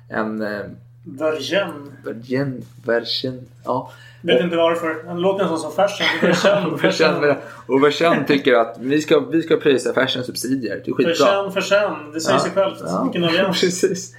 En 0.09 0.41
eh, 0.41 0.61
Vergen. 1.03 1.91
Vergen, 2.03 2.65
Vergen, 2.85 3.45
ja. 3.63 3.91
Vet 4.21 4.41
inte 4.43 4.55
varför. 4.55 5.03
Han 5.07 5.21
låter 5.21 5.43
nästan 5.43 5.59
som 5.59 5.71
Fersen. 5.71 6.07
Vergen. 6.21 7.21
Vergen, 7.21 7.37
och 7.67 7.83
Vergen 7.83 8.25
tycker 8.25 8.53
att 8.53 8.77
vi 8.79 9.01
ska, 9.01 9.19
vi 9.19 9.41
ska 9.41 9.57
pröjsa 9.57 9.93
Fersens 9.93 10.25
subsidier. 10.25 10.81
Det 10.85 10.91
är 10.91 10.95
skitbra. 10.95 11.13
Fersen, 11.13 11.51
Fersen. 11.51 12.11
Det 12.13 12.21
säger 12.21 12.39
sig 12.39 12.51
självt. 12.51 12.77
Vilken 13.03 13.23
allians. 13.23 13.61
Precis. 13.61 14.15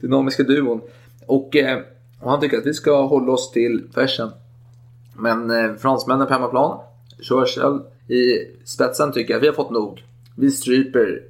Dynamiska 0.00 0.42
duon. 0.42 0.80
Och, 1.26 1.56
eh, 1.56 1.78
och 2.20 2.30
han 2.30 2.40
tycker 2.40 2.58
att 2.58 2.66
vi 2.66 2.74
ska 2.74 3.06
hålla 3.06 3.32
oss 3.32 3.52
till 3.52 3.84
Fersen. 3.94 4.30
Men 5.16 5.50
eh, 5.50 5.74
fransmännen 5.74 6.26
på 6.26 6.32
hemmaplan, 6.32 6.80
Churchill 7.20 7.80
i 8.08 8.38
spetsen 8.64 9.12
tycker 9.12 9.36
att 9.36 9.42
vi 9.42 9.46
har 9.46 9.54
fått 9.54 9.70
nog. 9.70 10.04
Vi 10.36 10.50
stryper 10.50 11.22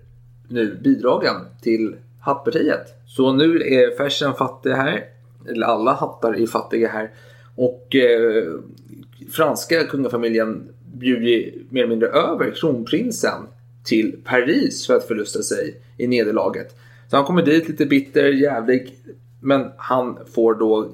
nu 0.49 0.79
bidragen 0.83 1.37
till 1.63 1.97
hattpartiet. 2.27 2.95
Så 3.07 3.33
nu 3.33 3.61
är 3.61 3.97
fashion 3.97 4.35
fattig 4.35 4.71
här. 4.71 5.05
Eller 5.49 5.67
alla 5.67 5.93
hattar 5.93 6.35
är 6.43 6.47
fattiga 6.47 6.89
här. 6.89 7.11
Och 7.57 7.97
eh, 7.97 8.45
franska 9.31 9.85
kungafamiljen 9.85 10.69
bjuder 10.95 11.27
ju 11.27 11.65
mer 11.71 11.81
eller 11.81 11.91
mindre 11.91 12.09
över 12.09 12.51
kronprinsen 12.51 13.47
till 13.85 14.17
Paris 14.25 14.87
för 14.87 14.97
att 14.97 15.05
förlusta 15.05 15.43
sig 15.43 15.81
i 15.99 16.07
nederlaget. 16.07 16.75
Så 17.11 17.17
han 17.17 17.25
kommer 17.25 17.43
dit 17.43 17.69
lite 17.69 17.87
bitter, 17.87 18.25
jävlig. 18.25 18.95
Men 19.41 19.71
han 19.77 20.19
får 20.35 20.55
då 20.55 20.89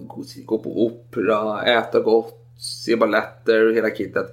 gå- 0.46 0.58
på 0.58 0.86
opera, 0.86 1.62
äta 1.62 2.00
gott, 2.00 2.38
se 2.58 2.96
balletter 2.96 3.66
och 3.68 3.74
hela 3.74 3.90
kittet. 3.90 4.26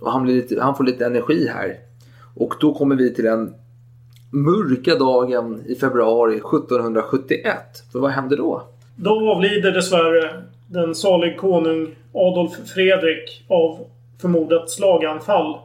Och 0.00 0.12
han, 0.12 0.22
blir 0.22 0.34
lite, 0.34 0.60
han 0.60 0.76
får 0.76 0.84
lite 0.84 1.06
energi 1.06 1.48
här. 1.48 1.78
Och 2.34 2.54
då 2.60 2.74
kommer 2.74 2.96
vi 2.96 3.14
till 3.14 3.26
en 3.26 3.54
mörka 4.34 4.94
dagen 4.94 5.62
i 5.66 5.74
februari 5.74 6.34
1771. 6.34 7.56
För 7.92 7.98
vad 7.98 8.10
händer 8.10 8.36
då? 8.36 8.62
Då 8.96 9.30
avlider 9.30 9.72
dessvärre 9.72 10.42
den 10.66 10.94
salig 10.94 11.36
konung 11.38 11.94
Adolf 12.14 12.52
Fredrik 12.74 13.44
av 13.48 13.78
förmodat 14.20 14.70
slaganfall. 14.70 15.58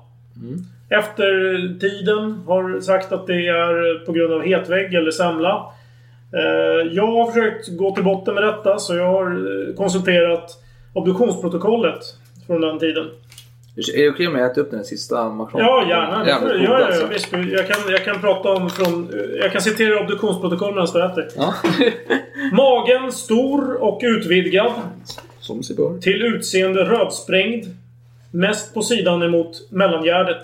Efter 0.90 1.34
tiden 1.80 2.32
har 2.48 2.80
sagt 2.82 3.12
att 3.12 3.28
det 3.28 3.48
är 3.48 4.06
på 4.06 4.12
grund 4.12 4.34
av 4.34 4.42
hetvägg 4.42 4.94
eller 4.94 5.12
semla. 5.12 5.66
Eh, 6.34 6.94
Jag 6.94 7.08
har 7.08 7.32
försökt 7.32 7.78
gå 7.78 7.96
till 7.96 8.04
botten 8.04 8.34
med 8.36 8.44
detta 8.44 8.80
så 8.80 8.96
jag 8.96 9.12
har 9.12 9.26
eh, 9.26 9.76
konsulterat 9.76 10.52
obduktionsprotokollet 10.94 12.00
från 12.48 12.62
den 12.62 12.80
tiden. 12.80 13.06
Är 13.96 14.04
det 14.04 14.10
okej 14.10 14.28
om 14.28 14.36
jag 14.36 14.52
äter 14.52 14.62
upp 14.62 14.72
den 14.72 14.86
sista 14.86 15.30
makronen? 15.30 15.68
Ja, 15.68 15.86
gärna. 15.90 16.40
God 16.40 16.52
Ja, 16.52 16.80
ja, 16.80 16.86
alltså. 16.86 17.02
ja, 17.02 17.08
visst. 17.08 17.32
Jag 17.32 17.68
kan, 17.68 17.92
jag 17.92 18.06
kan 18.06 18.22
prata 18.22 18.50
om 18.50 18.70
från... 18.70 19.10
Jag 19.42 19.52
kan 19.52 19.62
citera 19.62 20.00
obduktionsprotokollet 20.00 20.94
medan 20.94 21.16
du 21.16 21.24
äter. 21.24 21.32
Ja. 21.36 21.54
Magen 22.52 23.12
stor 23.12 23.84
och 23.84 24.00
utvidgad. 24.04 24.72
Som 25.40 25.64
sig 25.64 25.76
bör. 25.76 25.98
Till 25.98 26.22
utseende 26.22 26.84
rödsprängd. 26.84 27.66
Mest 28.32 28.74
på 28.74 28.82
sidan 28.82 29.24
emot 29.24 29.72
mellangärdet. 29.72 30.44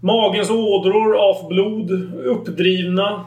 Magens 0.00 0.50
ådror 0.50 1.16
av 1.16 1.48
blod 1.48 1.90
uppdrivna. 2.24 3.24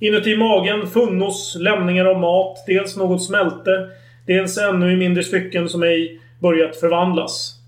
Inuti 0.00 0.36
magen 0.36 0.86
funnos 0.86 1.56
lämningar 1.60 2.04
av 2.04 2.20
mat. 2.20 2.64
Dels 2.66 2.96
något 2.96 3.24
smälte. 3.24 3.88
Dels 4.26 4.58
ännu 4.58 4.92
i 4.92 4.96
mindre 4.96 5.22
stycken 5.22 5.68
som 5.68 5.82
ej 5.82 6.20
börjat 6.40 6.76
förvandlas. 6.76 7.59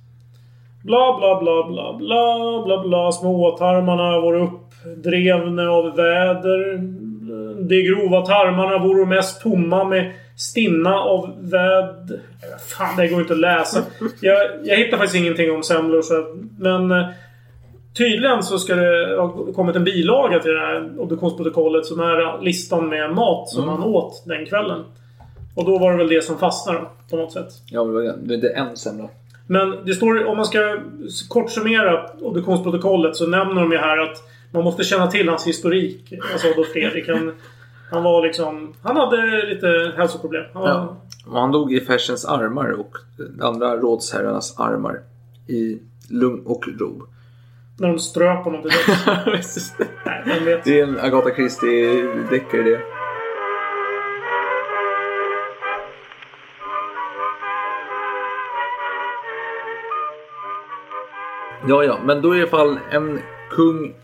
Bla, 0.85 1.17
bla, 1.19 1.41
bla, 1.41 1.67
bla, 1.69 1.93
bla, 1.99 2.63
bla, 2.67 2.83
bla. 2.89 3.13
Småtarmarna 3.13 4.21
vore 4.21 4.41
uppdrevna 4.41 5.71
av 5.71 5.97
väder. 5.97 6.77
De 7.69 7.83
grova 7.83 8.27
tarmarna 8.27 8.79
vore 8.79 9.07
mest 9.07 9.43
tomma 9.43 9.85
med 9.85 10.13
stinna 10.37 10.95
av 11.01 11.31
väd... 11.41 12.21
Fan, 12.79 12.97
det 12.97 13.09
går 13.09 13.21
inte 13.21 13.33
att 13.33 13.39
läsa. 13.39 13.79
Jag, 14.21 14.39
jag 14.65 14.77
hittar 14.77 14.97
faktiskt 14.97 15.17
ingenting 15.25 15.51
om 15.53 15.63
semlor. 15.63 16.03
Så, 16.03 16.27
men 16.59 16.91
eh, 16.91 17.07
tydligen 17.99 18.43
så 18.43 18.59
ska 18.59 18.75
det 18.75 19.17
ha 19.17 19.29
kommit 19.55 19.77
en 19.77 19.85
bilaga 19.85 20.39
till 20.39 20.51
det 20.53 20.61
här 20.61 21.01
obduktionsprotokollet. 21.01 21.87
Som 21.87 22.01
är 22.01 22.43
listan 22.43 22.89
med 22.89 23.11
mat 23.15 23.49
som 23.49 23.63
Mm. 23.65 23.75
man 23.81 23.89
åt 23.89 24.23
den 24.27 24.47
kvällen. 24.47 24.85
Och 25.57 25.65
då 25.65 25.79
var 25.79 25.91
det 25.93 25.99
väl 25.99 26.09
det 26.09 26.25
som 26.25 26.39
fastnade 26.39 26.79
på 27.11 27.17
något 27.17 27.33
sätt. 27.33 27.49
Ja, 27.71 27.85
det 27.85 27.93
var- 27.93 28.39
det 28.39 28.49
är 28.49 28.57
en 28.57 28.77
semla. 28.77 29.09
Men 29.53 29.85
det 29.85 29.95
står, 29.95 30.27
om 30.27 30.37
man 30.37 30.47
ska 30.47 30.79
kort 31.29 31.51
summera 31.51 32.07
obduktionsprotokollet 32.21 33.17
så 33.17 33.27
nämner 33.27 33.61
de 33.61 33.73
ju 33.73 33.79
här 33.79 33.99
att 33.99 34.23
man 34.51 34.65
måste 34.65 34.85
känna 34.85 35.07
till 35.07 35.29
hans 35.29 35.47
historik. 35.47 36.13
Alltså 36.33 36.49
Adolf 36.49 36.69
Fredrik. 36.69 37.09
Han, 37.09 37.33
han 37.91 38.03
var 38.03 38.23
liksom... 38.23 38.75
Han 38.83 38.97
hade 38.97 39.47
lite 39.47 39.93
hälsoproblem. 39.97 40.45
Han 40.55 40.63
Ja. 40.63 40.97
Han 41.33 41.53
dog 41.53 41.73
i 41.73 41.81
Fersens 41.81 42.25
armar 42.25 42.71
och 42.71 42.97
de 43.17 43.47
andra 43.47 43.77
rådsherrarnas 43.77 44.61
armar. 44.61 45.01
I 45.47 45.79
lugn 46.11 46.43
och 46.47 46.65
ro. 46.79 47.03
När 47.79 47.89
de 47.89 47.99
ströp 47.99 48.45
honom 48.45 48.63
till 48.63 48.71
döds. 49.25 49.75
Nej, 50.07 50.23
vem 50.27 50.45
vet. 50.45 50.65
Det 50.65 50.81
är 50.81 50.85
en 50.85 50.99
Agatha 51.01 51.31
Christie-deckare 51.31 52.63
det. 52.63 52.81
Ja, 61.69 61.85
ja, 61.85 61.99
men 62.05 62.23
då 62.23 62.31
är 62.31 62.37
i 62.37 62.41
alla 62.41 62.51
fall 62.51 62.79
en 62.91 63.19
kung 63.51 63.95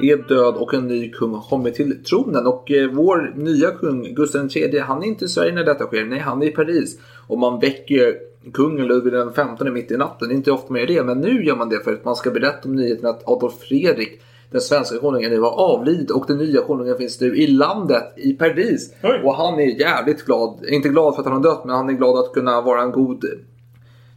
är 0.00 0.16
död 0.28 0.54
och 0.54 0.74
en 0.74 0.88
ny 0.88 1.10
kung 1.10 1.34
har 1.34 1.40
kommit 1.40 1.74
till 1.74 2.04
tronen. 2.04 2.46
Och 2.46 2.70
eh, 2.70 2.90
vår 2.90 3.32
nya 3.36 3.70
kung, 3.70 4.14
Gustav 4.14 4.48
III, 4.56 4.78
han 4.78 5.02
är 5.02 5.06
inte 5.06 5.24
i 5.24 5.28
Sverige 5.28 5.52
när 5.52 5.64
detta 5.64 5.86
sker. 5.86 6.04
Nej, 6.04 6.18
han 6.18 6.42
är 6.42 6.46
i 6.46 6.50
Paris. 6.50 6.98
Och 7.26 7.38
man 7.38 7.60
väcker 7.60 8.14
kungen 8.52 8.86
Ludvig 8.86 9.12
den 9.12 9.32
15 9.32 9.72
mitt 9.72 9.90
i 9.90 9.96
natten. 9.96 10.28
Det 10.28 10.34
är 10.34 10.36
inte 10.36 10.52
ofta 10.52 10.72
man 10.72 10.80
gör 10.80 10.86
det, 10.86 11.02
men 11.02 11.20
nu 11.20 11.44
gör 11.44 11.56
man 11.56 11.68
det 11.68 11.84
för 11.84 11.92
att 11.92 12.04
man 12.04 12.16
ska 12.16 12.30
berätta 12.30 12.68
om 12.68 12.76
nyheten 12.76 13.06
att 13.06 13.28
Adolf 13.28 13.54
Fredrik, 13.60 14.20
den 14.50 14.60
svenska 14.60 14.98
konungen, 14.98 15.30
nu 15.30 15.40
har 15.40 15.50
avlidit 15.50 16.10
och 16.10 16.24
den 16.28 16.38
nya 16.38 16.62
konungen 16.62 16.98
finns 16.98 17.20
nu 17.20 17.36
i 17.36 17.46
landet, 17.46 18.12
i 18.16 18.32
Paris. 18.32 18.94
Och 19.24 19.34
han 19.34 19.60
är 19.60 19.80
jävligt 19.80 20.24
glad. 20.24 20.64
Inte 20.68 20.88
glad 20.88 21.14
för 21.14 21.22
att 21.22 21.28
han 21.28 21.36
har 21.36 21.42
dött, 21.42 21.64
men 21.64 21.76
han 21.76 21.88
är 21.88 21.92
glad 21.92 22.18
att 22.18 22.32
kunna 22.32 22.60
vara 22.60 22.82
en 22.82 22.92
god 22.92 23.24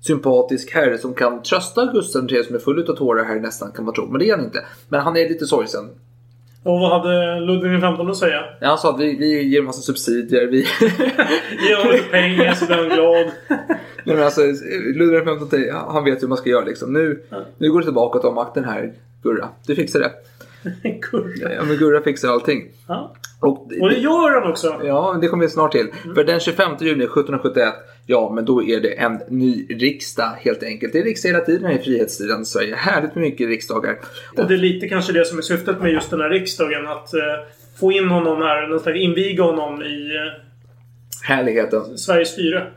sympatisk 0.07 0.73
herre 0.73 0.97
som 0.97 1.13
kan 1.13 1.43
trösta 1.43 1.85
Gustav 1.85 2.31
III 2.31 2.43
som 2.43 2.55
är 2.55 2.59
full 2.59 2.89
av 2.89 2.95
tårar 2.95 3.23
här 3.23 3.39
nästan 3.39 3.71
kan 3.71 3.85
man 3.85 3.93
tro. 3.93 4.05
Men 4.05 4.19
det 4.19 4.29
är 4.29 4.35
han 4.35 4.45
inte. 4.45 4.65
Men 4.89 5.01
han 5.01 5.17
är 5.17 5.29
lite 5.29 5.45
sorgsen. 5.45 5.89
Och 6.63 6.79
vad 6.79 6.91
hade 6.91 7.39
Ludvig 7.39 7.79
XV 7.79 8.09
att 8.09 8.17
säga? 8.17 8.41
Ja, 8.61 8.67
Han 8.67 8.77
sa 8.77 8.93
att 8.93 8.99
vi, 8.99 9.15
vi 9.15 9.43
ger 9.43 9.59
en 9.59 9.65
massa 9.65 9.81
subsidier. 9.81 10.47
Vi... 10.47 10.57
Ge 11.67 11.75
honom 11.75 11.91
lite 11.91 12.09
pengar 12.09 12.53
så 12.53 12.65
blir 12.65 12.75
han 12.75 12.89
glad. 12.89 13.31
Nej, 14.03 14.15
men 14.15 14.23
alltså, 14.23 14.41
Ludvig 14.95 15.21
XV 15.49 15.55
han 15.71 16.03
vet 16.03 16.23
hur 16.23 16.27
man 16.27 16.37
ska 16.37 16.49
göra 16.49 16.65
liksom. 16.65 16.93
Nu, 16.93 17.23
nu 17.57 17.71
går 17.71 17.79
det 17.79 17.85
tillbaka 17.85 18.17
och 18.17 18.23
tar 18.23 18.31
makten 18.31 18.65
här 18.65 18.93
Gurra. 19.23 19.49
Du 19.67 19.75
fixar 19.75 19.99
det. 19.99 20.11
Gurra. 21.11 21.53
Ja, 21.53 21.63
men 21.63 21.77
Gurra 21.77 22.01
fixar 22.01 22.29
allting. 22.29 22.71
Ja. 22.87 23.15
Och, 23.39 23.71
Och 23.81 23.89
det 23.89 23.95
gör 23.95 24.41
han 24.41 24.51
också. 24.51 24.81
Ja, 24.83 25.17
det 25.21 25.27
kommer 25.27 25.45
vi 25.45 25.49
snart 25.49 25.71
till. 25.71 25.87
För 26.15 26.23
den 26.23 26.39
25 26.39 26.71
juni 26.79 27.03
1771, 27.03 27.73
ja 28.05 28.31
men 28.35 28.45
då 28.45 28.63
är 28.63 28.79
det 28.81 28.93
en 28.93 29.19
ny 29.29 29.67
riksdag 29.69 30.31
helt 30.39 30.63
enkelt. 30.63 30.93
Det 30.93 30.99
är 30.99 31.03
riksdag 31.03 31.29
hela 31.29 31.45
tiden 31.45 31.71
i 31.71 31.79
frihetstiden 31.79 32.45
Sverige. 32.45 32.75
Härligt 32.75 33.15
med 33.15 33.21
mycket 33.21 33.47
riksdagar. 33.47 33.97
Och 34.37 34.47
det 34.47 34.53
är 34.53 34.57
lite 34.57 34.87
kanske 34.89 35.13
det 35.13 35.25
som 35.25 35.37
är 35.37 35.41
syftet 35.41 35.81
med 35.81 35.91
just 35.91 36.09
den 36.09 36.21
här 36.21 36.29
riksdagen. 36.29 36.87
Att 36.87 37.13
eh, 37.13 37.21
få 37.79 37.91
in 37.91 38.09
honom 38.09 38.41
här, 38.41 38.61
någonstans 38.61 38.97
inviga 38.97 39.43
honom 39.43 39.83
i 39.83 40.15
eh, 40.15 40.41
Härligheten. 41.23 41.97
Sveriges 41.97 42.29
styre. 42.29 42.67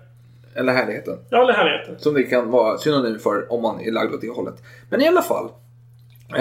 Eller 0.54 0.72
härligheten. 0.72 1.18
Ja, 1.30 1.42
eller 1.42 1.52
härligheten. 1.52 1.98
Som 1.98 2.14
det 2.14 2.22
kan 2.22 2.50
vara 2.50 2.78
synonym 2.78 3.18
för 3.18 3.52
om 3.52 3.62
man 3.62 3.80
är 3.80 3.92
lagd 3.92 4.14
åt 4.14 4.20
det 4.20 4.28
hållet. 4.28 4.54
Men 4.90 5.00
i 5.02 5.08
alla 5.08 5.22
fall. 5.22 5.48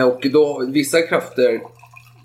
Och 0.05 0.25
då 0.33 0.65
vissa 0.67 1.01
krafter. 1.01 1.61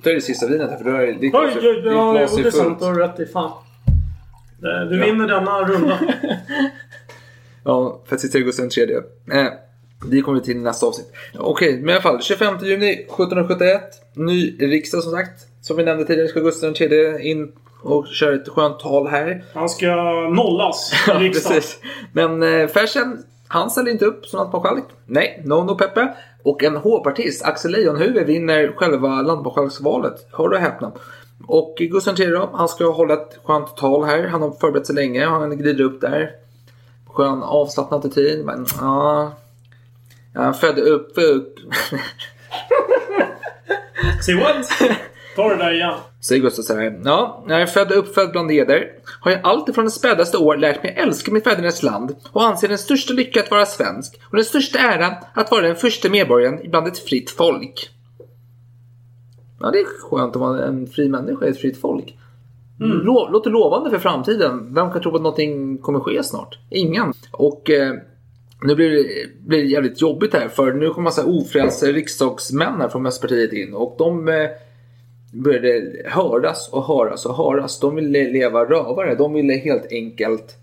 Då 0.03 0.11
är 0.11 0.15
det 0.15 0.21
sista 0.21 0.47
vinet 0.47 0.71
här 0.71 0.77
för 0.77 0.85
då 0.85 0.91
är 0.91 1.07
det 1.07 1.13
ditt 1.13 1.35
Oj, 1.35 1.51
oj, 1.57 1.83
ja, 1.85 2.19
är 2.19 2.43
det 2.43 2.47
är 2.49 2.51
sant. 2.51 2.79
Du 2.79 2.85
har 2.85 2.95
rätt 2.95 3.21
i. 3.21 3.27
Fan. 3.27 3.53
Du 4.61 4.99
Ja. 4.99 5.05
vinner 5.07 5.29
denna 5.29 5.61
runda. 5.61 5.99
Ja, 7.65 8.01
för 8.07 8.15
att 8.17 8.21
citera 8.21 8.43
Gustav 8.43 8.67
III. 8.77 8.95
Eh, 9.33 9.47
vi 10.11 10.23
kommer 10.23 10.41
till 10.41 10.57
nästa 10.57 10.87
avsnitt. 10.87 11.13
Okej, 11.39 11.77
men 11.81 11.89
i 11.89 11.93
alla 11.93 12.03
fall. 12.03 12.23
25 12.23 12.55
juni 12.63 12.93
1771. 12.93 13.83
Ny 14.15 14.57
riksdag 14.61 15.03
som 15.03 15.13
sagt. 15.13 15.47
Som 15.61 15.77
vi 15.77 15.85
nämnde 15.85 16.05
tidigare 16.05 16.29
ska 16.29 16.41
Gustav 16.41 16.75
III 16.81 17.31
in 17.31 17.53
och 17.83 18.07
köra 18.07 18.35
ett 18.35 18.49
skönt 18.49 18.81
tal 18.81 19.07
här. 19.09 19.45
Han 19.55 19.69
ska 19.69 19.87
nollas 20.35 20.93
i 20.93 21.11
riksdagen. 21.13 21.33
precis. 21.57 21.79
Men 22.13 22.43
eh, 22.43 22.69
Fersen, 22.69 23.25
han 23.49 23.71
ställer 23.71 23.91
inte 23.91 24.05
upp 24.05 24.27
som 24.27 24.39
lantmarskalk. 24.39 24.85
Nej, 25.07 25.43
no 25.45 25.55
no 25.65 25.75
Peppe. 25.75 26.15
Och 26.43 26.63
en 26.63 26.77
hovpartist, 26.77 27.45
Axel 27.45 27.71
Leijonhufvud, 27.71 28.27
vinner 28.27 28.73
själva 28.77 29.23
landmarskalksvalet. 29.23 30.27
Hör 30.33 30.53
och 30.53 30.59
häpna. 30.59 30.93
Och 31.47 31.75
Gustav 31.79 32.21
III 32.21 32.27
då, 32.27 32.51
han 32.53 32.69
ska 32.69 32.91
hålla 32.91 33.15
ett 33.15 33.39
skönt 33.45 33.77
tal 33.77 34.05
här. 34.05 34.27
Han 34.27 34.43
har 34.43 34.51
förberett 34.51 34.87
sig 34.87 34.95
länge. 34.95 35.27
Han 35.27 35.59
glider 35.59 35.85
upp 35.85 36.01
där. 36.01 36.31
Skön 37.07 37.43
avslappnad 37.43 38.01
attityd. 38.01 38.45
Men 38.45 38.67
ja... 38.81 39.33
Han 40.35 40.55
födde 40.55 40.81
upp. 40.81 41.13
Say 44.21 44.35
what? 44.35 44.67
Ta 45.37 45.49
det 45.49 45.57
där 45.57 45.75
igen. 45.75 45.95
Säger 46.21 46.43
Gustav 46.43 46.63
så 46.63 46.75
här. 46.75 47.01
Ja, 47.05 47.45
när 47.47 47.55
jag 47.55 47.63
är 47.63 47.67
född 47.67 47.93
och 47.93 47.99
uppfödd 47.99 48.31
bland 48.33 48.51
eder 48.51 48.93
har 49.21 49.31
jag 49.31 49.41
alltifrån 49.43 49.85
det 49.85 49.91
spädaste 49.91 50.39
år 50.39 50.57
lärt 50.57 50.83
mig 50.83 50.95
älska 50.99 51.33
mitt 51.33 51.45
fädernesland 51.45 52.15
och 52.33 52.45
anser 52.45 52.69
den 52.69 52.79
största 52.79 53.13
lycka 53.13 53.41
att 53.41 53.51
vara 53.51 53.67
svensk 53.67 54.21
och 54.31 54.37
den 54.37 54.45
största 54.45 54.79
ära 54.79 55.17
att 55.35 55.51
vara 55.51 55.63
den 55.67 55.77
första 55.77 56.09
medborgaren 56.11 56.71
bland 56.71 56.87
ett 56.87 56.99
fritt 56.99 57.31
folk. 57.31 57.91
Ja, 59.61 59.71
det 59.71 59.79
är 59.79 59.85
skönt 60.11 60.37
att 60.37 60.41
vara 60.41 60.65
en 60.65 60.87
fri 60.87 61.09
människa 61.09 61.47
i 61.47 61.49
ett 61.49 61.61
fritt 61.61 61.81
folk. 61.81 62.19
Mm. 62.81 63.01
Lå- 63.01 63.31
låter 63.33 63.51
lovande 63.51 63.91
för 63.91 63.99
framtiden. 63.99 64.75
Vem 64.75 64.93
kan 64.93 65.03
tro 65.03 65.17
att 65.17 65.23
någonting 65.23 65.79
kommer 65.79 66.01
ske 66.01 66.23
snart? 66.23 66.59
Ingen. 66.71 67.13
Och 67.31 67.71
eh, 67.71 67.95
nu 68.63 68.75
blir 68.75 68.91
det, 68.91 69.05
blir 69.47 69.59
det 69.59 69.69
jävligt 69.69 70.01
jobbigt 70.01 70.35
här 70.35 70.49
för 70.49 70.73
nu 70.73 70.89
kommer 70.89 71.05
massa 71.05 71.25
ofrälse 71.25 71.93
riksdagsmän 71.93 72.81
här 72.81 72.89
från 72.89 73.03
Vänsterpartiet 73.03 73.53
in 73.53 73.75
och 73.75 73.95
de 73.99 74.29
eh, 74.29 74.35
började 75.33 75.93
höras 76.05 76.69
och 76.73 76.87
höras 76.87 77.27
och 77.27 77.37
höras. 77.37 77.81
De 77.81 77.95
ville 77.95 78.31
leva 78.31 78.65
rövare. 78.65 79.15
De 79.15 79.33
ville 79.35 79.55
helt 79.55 79.93
enkelt 79.93 80.57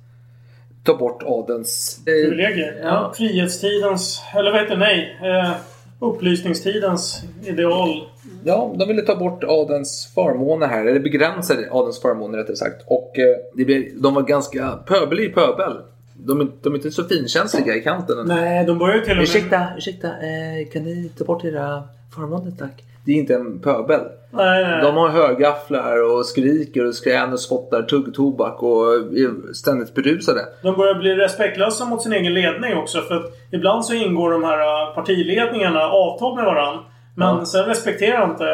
ta 0.84 0.98
bort 0.98 1.24
adelns... 1.26 2.00
eh, 2.00 2.04
Privilegier. 2.06 2.80
Ja. 2.84 3.14
Frihetstidens, 3.18 4.22
eller 4.36 4.52
vad 4.52 4.62
heter 4.62 4.76
det? 4.76 4.80
Nej. 4.80 5.18
Eh, 5.24 5.52
upplysningstidens 6.00 7.22
ideal. 7.46 8.08
Ja, 8.46 8.74
de 8.80 8.88
ville 8.88 9.02
ta 9.02 9.16
bort 9.16 9.44
adelns 9.44 10.12
förmåner 10.16 10.68
här, 10.68 10.86
eller 10.86 11.00
begränsa 11.00 11.54
adelns 11.72 12.02
förmåner 12.02 12.38
rättare 12.38 12.56
sagt. 12.56 12.84
Och 12.88 13.20
eh, 13.20 13.36
det 13.56 13.66
blev, 13.66 13.84
de 14.02 14.14
var 14.14 14.22
ganska 14.22 14.80
pöbel 14.88 15.20
i 15.20 15.30
pöbel. 15.30 15.74
De, 16.14 16.42
är- 16.42 16.48
de 16.62 16.74
är 16.74 16.78
inte 16.78 16.92
så 16.92 17.04
finkänsliga 17.04 17.76
i 17.76 17.82
kanten. 17.82 18.18
Nej, 18.28 18.66
de 18.66 18.78
börjar 18.78 18.96
ju 18.96 19.02
till 19.02 19.12
och 19.12 19.18
med... 19.18 19.24
Ursäkta, 19.24 19.68
ursäkta, 19.78 20.08
eh, 20.08 20.68
kan 20.74 20.84
ni 20.84 21.10
ta 21.18 21.26
bort 21.26 21.46
era 21.46 21.84
förmåner 22.16 22.52
tack? 22.60 22.84
Det 23.10 23.14
är 23.14 23.18
inte 23.18 23.36
en 23.36 23.60
pöbel. 23.60 24.00
Nej, 24.32 24.64
nej. 24.64 24.82
De 24.82 24.98
har 24.98 25.10
högafflar 25.10 26.12
och 26.12 26.26
skriker 26.26 26.86
och 26.86 26.96
skrän 26.96 27.34
och 27.34 27.40
spottar 27.40 27.82
tuggtobak 27.82 28.64
och 28.64 28.94
är 28.94 29.54
ständigt 29.54 29.94
berusade. 29.96 30.42
De 30.64 30.76
börjar 30.76 30.96
bli 30.96 31.16
respektlösa 31.16 31.86
mot 31.86 32.02
sin 32.02 32.14
egen 32.14 32.34
ledning 32.34 32.78
också. 32.78 33.02
För 33.02 33.16
att 33.16 33.26
ibland 33.52 33.86
så 33.86 33.94
ingår 33.94 34.32
de 34.32 34.44
här 34.44 34.58
uh, 34.90 34.96
partiledningarna 34.96 35.84
avtal 35.84 36.36
med 36.36 36.46
varandra. 36.46 36.80
Men 37.16 37.38
Ja. 37.38 37.46
sen 37.46 37.66
respekterar 37.66 38.32
inte 38.32 38.46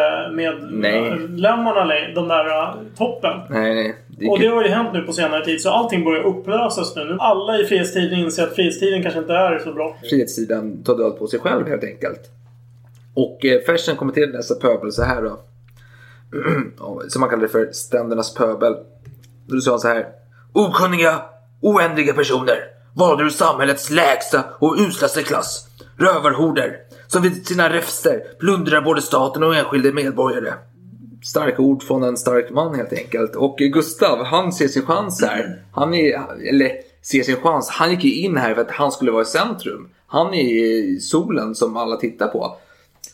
Nej. 0.72 1.20
medlemmarna 1.20 1.86
de 2.16 2.28
där 2.28 2.46
uh, 2.48 2.76
toppen. 2.98 3.38
Nej, 3.50 3.76
nej. 3.76 3.96
Det 4.20 4.30
Och 4.30 4.40
det 4.40 4.48
har 4.48 4.64
ju 4.64 4.70
hänt 4.70 4.90
nu 4.94 5.02
på 5.02 5.14
senare 5.14 5.46
tid. 5.46 5.62
Så 5.62 5.70
allting 5.70 6.04
börjar 6.06 6.24
upplösas 6.24 6.96
nu. 6.96 7.18
Alla 7.20 7.60
i 7.60 7.64
frihetstiden 7.66 8.20
inser 8.20 8.44
att 8.44 8.56
frihetstiden 8.56 9.04
kanske 9.04 9.20
inte 9.20 9.34
är 9.34 9.60
så 9.60 9.74
bra. 9.74 9.96
frihetssidan 10.10 10.84
tar 10.84 10.98
död 10.98 11.20
på 11.20 11.28
sig 11.28 11.40
själv 11.40 11.68
helt 11.68 11.84
enkelt. 11.84 12.22
Och 13.16 13.46
eh, 13.46 13.62
Fersen 13.62 13.96
kommenterade 13.96 14.38
dessa 14.38 14.56
pöbel 14.56 14.92
så 14.92 15.04
här 15.04 15.22
då. 15.22 15.40
Som 17.08 17.20
man 17.20 17.30
kallar 17.30 17.42
det 17.42 17.50
för 17.50 17.72
ständernas 17.72 18.34
pöbel. 18.34 18.76
Då 19.48 19.60
sa 19.60 19.72
han 19.72 19.80
så 19.80 19.88
här. 19.88 20.08
Okunniga, 20.54 21.22
oändliga 21.62 22.14
personer 22.14 22.58
valde 22.96 23.24
ur 23.24 23.30
samhällets 23.30 23.90
lägsta 23.90 24.44
och 24.60 24.76
uslaste 24.80 25.24
klass. 25.24 25.68
Rövarhorder 25.98 26.78
som 27.08 27.22
vid 27.22 27.48
sina 27.48 27.74
räfster 27.74 28.24
plundrar 28.40 28.82
både 28.82 29.02
staten 29.02 29.44
och 29.44 29.56
enskilda 29.56 29.92
medborgare. 29.92 30.54
Starka 31.24 31.62
ord 31.62 31.84
från 31.84 32.04
en 32.04 32.18
stark 32.18 32.50
man 32.50 32.76
helt 32.76 32.94
enkelt. 32.94 33.36
Och 33.36 33.62
eh, 33.62 33.68
Gustav, 33.68 34.24
han 34.24 34.52
ser 34.52 34.68
sin 34.68 34.86
chans 34.86 35.22
här. 35.22 35.64
Han 35.72 35.94
är, 35.94 36.48
eller 36.50 36.72
ser 37.02 37.24
sin 37.24 37.36
chans. 37.36 37.70
Han 37.70 37.92
gick 37.92 38.04
ju 38.04 38.14
in 38.14 38.38
här 38.38 38.56
för 38.56 38.62
att 38.62 38.72
han 38.72 38.92
skulle 38.92 39.12
vara 39.12 39.22
i 39.22 39.26
centrum. 39.26 39.90
Han 40.08 40.34
är 40.34 40.44
i 40.44 41.00
solen 41.00 41.56
som 41.56 41.78
alla 41.78 41.96
tittar 41.96 42.28
på. 42.28 42.58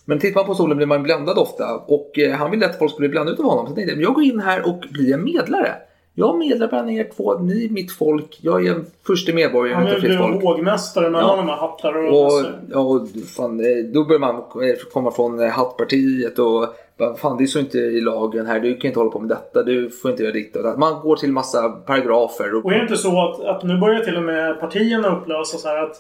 Men 0.06 0.20
tittar 0.20 0.40
man 0.42 0.46
på 0.48 0.56
solen 0.56 0.78
blir 0.78 0.88
man 0.88 1.04
bländad 1.04 1.38
ofta 1.38 1.76
och 1.76 2.20
eh, 2.20 2.32
han 2.32 2.52
ville 2.52 2.66
att 2.66 2.78
folk 2.80 2.92
skulle 2.92 3.10
bli 3.10 3.12
bländade 3.14 3.38
av 3.44 3.50
honom. 3.50 3.66
Så 3.66 3.70
jag 3.70 3.76
tänkte 3.76 3.94
jag, 3.94 4.02
jag 4.04 4.14
går 4.14 4.24
in 4.24 4.40
här 4.40 4.68
och 4.70 4.84
blir 4.92 5.14
en 5.14 5.24
medlare. 5.24 5.72
Jag 6.14 6.38
medlar 6.38 6.68
bland 6.68 6.90
er 6.92 7.10
två, 7.16 7.38
ni 7.40 7.66
är 7.66 7.70
mitt 7.70 7.92
folk. 7.92 8.40
Jag 8.42 8.68
är 8.68 8.72
en 8.72 8.86
första 9.08 9.34
medborgare 9.34 9.76
Han 9.76 9.88
utav 9.88 9.98
är 9.98 10.02
fritt 10.02 10.18
folk. 10.18 10.44
vågmästare 10.44 11.10
mellan 11.10 11.30
Ja. 11.30 11.36
de 11.36 11.48
här 11.50 11.56
hattar 11.56 11.94
och... 11.98 12.26
Och, 12.26 12.46
ja, 12.72 12.80
och 12.80 13.08
fan, 13.36 13.60
eh, 13.60 13.86
då 13.94 14.04
börjar 14.04 14.20
man 14.20 14.36
eh, 14.36 14.76
komma 14.94 15.12
från 15.12 15.40
hattpartiet 15.50 16.40
och 16.40 16.66
fan 17.18 17.38
det 17.38 17.44
är 17.44 17.46
så 17.48 17.60
inte 17.60 17.78
i 17.78 18.02
lagen 18.02 18.46
här. 18.46 18.60
Du 18.60 18.76
kan 18.78 18.88
inte 18.88 19.00
hålla 19.00 19.12
på 19.12 19.20
med 19.20 19.30
detta. 19.30 19.64
Du 19.64 19.90
får 19.90 20.12
inte 20.12 20.24
göra 20.24 20.34
ditt 20.34 20.56
och. 20.56 20.80
Man 20.80 21.02
går 21.02 21.16
till 21.16 21.32
massa 21.32 21.70
paragrafer. 21.70 22.56
Och, 22.56 22.66
Och 22.66 22.72
är 22.72 22.76
det 22.76 22.82
inte 22.82 22.98
så 22.98 23.22
att, 23.30 23.46
att 23.46 23.64
nu 23.64 23.78
börjar 23.78 24.00
till 24.00 24.18
och 24.18 24.24
med 24.24 24.60
partierna 24.60 25.18
upplösas 25.18 25.66
här 25.66 25.84
att 25.84 25.96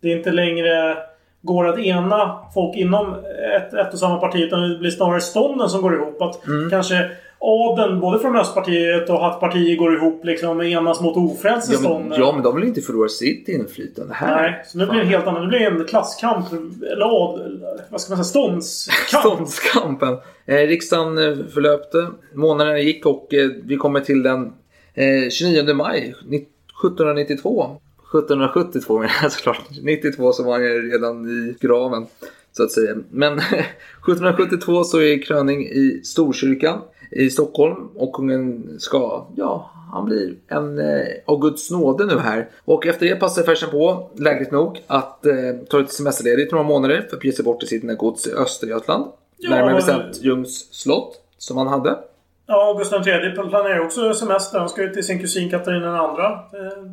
det 0.00 0.08
inte 0.08 0.30
längre 0.30 0.96
går 1.42 1.68
att 1.68 1.78
ena 1.78 2.38
folk 2.54 2.76
inom 2.76 3.14
ett, 3.56 3.74
ett 3.74 3.92
och 3.92 3.98
samma 3.98 4.16
parti 4.18 4.36
utan 4.40 4.68
det 4.68 4.78
blir 4.78 4.90
snarare 4.90 5.20
stånden 5.20 5.68
som 5.68 5.82
går 5.82 5.94
ihop. 5.94 6.22
Att 6.22 6.46
Mm. 6.46 6.70
kanske 6.70 7.10
adeln 7.40 8.00
både 8.00 8.18
från 8.18 8.36
Östpartiet 8.36 9.10
och 9.10 9.20
Hattpartiet 9.20 9.78
går 9.78 9.94
ihop 9.94 10.24
liksom 10.24 10.60
enas 10.62 11.00
mot 11.00 11.16
ofrälse 11.16 11.72
ja, 11.82 11.98
men, 12.08 12.18
ja, 12.20 12.32
men 12.32 12.42
de 12.42 12.56
vill 12.56 12.64
inte 12.64 12.80
förlora 12.80 13.08
sitt 13.08 13.48
inflytande 13.48 14.14
här. 14.14 14.42
Nej, 14.42 14.62
så 14.66 14.78
nu 14.78 14.86
blir 14.86 14.94
det 14.96 15.02
en 15.04 15.08
helt 15.08 15.26
annan. 15.26 15.42
Nu 15.42 15.48
blir 15.48 15.58
det 15.58 15.66
en 15.66 15.84
klasskamp. 15.84 16.46
Eller 16.92 17.06
adel, 17.32 17.60
vad 17.90 18.00
ska 18.00 18.14
man 18.14 18.24
säga? 18.24 18.42
Ståndskamp. 18.44 19.24
Ståndskampen. 19.24 20.16
Eh, 20.46 20.54
riksdagen 20.56 21.18
eh, 21.18 21.36
förlöpte, 21.54 22.06
månaderna 22.34 22.78
gick 22.78 23.06
och 23.06 23.34
eh, 23.34 23.48
vi 23.64 23.76
kommer 23.76 24.00
till 24.00 24.22
den 24.22 24.52
eh, 24.94 25.30
29 25.30 25.74
maj 25.74 26.14
ni- 26.26 26.46
1792. 26.84 27.66
1772 28.08 28.98
menar 28.98 29.12
jag 29.22 29.32
såklart. 29.32 29.62
92 29.82 30.32
så 30.32 30.42
var 30.44 30.52
han 30.52 30.62
ju 30.62 30.92
redan 30.92 31.28
i 31.28 31.56
graven. 31.60 32.06
Så 32.52 32.62
att 32.62 32.72
säga. 32.72 32.96
Men 33.10 33.32
1772 33.38 34.84
så 34.84 35.00
är 35.00 35.22
kröning 35.22 35.66
i 35.66 36.00
Storkyrkan 36.04 36.80
i 37.10 37.30
Stockholm 37.30 37.88
och 37.94 38.12
kungen 38.12 38.76
ska, 38.78 39.26
ja, 39.36 39.70
han 39.92 40.04
blir 40.04 40.34
en 40.48 40.78
eh, 40.78 41.06
av 41.26 41.40
Guds 41.40 41.70
nåde 41.70 42.06
nu 42.06 42.18
här. 42.18 42.48
Och 42.64 42.86
efter 42.86 43.06
det 43.06 43.16
passar 43.16 43.42
färsen 43.42 43.70
på, 43.70 44.10
lägligt 44.16 44.50
nog, 44.50 44.84
att 44.86 45.26
eh, 45.26 45.34
ta 45.70 45.78
lite 45.78 45.94
semesterledigt 45.94 46.52
några 46.52 46.64
månader 46.64 47.06
för 47.10 47.16
att 47.16 47.24
ge 47.24 47.32
sig 47.32 47.44
bort 47.44 47.60
till 47.60 47.68
sitt 47.68 47.98
gods 47.98 48.26
i 48.26 48.32
Östergötland. 48.32 49.06
Ja, 49.36 49.50
Närmare 49.50 49.74
bestämt 49.74 50.22
Ljungs 50.22 50.74
slott 50.74 51.20
som 51.38 51.56
han 51.56 51.66
hade. 51.66 51.98
Ja, 52.46 52.74
Gustav 52.78 53.08
III 53.08 53.34
planerar 53.34 53.80
också 53.84 54.14
semester. 54.14 54.58
Han 54.58 54.68
ska 54.68 54.82
ju 54.82 54.92
till 54.92 55.04
sin 55.04 55.18
kusin 55.18 55.50
Katarina. 55.50 55.98
Eh, 55.98 56.84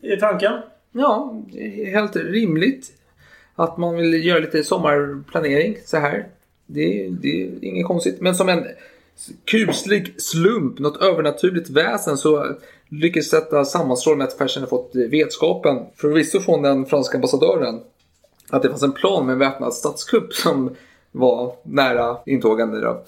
I 0.00 0.16
tanken. 0.16 0.52
Ja, 0.92 1.42
helt 1.86 2.16
rimligt 2.16 2.92
att 3.54 3.78
man 3.78 3.96
vill 3.96 4.26
göra 4.26 4.38
lite 4.38 4.64
sommarplanering 4.64 5.76
så 5.84 5.96
här. 5.96 6.28
Det, 6.66 7.08
det 7.20 7.42
är 7.42 7.64
inget 7.64 7.86
konstigt. 7.86 8.20
Men 8.20 8.34
som 8.34 8.48
en 8.48 8.66
kuslig 9.44 10.20
slump, 10.20 10.78
något 10.78 11.02
övernaturligt 11.02 11.70
väsen 11.70 12.16
så 12.16 12.46
lyckades 12.88 13.30
sätta 13.30 13.64
med 14.16 14.26
att 14.26 14.38
Fersen 14.38 14.62
har 14.62 14.68
fått 14.68 14.90
vetskapen, 14.94 15.86
förvisso 15.96 16.40
från 16.40 16.62
den 16.62 16.86
franska 16.86 17.18
ambassadören, 17.18 17.80
att 18.50 18.62
det 18.62 18.68
fanns 18.68 18.82
en 18.82 18.92
plan 18.92 19.26
med 19.26 19.32
en 19.32 19.38
väpnad 19.38 19.74
statskupp 19.74 20.34
som 20.34 20.76
var 21.12 21.56
nära 21.62 22.16
intågande. 22.26 22.80
Då. 22.80 23.02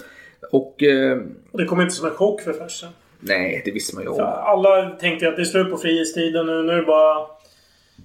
Och 0.51 0.83
eh, 0.83 1.19
det 1.53 1.65
kom 1.65 1.81
inte 1.81 1.95
som 1.95 2.09
en 2.09 2.15
chock 2.15 2.41
för 2.41 2.53
Fersen. 2.53 2.89
Nej, 3.23 3.63
det 3.65 3.71
visste 3.71 3.97
man 3.97 4.05
ju 4.05 4.11
om. 4.11 4.21
alla 4.21 4.91
tänkte 4.91 5.29
att 5.29 5.37
det 5.37 5.43
är 5.43 5.45
slut 5.45 5.71
på 5.71 5.79
frihetstiden 5.79 6.47
nu. 6.47 6.63
Nu 6.63 6.73
är 6.73 6.77
det 6.77 6.83
bara... 6.83 7.27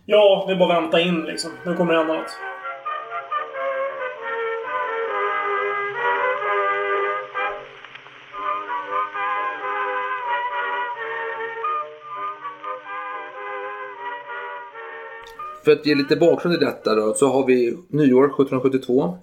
Ja, 0.05 0.45
det 0.47 0.53
är 0.53 0.57
bara 0.57 0.78
att 0.78 0.84
vänta 0.84 1.01
in 1.01 1.22
liksom. 1.22 1.51
Nu 1.65 1.76
kommer 1.76 1.93
det 1.93 1.99
annat. 1.99 2.32
För 15.65 15.72
att 15.72 15.86
ge 15.86 15.95
lite 15.95 16.15
bakgrund 16.15 16.55
i 16.55 16.65
detta 16.65 16.95
då, 16.95 17.13
så 17.13 17.28
har 17.28 17.45
vi 17.45 17.78
nyår 17.89 18.26
1772. 18.26 19.18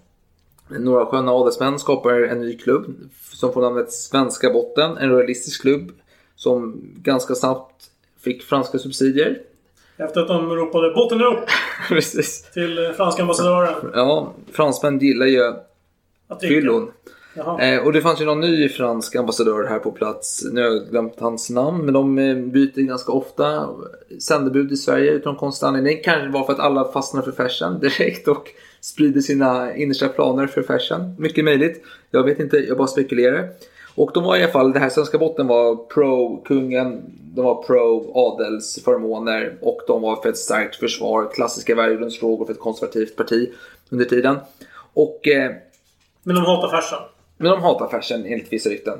Några 0.68 1.06
sköna 1.06 1.32
adelsmän 1.32 1.78
skapar 1.78 2.12
en 2.12 2.40
ny 2.40 2.58
klubb 2.58 2.94
som 3.32 3.52
får 3.52 3.62
namnet 3.62 3.92
Svenska 3.92 4.50
Botten. 4.50 4.96
En 4.96 5.16
realistisk 5.16 5.62
klubb 5.62 5.92
som 6.36 6.80
ganska 6.96 7.34
snabbt 7.34 7.90
fick 8.20 8.42
franska 8.42 8.78
subsidier. 8.78 9.38
Efter 9.96 10.20
att 10.20 10.28
de 10.28 10.50
ropade 10.50 10.90
“Botten 10.94 11.22
upp!” 11.22 11.48
Precis. 11.88 12.42
till 12.42 12.84
eh, 12.84 12.90
franska 12.90 13.22
ambassadören. 13.22 13.90
Ja, 13.94 14.32
fransmän 14.52 14.98
gillar 14.98 15.26
ju 15.26 15.52
fyllon. 16.40 16.90
Eh, 17.60 17.86
och 17.86 17.92
det 17.92 18.00
fanns 18.00 18.20
ju 18.20 18.24
någon 18.24 18.40
ny 18.40 18.68
fransk 18.68 19.16
ambassadör 19.16 19.64
här 19.64 19.78
på 19.78 19.92
plats. 19.92 20.44
Nu 20.52 20.62
har 20.62 20.68
jag 20.68 20.90
glömt 20.90 21.20
hans 21.20 21.50
namn. 21.50 21.84
Men 21.84 21.94
de 21.94 22.18
eh, 22.18 22.36
byter 22.36 22.80
ganska 22.80 23.12
ofta 23.12 23.68
sändebud 24.20 24.72
i 24.72 24.76
Sverige 24.76 25.10
utan 25.10 25.36
konstig 25.36 25.66
anledning. 25.66 25.98
Kanske 26.04 26.28
var 26.28 26.44
för 26.44 26.52
att 26.52 26.58
alla 26.58 26.92
fastnar 26.92 27.22
för 27.22 27.32
fashion 27.32 27.80
direkt 27.80 28.28
och 28.28 28.48
sprider 28.84 29.20
sina 29.20 29.76
innersta 29.76 30.08
planer 30.08 30.46
för 30.46 30.62
fashion. 30.62 31.14
Mycket 31.18 31.44
möjligt. 31.44 31.82
Jag 32.10 32.22
vet 32.22 32.40
inte, 32.40 32.56
jag 32.56 32.76
bara 32.78 32.86
spekulerar. 32.88 33.48
Och 33.94 34.10
de 34.14 34.24
var 34.24 34.36
i 34.36 34.42
alla 34.42 34.52
fall, 34.52 34.72
det 34.72 34.78
här 34.78 34.88
svenska 34.88 35.18
botten 35.18 35.46
var 35.46 35.76
pro-kungen, 35.76 37.02
de 37.34 37.44
var 37.44 37.62
pro-adelsförmåner 37.62 39.58
och 39.60 39.80
de 39.86 40.02
var 40.02 40.16
för 40.22 40.28
ett 40.28 40.38
starkt 40.38 40.76
försvar, 40.76 41.30
klassiska 41.34 41.74
värdegrundsfrågor 41.74 42.46
för 42.46 42.52
ett 42.52 42.60
konservativt 42.60 43.16
parti 43.16 43.52
under 43.90 44.04
tiden. 44.04 44.36
Och 44.94 45.28
eh, 45.28 45.52
Men 46.22 46.34
de 46.36 46.44
hatar 46.44 46.68
Fersen. 46.80 46.98
men 47.36 47.50
de 47.50 47.62
hatar 47.62 47.88
fashion 47.88 48.26
enligt 48.26 48.52
vissa 48.52 48.70
rykten. 48.70 48.98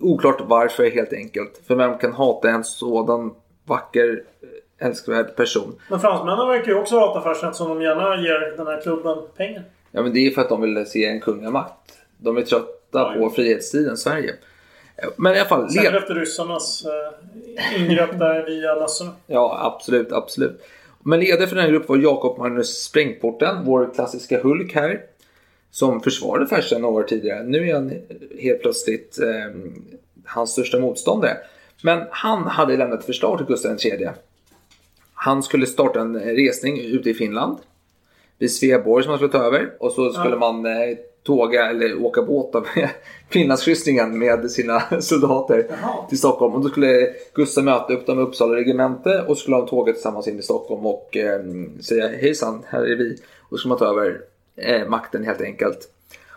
Oklart 0.00 0.40
varför 0.40 0.90
helt 0.90 1.12
enkelt. 1.12 1.60
För 1.66 1.74
vem 1.74 1.98
kan 1.98 2.12
hata 2.12 2.50
en 2.50 2.64
sådan 2.64 3.34
vacker, 3.64 4.22
eh, 4.42 4.48
älskvärd 4.78 5.36
person? 5.36 5.74
Men 5.90 6.00
fransmännen 6.00 6.48
verkar 6.48 6.66
ju 6.72 6.74
också 6.78 6.98
hata 6.98 7.20
Fersen 7.20 7.48
eftersom 7.48 7.68
de 7.68 7.82
gärna 7.82 8.16
ger 8.22 8.56
den 8.56 8.66
här 8.66 8.80
klubben 8.80 9.18
pengar. 9.36 9.62
Ja 9.90 10.02
men 10.02 10.12
det 10.12 10.26
är 10.26 10.30
för 10.30 10.40
att 10.42 10.48
de 10.48 10.60
vill 10.60 10.86
se 10.86 11.04
en 11.06 11.20
kungamakt. 11.20 11.72
De 12.18 12.36
är 12.36 12.42
trötta 12.42 13.14
på 13.14 13.30
frihetstiden 13.30 13.96
Sverige. 13.96 14.34
Men 15.16 15.34
i 15.34 15.38
alla 15.38 15.48
fall, 15.48 15.68
led- 15.70 15.96
efter 15.96 16.14
ryssarnas 16.14 16.84
eh, 16.86 17.82
ingrepp 17.82 18.18
där 18.18 18.46
via 18.46 18.74
mössorna. 18.74 19.10
Ja, 19.26 19.58
absolut, 19.62 20.12
absolut. 20.12 20.62
Men 21.02 21.20
ledare 21.20 21.46
för 21.46 21.56
den 21.56 21.64
här 21.64 21.70
gruppen 21.72 21.88
var 21.88 22.02
Jakob 22.02 22.38
Magnus 22.38 22.82
Sprängporten, 22.82 23.64
vår 23.64 23.90
klassiska 23.94 24.42
Hulk 24.42 24.74
här. 24.74 25.00
Som 25.70 26.00
försvarade 26.00 26.46
Fersen 26.46 26.82
några 26.82 26.94
år 26.94 27.02
tidigare. 27.02 27.42
Nu 27.42 27.68
är 27.70 27.74
han 27.74 27.92
helt 28.40 28.60
plötsligt 28.62 29.18
eh, 29.22 29.54
hans 30.24 30.50
största 30.52 30.78
motståndare. 30.78 31.36
Men 31.82 32.04
han 32.10 32.42
hade 32.42 32.76
lämnat 32.76 33.04
förslag 33.04 33.38
till 33.38 33.46
Gustav 33.46 33.76
III. 33.84 34.08
Han 35.26 35.42
skulle 35.42 35.66
starta 35.66 36.00
en 36.00 36.20
resning 36.20 36.80
ute 36.80 37.10
i 37.10 37.14
Finland. 37.14 37.58
Vid 38.38 38.52
Sveaborg 38.52 39.02
som 39.04 39.10
han 39.10 39.18
skulle 39.18 39.32
ta 39.32 39.38
över. 39.44 39.72
Och 39.80 39.92
så 39.92 40.10
skulle 40.12 40.30
Ja. 40.30 40.38
man 40.38 40.66
eh, 40.66 40.96
tåga 41.22 41.70
eller 41.70 42.02
åka 42.04 42.22
båt 42.22 42.54
av 42.54 42.66
Finlandskryssningen 43.30 44.18
med 44.18 44.50
sina 44.50 44.82
soldater 45.00 45.66
till 46.08 46.18
Stockholm. 46.18 46.54
Och 46.54 46.60
då 46.60 46.68
skulle 46.68 47.14
Gustav 47.34 47.64
möta 47.64 47.92
upp 47.92 48.06
dem 48.06 48.18
i 48.18 48.22
Uppsala 48.22 48.56
regemente 48.56 49.22
och 49.28 49.38
skulle 49.38 49.56
de 49.56 49.66
tåga 49.66 49.92
tillsammans 49.92 50.28
in 50.28 50.38
i 50.38 50.42
Stockholm 50.42 50.86
och 50.86 51.16
eh, 51.16 51.40
säga 51.80 52.08
hejsan, 52.08 52.62
här 52.68 52.82
är 52.82 52.96
vi. 52.96 53.16
Och 53.40 53.48
så 53.50 53.56
skulle 53.56 53.68
man 53.68 53.78
ta 53.78 53.86
över 53.86 54.20
eh, 54.56 54.88
makten 54.88 55.24
helt 55.24 55.40
enkelt. 55.40 55.78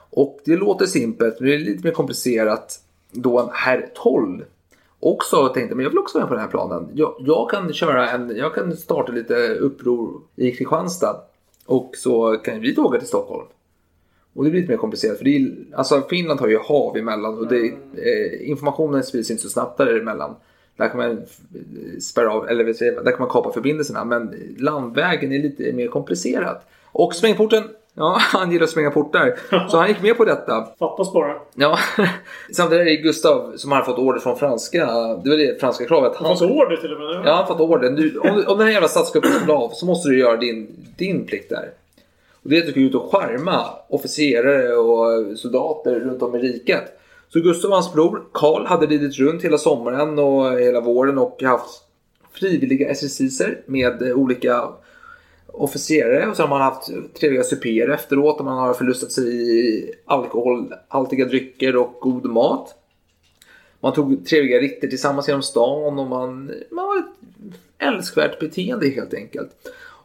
Och 0.10 0.40
det 0.46 0.56
låter 0.56 0.86
simpelt, 0.86 1.40
men 1.40 1.50
det 1.50 1.56
är 1.56 1.60
lite 1.60 1.84
mer 1.88 1.94
komplicerat 1.94 2.80
då 3.12 3.40
en 3.40 3.50
herr 3.54 3.90
12 3.96 4.44
också 5.00 5.47
tänkte 5.47 5.76
men 5.76 5.84
jag 5.84 5.89
vill 5.89 6.00
också 6.00 6.18
vara 6.18 6.26
med 6.26 6.30
på 6.30 6.36
den 6.36 6.43
här 6.43 6.52
planen. 6.52 6.89
Jag, 6.93 7.16
jag 7.20 7.50
kan 7.50 7.74
köra 7.74 8.10
en, 8.10 8.38
jag 8.38 8.56
kan 8.56 8.78
starta 8.78 9.12
lite 9.12 9.54
uppror 9.54 10.22
i 10.36 10.52
Kristianstad 10.52 11.22
och 11.66 11.91
så 11.95 12.36
kan 12.36 12.62
vi 12.62 12.78
åka 12.78 13.00
till 13.00 13.08
Stockholm. 13.08 13.45
Och 14.34 14.43
det 14.43 14.50
blir 14.52 14.62
lite 14.62 14.72
mer 14.72 14.78
komplicerat 14.78 15.18
för 15.18 15.26
det 15.26 15.36
är, 15.36 15.56
alltså 15.76 16.02
Finland 16.10 16.39
har 16.39 16.47
ju 16.47 16.58
hav 16.58 16.97
emellan 16.97 17.38
och 17.38 17.47
det, 17.47 17.66
eh, 17.95 18.50
informationen 18.50 19.04
sprids 19.04 19.32
inte 19.32 19.43
så 19.43 19.50
snabbt 19.50 19.78
däremellan. 19.78 20.36
Där 20.76 20.89
kan 20.89 20.97
man 20.97 21.22
spärra 22.02 22.34
av, 22.34 22.50
eller 22.50 22.64
där 23.04 23.12
kan 23.12 23.20
man 23.20 23.30
kapa 23.30 23.52
förbindelserna 23.52 24.06
men 24.06 24.56
landvägen 24.58 25.32
är 25.32 25.39
lite 25.39 25.74
mer 25.74 25.88
komplicerad. 25.88 26.58
Och 26.86 27.16
svängporten 27.16 27.64
ja 28.00 28.18
han 28.20 28.52
gillar 28.52 28.64
att 28.64 28.70
spränga 28.70 28.91
portar. 28.91 29.36
Så 29.70 29.78
han 29.78 29.88
gick 29.88 30.02
med 30.02 30.18
på 30.18 30.26
detta. 30.26 30.68
Fattas 30.80 31.14
bara. 31.14 31.36
Ja, 31.56 31.80
samtidigt 32.56 32.82
är 32.82 32.86
det 32.86 32.95
Gustav 32.95 33.54
som 33.58 33.72
har 33.72 33.82
fått 33.82 34.00
order 34.00 34.20
från 34.20 34.38
franska. 34.38 34.86
Det 35.24 35.30
var 35.30 35.38
det 35.38 35.60
franska 35.60 35.86
kravet. 35.86 36.16
Han 36.16 36.38
får 36.38 36.52
order 36.52 36.78
till 36.78 36.93
och 36.93 37.00
med. 37.00 37.10
Ja, 37.10 37.30
han 37.30 37.38
har 37.38 37.45
fått 37.45 37.60
order. 37.60 37.89
Du, 37.89 38.20
om, 38.20 38.43
om 38.47 38.58
den 38.58 38.68
här 38.68 38.74
jävla 38.74 38.88
statskuppen 38.88 39.32
ska 39.32 39.54
av 39.54 39.70
så 39.70 39.86
måste 39.86 40.10
du 40.10 40.20
göra 40.20 40.38
din, 40.38 40.68
din 40.97 41.26
plikt 41.26 41.50
där. 41.50 41.70
Och 42.43 42.50
det 42.50 42.58
är 42.58 42.60
att 42.60 42.66
du 42.66 42.72
ska 42.72 42.80
ut 42.80 42.95
och 42.95 43.12
charma 43.12 43.66
officerare 43.89 44.74
och 44.74 45.38
soldater 45.38 46.00
runt 46.00 46.22
om 46.22 46.36
i 46.36 46.39
riket. 46.39 46.84
Så 47.34 47.39
Gustav 47.39 47.72
och 47.72 47.76
hans 47.76 47.93
bror 47.93 48.24
Karl 48.34 48.66
hade 48.66 48.86
ridit 48.86 49.18
runt 49.18 49.43
hela 49.43 49.58
sommaren 49.58 50.20
och 50.20 50.60
hela 50.60 50.82
våren 50.82 51.18
och 51.18 51.43
haft 51.43 51.84
frivilliga 52.34 52.89
exerciser 52.89 53.62
med 53.66 54.14
olika 54.16 54.70
officerare 55.54 56.28
och 56.28 56.36
sen 56.36 56.47
har 56.47 56.60
man 56.60 56.62
haft 56.62 56.89
trevliga 57.20 57.43
supéer 57.43 57.89
efteråt 57.89 58.39
och 58.39 58.45
man 58.45 58.58
har 58.58 58.74
förlustat 58.74 59.12
sig 59.12 59.58
i 59.60 59.91
alkoholhaltiga 60.06 61.26
drycker 61.26 61.76
och 61.76 61.97
god 62.00 62.26
mat. 62.26 62.76
Man 63.80 63.93
tog 63.93 64.26
trevliga 64.26 64.60
ritter 64.60 64.88
tillsammans 64.88 65.28
genom 65.28 65.43
stan 65.43 66.00
och 66.00 66.08
man, 66.08 66.52
man 66.72 66.86
var 66.88 66.97
ett 66.97 67.56
älskvärt 67.78 68.39
beteende 68.39 68.89
helt 68.89 69.14
enkelt. 69.14 69.52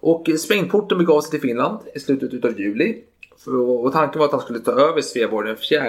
Och 0.01 0.29
sprängporten 0.39 0.99
begav 0.99 1.21
sig 1.21 1.31
till 1.31 1.41
Finland 1.41 1.79
i 1.95 2.01
slutet 2.01 2.45
av 2.45 2.61
juli. 2.61 3.03
Och 3.47 3.93
tanken 3.93 4.19
var 4.19 4.27
att 4.27 4.33
han 4.33 4.41
skulle 4.41 4.59
ta 4.59 4.73
över 4.73 5.01
Sveaborg 5.01 5.49
den 5.49 5.57
4 5.57 5.81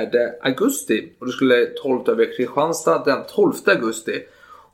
augusti 0.41 1.09
och 1.19 1.25
det 1.25 1.31
skulle 1.31 1.65
12 1.65 2.09
över 2.09 2.37
Kristianstad 2.37 3.03
den 3.05 3.19
12 3.35 3.53
augusti. 3.65 4.23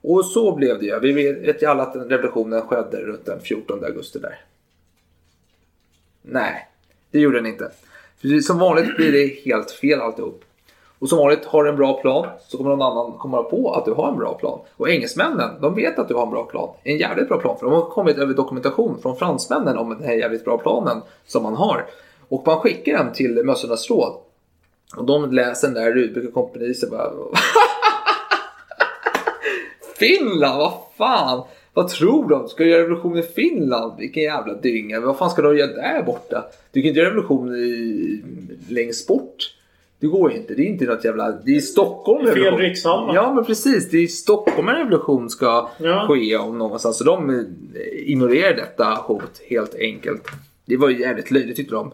Och 0.02 0.26
så 0.26 0.56
blev 0.56 0.80
det 0.80 0.86
ju. 0.86 1.00
Vi 1.00 1.12
vet 1.34 1.62
ju 1.62 1.66
alla 1.66 1.84
att 1.84 1.96
revolutionen 1.96 2.62
skedde 2.62 2.98
runt 2.98 3.26
den 3.26 3.40
14 3.42 3.84
augusti 3.84 4.20
där. 4.20 4.40
Nej, 6.22 6.68
det 7.12 7.20
gjorde 7.20 7.38
den 7.38 7.46
inte. 7.46 7.72
För 8.22 8.40
som 8.40 8.60
vanligt 8.60 8.96
blir 8.96 9.12
det 9.12 9.26
helt 9.46 9.72
fel 9.72 10.02
alltihop. 10.02 10.44
Och 11.00 11.10
som 11.10 11.18
vanligt, 11.18 11.46
har 11.46 11.64
du 11.64 11.70
en 11.70 11.76
bra 11.76 12.02
plan 12.02 12.28
så 12.48 12.58
kommer 12.58 12.70
någon 12.70 12.82
annan 12.82 13.18
komma 13.18 13.44
på 13.44 13.74
att 13.74 13.86
du 13.86 13.92
har 13.92 14.12
en 14.12 14.18
bra 14.18 14.34
plan. 14.34 14.60
Och 14.78 14.90
engelsmännen, 14.90 15.62
de 15.62 15.76
vet 15.76 16.00
att 16.00 16.08
du 16.08 16.14
har 16.14 16.24
en 16.24 16.32
bra 16.32 16.44
plan. 16.44 16.70
En 16.84 16.98
jävligt 16.98 17.28
bra 17.28 17.38
plan. 17.38 17.58
För 17.60 17.66
de 17.66 17.76
har 17.76 17.90
kommit 17.90 18.18
över 18.18 18.34
dokumentation 18.34 19.02
från 19.02 19.18
fransmännen 19.18 19.78
om 19.78 19.90
den 19.90 20.04
här 20.04 20.14
jävligt 20.14 20.46
bra 20.46 20.58
planen 20.58 21.02
som 21.26 21.44
man 21.44 21.56
har. 21.56 21.86
Och 22.30 22.44
man 22.46 22.60
skickar 22.60 22.94
den 22.94 23.14
till 23.14 23.44
Mössornas 23.44 23.90
råd. 23.90 24.14
Och 24.98 25.06
de 25.06 25.32
läser 25.32 25.68
den 25.68 25.84
där 25.84 25.92
Rudbeck 25.92 26.26
och 26.28 26.34
kompani 26.34 26.74
så 26.74 26.90
bara... 26.90 27.12
Finland, 30.00 30.58
vad 30.58 30.74
fan! 30.98 31.44
Vad 31.74 31.88
tror 31.88 32.30
de? 32.30 32.48
Ska 32.48 32.64
de 32.64 32.70
göra 32.70 32.82
revolution 32.82 33.18
i 33.18 33.22
Finland? 33.22 34.00
Vilken 34.00 34.24
jävla 34.24 34.54
dynga. 34.54 35.00
Vad 35.00 35.18
fan 35.18 35.30
ska 35.30 35.42
de 35.42 35.58
göra 35.58 35.74
där 35.74 36.04
borta? 36.04 36.46
Du 36.72 36.82
kan 36.82 36.88
inte 36.88 37.00
göra 37.00 37.10
revolution 37.10 37.56
i... 37.56 38.22
längst 38.70 39.08
bort. 39.08 39.56
Det 40.00 40.08
går 40.08 40.32
ju 40.32 40.38
inte. 40.38 40.54
Det 40.54 40.62
är 40.62 40.66
inte 40.66 40.86
något 40.86 41.06
jävla... 41.06 41.32
Det 41.32 41.52
är 41.52 41.56
i 41.56 41.62
Stockholm 41.62 42.26
Fel 42.26 42.36
revolution- 42.36 42.60
rikshalva. 42.60 43.16
Ja 43.16 43.34
men 43.34 43.46
precis. 43.46 43.90
Det 43.90 43.98
är 43.98 44.02
i 44.02 44.08
Stockholm 44.08 44.68
en 44.70 44.76
revolution 44.76 45.30
ska 45.30 45.70
Ja. 45.80 46.06
ske 46.10 46.38
om 46.38 46.58
någonstans. 46.58 46.98
Så 46.98 47.04
de 47.04 47.30
eh, 47.30 47.42
ignorerar 48.12 48.56
detta 48.56 48.86
hot 48.86 49.42
helt 49.50 49.76
enkelt. 49.76 50.28
Det 50.66 50.78
var 50.78 50.90
ju 50.90 51.00
jävligt 51.00 51.32
löjligt 51.32 51.56
tyckte 51.56 51.76
de. 51.76 51.94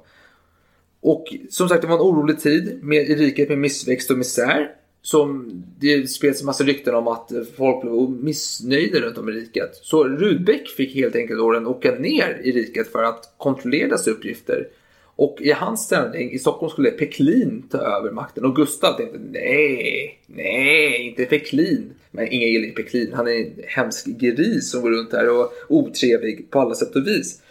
Och 1.01 1.25
som 1.49 1.69
sagt 1.69 1.81
det 1.81 1.87
var 1.87 1.95
en 1.95 2.01
orolig 2.01 2.39
tid 2.39 2.79
med, 2.83 2.97
i 3.09 3.15
riket 3.15 3.49
med 3.49 3.57
missväxt 3.57 4.11
och 4.11 4.17
misär. 4.17 4.69
Som 5.07 5.63
det 5.79 6.09
spreds 6.09 6.41
en 6.41 6.45
massa 6.45 6.63
rykten 6.63 6.95
om 6.95 7.07
att 7.07 7.31
folk 7.57 7.81
blev 7.81 8.09
missnöjda 8.09 8.99
runt 8.99 9.17
om 9.17 9.29
i 9.29 9.31
riket. 9.31 9.75
Så 9.75 10.03
Rudbeck 10.03 10.67
fick 10.67 10.95
helt 10.95 11.15
enkelt 11.15 11.39
åren 11.39 11.67
åka 11.67 11.91
ner 11.91 12.41
i 12.43 12.51
riket 12.51 12.91
för 12.91 13.03
att 13.03 13.33
kontrollera 13.37 13.89
dessa 13.89 14.11
uppgifter. 14.11 14.67
Och 15.15 15.37
i 15.41 15.51
hans 15.51 15.85
ställning 15.85 16.31
i 16.31 16.39
Stockholm 16.39 16.69
skulle 16.69 16.91
Peklin 16.91 17.63
ta 17.71 17.77
över 17.77 18.11
makten. 18.11 18.45
Och 18.45 18.55
Gustav 18.55 18.97
tänkte 18.97 19.19
nej, 19.31 20.19
nej, 20.25 21.01
inte 21.01 21.25
Peklin. 21.25 21.93
Men 22.11 22.27
ingen 22.31 22.49
gillar 22.49 22.75
Peklin. 22.75 23.13
Han 23.13 23.27
är 23.27 23.31
en 23.31 23.53
hemsk 23.67 24.05
gris 24.05 24.71
som 24.71 24.81
går 24.81 24.91
runt 24.91 25.13
här 25.13 25.39
och 25.39 25.51
otrevlig 25.69 26.51
på 26.51 26.59
alla 26.59 26.75
sätt 26.75 26.95
och 26.95 27.07
vis. 27.07 27.41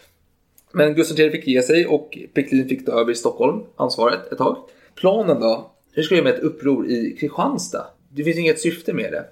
Men 0.71 0.93
Gustav 0.93 1.19
III 1.19 1.31
fick 1.31 1.47
ge 1.47 1.61
sig 1.61 1.87
och 1.87 2.17
Peklin 2.33 2.69
fick 2.69 2.85
ta 2.85 2.91
över 3.01 3.11
i 3.11 3.15
Stockholm 3.15 3.61
ansvaret 3.75 4.31
ett 4.31 4.37
tag. 4.37 4.57
Planen 4.95 5.39
då? 5.39 5.71
Hur 5.97 6.03
ska 6.03 6.15
jag 6.15 6.23
göra 6.23 6.33
med 6.33 6.39
ett 6.39 6.45
uppror 6.45 6.87
i 6.87 7.17
Kristianstad? 7.19 7.85
Det 8.09 8.23
finns 8.23 8.37
inget 8.37 8.59
syfte 8.59 8.93
med 8.93 9.11
det. 9.11 9.25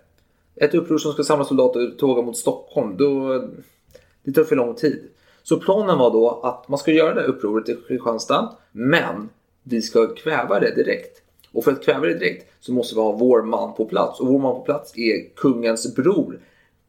Ett 0.65 0.73
uppror 0.73 0.97
som 0.97 1.13
ska 1.13 1.23
samla 1.23 1.45
soldater 1.45 1.87
och 1.87 1.97
tåga 1.97 2.21
mot 2.21 2.37
Stockholm, 2.37 2.97
då... 2.97 3.43
Det 4.23 4.31
tar 4.31 4.43
för 4.43 4.55
lång 4.55 4.75
tid. 4.75 5.03
Så 5.43 5.59
planen 5.59 5.97
var 5.97 6.11
då 6.11 6.29
att 6.43 6.67
man 6.67 6.79
ska 6.79 6.91
göra 6.91 7.13
det 7.13 7.21
här 7.21 7.27
upproret 7.27 7.69
i 7.69 7.77
Kristianstad, 7.87 8.57
men 8.71 9.29
vi 9.63 9.81
ska 9.81 10.07
kväva 10.15 10.59
det 10.59 10.75
direkt. 10.75 11.21
Och 11.51 11.63
för 11.63 11.71
att 11.71 11.83
kväva 11.83 12.05
det 12.05 12.13
direkt 12.13 12.51
så 12.59 12.73
måste 12.73 12.95
vi 12.95 13.01
ha 13.01 13.11
vår 13.11 13.41
man 13.41 13.73
på 13.73 13.85
plats. 13.85 14.19
Och 14.19 14.27
vår 14.27 14.39
man 14.39 14.55
på 14.55 14.61
plats 14.61 14.97
är 14.97 15.35
kungens 15.35 15.95
bror, 15.95 16.39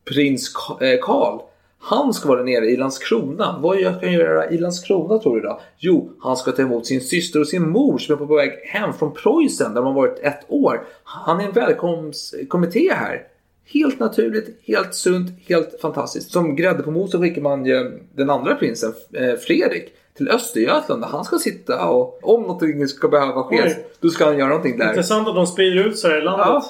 prins 0.04 0.56
Ka- 0.56 0.82
eh, 0.84 0.98
Karl. 1.02 1.40
Han 1.88 2.14
ska 2.14 2.28
vara 2.28 2.42
nere 2.42 2.66
i 2.66 2.76
Landskrona. 2.76 3.58
Vad 3.62 3.80
jag 3.80 4.00
kan 4.00 4.12
göra 4.12 4.50
i 4.50 4.58
Landskrona 4.58 5.18
tror 5.18 5.36
du 5.36 5.42
då? 5.42 5.60
Jo, 5.78 6.10
han 6.20 6.36
ska 6.36 6.52
ta 6.52 6.62
emot 6.62 6.86
sin 6.86 7.00
syster 7.00 7.40
och 7.40 7.48
sin 7.48 7.70
mor 7.70 7.98
som 7.98 8.12
är 8.12 8.18
på 8.18 8.34
väg 8.34 8.50
hem 8.64 8.92
från 8.92 9.14
Preussen 9.14 9.74
där 9.74 9.82
de 9.82 9.86
har 9.86 9.92
varit 9.92 10.18
ett 10.18 10.40
år. 10.48 10.86
Han 11.04 11.40
är 11.40 11.44
en 11.44 11.52
välkomstkommitté 11.52 12.92
här. 12.92 13.22
Helt 13.64 14.00
naturligt, 14.00 14.60
helt 14.66 14.94
sunt, 14.94 15.30
helt 15.48 15.80
fantastiskt. 15.80 16.30
Som 16.30 16.56
grädde 16.56 16.82
på 16.82 16.90
moset 16.90 17.20
skickar 17.20 17.42
man 17.42 17.66
ju 17.66 18.00
den 18.14 18.30
andra 18.30 18.54
prinsen, 18.54 18.92
eh, 19.12 19.34
Fredrik, 19.34 19.92
till 20.16 20.28
Östergötland 20.28 21.02
där 21.02 21.08
han 21.08 21.24
ska 21.24 21.38
sitta 21.38 21.88
och 21.88 22.18
om 22.22 22.42
någonting 22.42 22.88
ska 22.88 23.08
behöva 23.08 23.42
ske, 23.42 23.62
Oj. 23.64 23.86
då 24.00 24.08
ska 24.08 24.24
han 24.24 24.38
göra 24.38 24.48
någonting 24.48 24.78
där. 24.78 24.88
Intressant 24.88 25.28
att 25.28 25.34
de 25.34 25.46
sprider 25.46 25.84
ut 25.88 25.98
sig 25.98 26.18
i 26.18 26.22
landet. 26.22 26.46
Ja. 26.48 26.64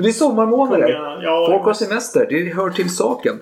Men 0.00 0.04
det 0.04 0.10
är 0.10 0.12
sommarmånader. 0.12 0.88
Ja, 1.22 1.46
Folk 1.50 1.64
har 1.64 1.74
semester. 1.74 2.26
Det 2.30 2.54
hör 2.54 2.70
till 2.70 2.90
saken. 2.90 3.40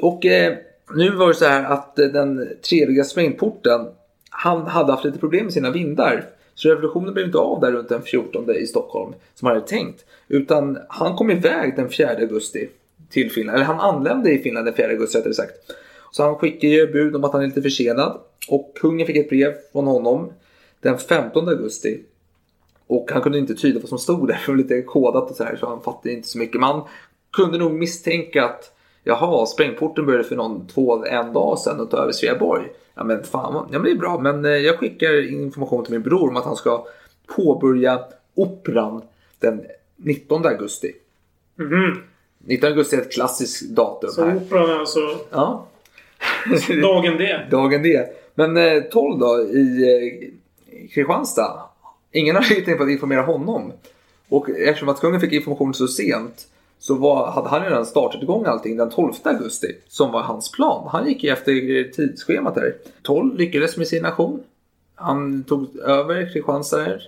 Och 0.00 0.26
eh, 0.26 0.56
nu 0.94 1.10
var 1.10 1.28
det 1.28 1.34
så 1.34 1.44
här 1.44 1.64
att 1.64 1.98
eh, 1.98 2.06
den 2.06 2.48
trevliga 2.68 3.04
sprängporten 3.04 3.86
han 4.30 4.66
hade 4.66 4.92
haft 4.92 5.04
lite 5.04 5.18
problem 5.18 5.44
med 5.44 5.52
sina 5.52 5.70
vindar. 5.70 6.24
Så 6.54 6.68
revolutionen 6.68 7.14
blev 7.14 7.26
inte 7.26 7.38
av 7.38 7.60
där 7.60 7.72
runt 7.72 7.88
den 7.88 8.02
14 8.02 8.50
i 8.50 8.66
Stockholm 8.66 9.14
som 9.34 9.46
han 9.46 9.56
hade 9.56 9.68
tänkt. 9.68 10.04
Utan 10.28 10.78
han 10.88 11.16
kom 11.16 11.30
iväg 11.30 11.76
den 11.76 11.90
4 11.90 12.08
augusti 12.08 12.68
till 13.10 13.30
Finland. 13.30 13.56
Eller 13.56 13.66
han 13.66 13.80
anlände 13.80 14.30
i 14.30 14.38
Finland 14.38 14.66
den 14.66 14.74
4 14.74 14.86
augusti 14.86 15.18
rättare 15.18 15.34
sagt. 15.34 15.52
Så 16.10 16.22
han 16.22 16.34
skickade 16.34 16.72
ju 16.72 16.92
bud 16.92 17.16
om 17.16 17.24
att 17.24 17.32
han 17.32 17.42
är 17.42 17.46
lite 17.46 17.62
försenad. 17.62 18.20
Och 18.48 18.72
kungen 18.80 19.06
fick 19.06 19.16
ett 19.16 19.28
brev 19.28 19.52
från 19.72 19.86
honom 19.86 20.32
den 20.80 20.98
15 20.98 21.48
augusti. 21.48 22.00
Och 22.86 23.10
han 23.12 23.22
kunde 23.22 23.38
inte 23.38 23.54
tyda 23.54 23.80
vad 23.80 23.88
som 23.88 23.98
stod 23.98 24.28
där, 24.28 24.34
för 24.44 24.52
det 24.52 24.56
var 24.56 24.62
lite 24.62 24.82
kodat 24.82 25.30
och 25.30 25.36
så 25.36 25.44
här, 25.44 25.56
så 25.56 25.66
han 25.68 25.82
fattade 25.82 26.12
inte 26.14 26.28
så 26.28 26.38
mycket. 26.38 26.60
Man 26.60 26.82
kunde 27.36 27.58
nog 27.58 27.72
misstänka 27.72 28.44
att 28.44 28.72
jaha, 29.04 29.46
sprängporten 29.46 30.06
började 30.06 30.24
för 30.24 30.36
någon, 30.36 30.66
två, 30.66 31.04
en 31.04 31.32
dag 31.32 31.58
sedan 31.58 31.80
och 31.80 31.90
ta 31.90 31.96
över 31.96 32.12
Sveaborg. 32.12 32.64
Ja 32.94 33.04
men 33.04 33.22
fan, 33.22 33.54
ja, 33.54 33.66
men 33.78 33.82
det 33.82 33.90
är 33.90 33.94
bra. 33.94 34.18
Men 34.18 34.44
eh, 34.44 34.50
jag 34.50 34.78
skickar 34.78 35.30
information 35.32 35.84
till 35.84 35.92
min 35.92 36.02
bror 36.02 36.28
om 36.30 36.36
att 36.36 36.44
han 36.44 36.56
ska 36.56 36.86
påbörja 37.36 38.00
operan 38.34 39.02
den 39.38 39.62
19 39.96 40.46
augusti. 40.46 40.92
Mhm. 41.56 42.02
19 42.38 42.68
augusti 42.70 42.96
är 42.96 43.00
ett 43.00 43.12
klassiskt 43.12 43.70
datum 43.70 44.10
Så 44.10 44.24
här. 44.24 44.36
operan 44.36 44.70
är 44.70 44.78
alltså 44.78 45.00
Ja. 45.30 45.66
dagen 46.82 47.18
D. 47.18 47.38
Dagen 47.50 47.82
D. 47.82 48.04
Men 48.34 48.56
eh, 48.56 48.82
12 48.82 49.18
då 49.18 49.40
i 49.40 49.82
eh, 49.82 50.28
Kristianstad. 50.94 51.60
Ingen 52.12 52.36
har 52.36 52.42
ju 52.42 52.54
tänkt 52.54 52.78
på 52.78 52.84
att 52.84 52.90
informera 52.90 53.22
honom. 53.22 53.72
Och 54.28 54.50
eftersom 54.50 54.88
att 54.88 55.00
kungen 55.00 55.20
fick 55.20 55.32
information 55.32 55.74
så 55.74 55.88
sent 55.88 56.48
så 56.78 56.94
var, 56.94 57.30
hade 57.30 57.48
han 57.48 57.62
ju 57.62 57.68
redan 57.68 57.86
startat 57.86 58.22
igång 58.22 58.44
allting 58.44 58.76
den 58.76 58.90
12 58.90 59.12
augusti 59.22 59.76
som 59.88 60.12
var 60.12 60.22
hans 60.22 60.52
plan. 60.52 60.88
Han 60.92 61.08
gick 61.08 61.24
ju 61.24 61.30
efter 61.30 61.92
tidsschemat 61.92 62.54
där. 62.54 62.74
12 63.02 63.36
lyckades 63.36 63.76
med 63.76 63.88
sin 63.88 64.04
aktion. 64.04 64.42
Han 64.94 65.44
tog 65.44 65.76
över 65.76 66.32
Kristianstad 66.32 66.98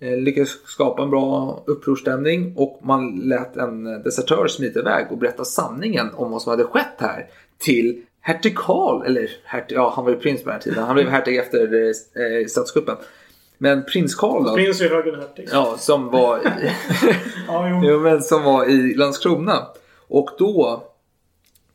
eh, 0.00 0.16
lyckades 0.16 0.48
skapa 0.66 1.02
en 1.02 1.10
bra 1.10 1.62
upprorsstämning 1.66 2.52
och 2.56 2.80
man 2.82 3.16
lät 3.16 3.56
en 3.56 3.84
desertör 3.84 4.48
smita 4.48 4.80
iväg 4.80 5.06
och 5.10 5.18
berätta 5.18 5.44
sanningen 5.44 6.08
om 6.14 6.30
vad 6.30 6.42
som 6.42 6.50
hade 6.50 6.64
skett 6.64 6.96
här 6.98 7.26
till 7.58 8.02
hertig 8.20 8.56
Karl, 8.56 9.06
eller 9.06 9.30
hertig, 9.44 9.76
ja 9.76 9.92
han 9.96 10.04
var 10.04 10.12
ju 10.12 10.18
prins 10.18 10.42
på 10.42 10.48
den 10.48 10.54
här 10.54 10.60
tiden, 10.60 10.84
han 10.84 10.94
blev 10.94 11.08
hertig 11.08 11.36
efter 11.36 11.74
eh, 11.84 12.46
statskuppen. 12.46 12.96
Men 13.58 13.84
prins 13.84 14.14
Karl 14.14 14.44
då, 14.44 14.54
Prins 14.54 14.80
är 14.80 15.16
hertig. 15.16 15.48
ja, 15.52 15.76
som 15.78 16.10
var 16.10 16.40
Ja, 17.48 17.68
jo. 17.68 17.80
Jo, 17.84 18.00
men 18.00 18.22
som 18.22 18.44
var 18.44 18.70
i 18.70 18.94
Landskrona. 18.94 19.66
Och 20.08 20.30
då, 20.38 20.82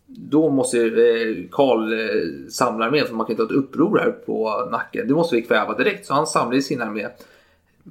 då 0.08 0.50
måste 0.50 0.78
eh, 0.78 1.50
Karl 1.52 1.94
eh, 1.94 2.50
samla 2.50 2.86
armén 2.86 3.08
för 3.08 3.14
man 3.14 3.26
kan 3.26 3.34
inte 3.34 3.44
ha 3.44 3.50
ett 3.50 3.56
uppror 3.56 3.98
här 3.98 4.12
på 4.12 4.68
nacken. 4.72 5.08
Det 5.08 5.14
måste 5.14 5.36
vi 5.36 5.42
kväva 5.42 5.78
direkt. 5.78 6.06
Så 6.06 6.14
han 6.14 6.28
samlade 6.28 6.62
sin 6.62 6.82
armé, 6.82 7.08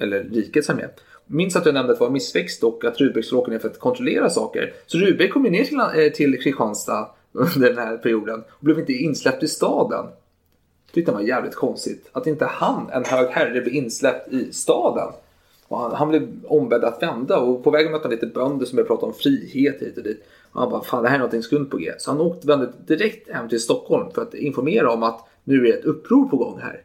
eller 0.00 0.24
rikets 0.24 0.70
armé. 0.70 0.84
Minns 1.26 1.56
att 1.56 1.66
jag 1.66 1.74
nämnde 1.74 1.92
att 1.92 1.98
det 1.98 2.04
var 2.04 2.10
missväxt 2.10 2.64
och 2.64 2.84
att 2.84 3.00
Rudbeck 3.00 3.24
skulle 3.24 3.40
åka 3.40 3.50
ner 3.50 3.58
för 3.58 3.68
att 3.68 3.78
kontrollera 3.78 4.30
saker. 4.30 4.72
Så 4.86 4.98
Rudbeck 4.98 5.32
kom 5.32 5.42
ner 5.42 5.64
till, 5.64 5.80
eh, 5.80 6.12
till 6.12 6.42
Kristianstad 6.42 7.08
under 7.32 7.68
den 7.68 7.78
här 7.78 7.96
perioden 7.96 8.40
och 8.50 8.64
blev 8.64 8.78
inte 8.78 8.92
insläppt 8.92 9.42
i 9.42 9.48
staden. 9.48 10.06
Tyckte 10.92 11.12
han 11.12 11.20
var 11.20 11.28
jävligt 11.28 11.54
konstigt. 11.54 12.08
Att 12.12 12.26
inte 12.26 12.44
han, 12.44 12.90
en 12.92 13.04
hög 13.04 13.28
herre, 13.28 13.50
blev 13.50 13.68
insläppt 13.68 14.32
i 14.32 14.52
staden. 14.52 15.08
Och 15.68 15.78
han, 15.78 15.94
han 15.94 16.08
blev 16.08 16.28
ombedd 16.44 16.84
att 16.84 17.02
vända 17.02 17.38
och 17.38 17.64
på 17.64 17.70
vägen 17.70 17.92
mötte 17.92 18.04
han 18.04 18.12
lite 18.12 18.26
bönder 18.26 18.66
som 18.66 18.76
började 18.76 18.88
prata 18.88 19.06
om 19.06 19.14
frihet 19.14 19.82
hit 19.82 19.96
och 19.96 20.02
dit. 20.02 20.24
Och 20.52 20.60
han 20.60 20.70
bara, 20.70 20.82
fan 20.82 21.02
det 21.02 21.08
här 21.08 21.14
är 21.16 21.18
någonting 21.18 21.42
skumt 21.42 21.66
på 21.66 21.76
G. 21.76 21.92
Så 21.98 22.10
han 22.10 22.20
åkte, 22.20 22.46
vände 22.46 22.72
direkt 22.86 23.30
hem 23.30 23.48
till 23.48 23.60
Stockholm 23.60 24.10
för 24.10 24.22
att 24.22 24.34
informera 24.34 24.92
om 24.92 25.02
att 25.02 25.28
nu 25.44 25.66
är 25.68 25.78
ett 25.78 25.84
uppror 25.84 26.28
på 26.28 26.36
gång 26.36 26.58
här. 26.62 26.80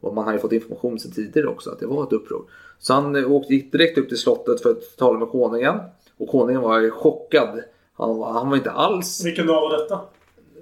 Och 0.00 0.14
man 0.14 0.24
hade 0.24 0.38
fått 0.38 0.52
information 0.52 0.98
sedan 0.98 1.12
tidigare 1.12 1.48
också 1.48 1.70
att 1.70 1.80
det 1.80 1.86
var 1.86 2.04
ett 2.04 2.12
uppror. 2.12 2.42
Så 2.78 2.92
han 2.94 3.16
eh, 3.16 3.32
åkte, 3.32 3.54
gick 3.54 3.72
direkt 3.72 3.98
upp 3.98 4.08
till 4.08 4.18
slottet 4.18 4.60
för 4.60 4.70
att 4.70 4.96
tala 4.96 5.18
med 5.18 5.28
konungen. 5.28 5.78
Och 6.16 6.28
konungen 6.28 6.60
var 6.60 6.90
chockad. 6.90 7.60
Han 7.96 8.22
han 8.22 8.50
var 8.50 8.56
inte 8.56 8.70
alls... 8.70 9.24
Vilken 9.24 9.46
dag 9.46 9.60
var 9.60 9.78
detta? 9.78 10.00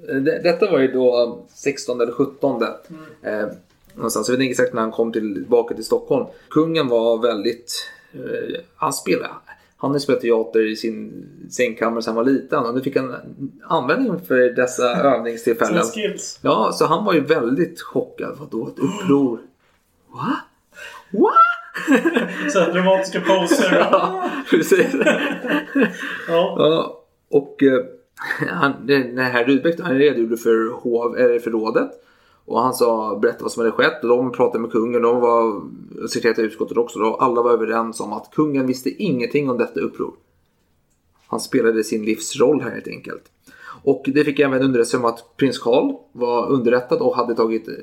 Eh, 0.08 0.16
Det, 0.16 0.38
detta 0.42 0.70
var 0.70 0.78
ju 0.78 0.92
då 0.92 1.38
16 1.54 2.00
eller 2.00 2.12
17. 2.12 2.62
Eh, 3.22 3.46
någonstans. 3.94 4.28
Jag 4.28 4.36
vet 4.36 4.42
inte 4.44 4.50
exakt 4.50 4.74
när 4.74 4.80
han 4.82 4.92
kom 4.92 5.12
tillbaka 5.12 5.74
till 5.74 5.84
Stockholm. 5.84 6.26
Kungen 6.50 6.88
var 6.88 7.18
väldigt... 7.22 7.90
Eh, 8.14 8.60
han 8.76 8.92
spelade... 8.92 9.28
Han 9.76 9.90
har 9.90 9.98
spelat 9.98 10.20
teater 10.20 10.66
i 10.72 10.76
sin 10.76 11.26
sängkammare 11.50 12.02
sedan 12.02 12.16
han 12.16 12.24
var 12.24 12.32
liten 12.32 12.58
och 12.58 12.74
nu 12.74 12.80
fick 12.80 12.96
han 12.96 13.14
användning 13.68 14.20
för 14.20 14.36
dessa 14.36 14.96
övningstillfällen. 15.14 15.82
Skills. 15.84 16.38
Ja, 16.42 16.70
så 16.72 16.86
han 16.86 17.04
var 17.04 17.12
ju 17.14 17.20
väldigt 17.20 17.80
chockad. 17.82 18.36
Vadå 18.40 18.66
ett 18.68 18.78
uppror? 18.78 19.38
Va? 20.12 20.36
What? 21.10 21.32
Så 22.52 22.60
här 22.60 22.72
dramatiska 22.72 23.20
poser. 23.20 23.76
ja, 23.90 24.30
precis. 24.50 24.86
Ja. 26.28 26.56
Ja, 26.58 27.02
och 27.30 27.62
eh, 27.62 27.84
han, 28.48 28.72
den 28.86 29.18
här 29.18 29.44
Rydbeck 29.44 29.78
då, 29.78 29.84
han 29.84 29.98
redogjorde 29.98 30.36
för, 30.36 30.72
hov, 30.72 31.16
eller 31.16 31.38
för 31.38 31.50
rådet. 31.50 31.90
Och 32.44 32.60
han 32.60 32.74
sa, 32.74 33.18
berätta 33.22 33.42
vad 33.42 33.52
som 33.52 33.60
hade 33.60 33.72
skett. 33.72 34.02
Och 34.02 34.08
de 34.08 34.32
pratade 34.32 34.58
med 34.58 34.72
kungen. 34.72 35.02
De 35.02 35.20
var 35.20 35.62
sekreterare 36.08 36.46
i 36.46 36.46
utskottet 36.46 36.76
också. 36.76 36.98
Då. 36.98 37.14
Alla 37.14 37.42
var 37.42 37.50
överens 37.50 38.00
om 38.00 38.12
att 38.12 38.30
kungen 38.34 38.66
visste 38.66 38.90
ingenting 38.90 39.50
om 39.50 39.58
detta 39.58 39.80
uppror. 39.80 40.14
Han 41.26 41.40
spelade 41.40 41.84
sin 41.84 42.04
livsroll 42.04 42.60
här 42.60 42.70
helt 42.70 42.88
enkelt. 42.88 43.22
Och 43.84 44.02
det 44.06 44.24
fick 44.24 44.40
även 44.40 44.62
underrättelse 44.62 44.96
om 44.96 45.04
att 45.04 45.36
prins 45.36 45.58
Carl 45.58 45.94
var 46.12 46.50
underrättad 46.50 46.98
och 46.98 47.16
hade 47.16 47.34
tagit 47.34 47.68
eh, 47.68 47.74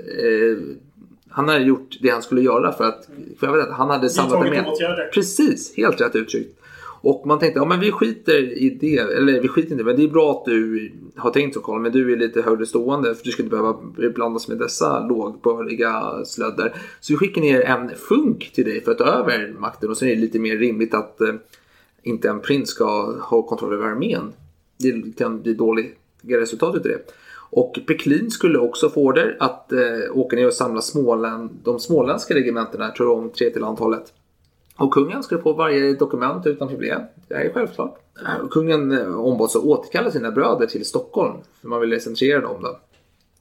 han 1.29 1.49
hade 1.49 1.63
gjort 1.63 1.97
det 2.01 2.09
han 2.09 2.21
skulle 2.21 2.41
göra 2.41 2.71
för 2.71 2.83
att 2.83 3.09
för 3.39 3.47
jag 3.47 3.53
vet, 3.53 3.69
han 3.71 3.89
hade 3.89 4.09
samlat 4.09 4.49
med. 4.49 4.67
åtgärder. 4.67 5.09
Precis, 5.13 5.77
helt 5.77 6.01
rätt 6.01 6.15
uttryckt. 6.15 6.58
Och 7.01 7.27
man 7.27 7.39
tänkte, 7.39 7.59
ja 7.59 7.65
men 7.65 7.79
vi 7.79 7.91
skiter 7.91 8.57
i 8.57 8.69
det, 8.69 8.97
eller 8.97 9.41
vi 9.41 9.47
skiter 9.47 9.71
inte, 9.71 9.83
men 9.83 9.95
det 9.95 10.03
är 10.03 10.07
bra 10.07 10.31
att 10.31 10.45
du 10.45 10.91
har 11.15 11.31
tänkt 11.31 11.53
så 11.53 11.61
Karl, 11.61 11.81
men 11.81 11.91
du 11.91 12.13
är 12.13 12.17
lite 12.17 12.41
högre 12.41 12.65
stående 12.65 13.15
för 13.15 13.23
du 13.23 13.31
ska 13.31 13.43
inte 13.43 13.57
behöva 13.57 13.77
blandas 14.15 14.47
med 14.47 14.57
dessa 14.57 15.07
lågbördiga 15.07 16.25
slödder. 16.25 16.75
Så 16.99 17.13
vi 17.13 17.17
skickar 17.17 17.41
ner 17.41 17.61
en 17.61 17.89
funk 17.89 18.51
till 18.53 18.65
dig 18.65 18.83
för 18.83 18.91
att 18.91 18.97
ta 18.97 19.05
över 19.05 19.55
makten 19.59 19.89
och 19.89 19.97
sen 19.97 20.07
är 20.07 20.15
det 20.15 20.21
lite 20.21 20.39
mer 20.39 20.57
rimligt 20.57 20.93
att 20.93 21.21
eh, 21.21 21.33
inte 22.03 22.29
en 22.29 22.39
prins 22.39 22.69
ska 22.69 23.19
ha 23.21 23.41
kontroll 23.41 23.73
över 23.73 23.85
armén. 23.85 24.33
Det 24.77 25.17
kan 25.17 25.41
bli 25.41 25.53
dåliga 25.53 25.91
resultat 26.23 26.75
utav 26.75 26.91
det. 26.91 27.13
Och 27.51 27.79
Peklin 27.87 28.31
skulle 28.31 28.57
också 28.57 28.89
få 28.89 29.01
order 29.01 29.37
att 29.39 29.71
eh, 29.71 29.79
åka 30.13 30.35
ner 30.35 30.47
och 30.47 30.53
samla 30.53 30.81
smålän, 30.81 31.49
de 31.63 31.79
småländska 31.79 32.35
regementena, 32.35 32.91
tror 32.91 33.09
jag 33.09 33.17
om 33.17 33.29
tre 33.29 33.49
till 33.49 33.63
antalet. 33.63 34.13
Och 34.79 34.93
kungen 34.93 35.23
skulle 35.23 35.41
få 35.41 35.53
varje 35.53 35.93
dokument 35.93 36.47
utan 36.47 36.67
problem. 36.67 37.01
Det 37.27 37.33
är 37.33 37.53
självklart. 37.53 37.99
Och 38.43 38.51
Kungen 38.51 38.91
eh, 38.91 39.19
ombads 39.19 39.55
att 39.55 39.63
återkalla 39.63 40.11
sina 40.11 40.31
bröder 40.31 40.67
till 40.67 40.85
Stockholm. 40.85 41.37
För 41.61 41.67
man 41.67 41.81
ville 41.81 41.99
centrera 41.99 42.41
dem 42.41 42.61
då. 42.61 42.79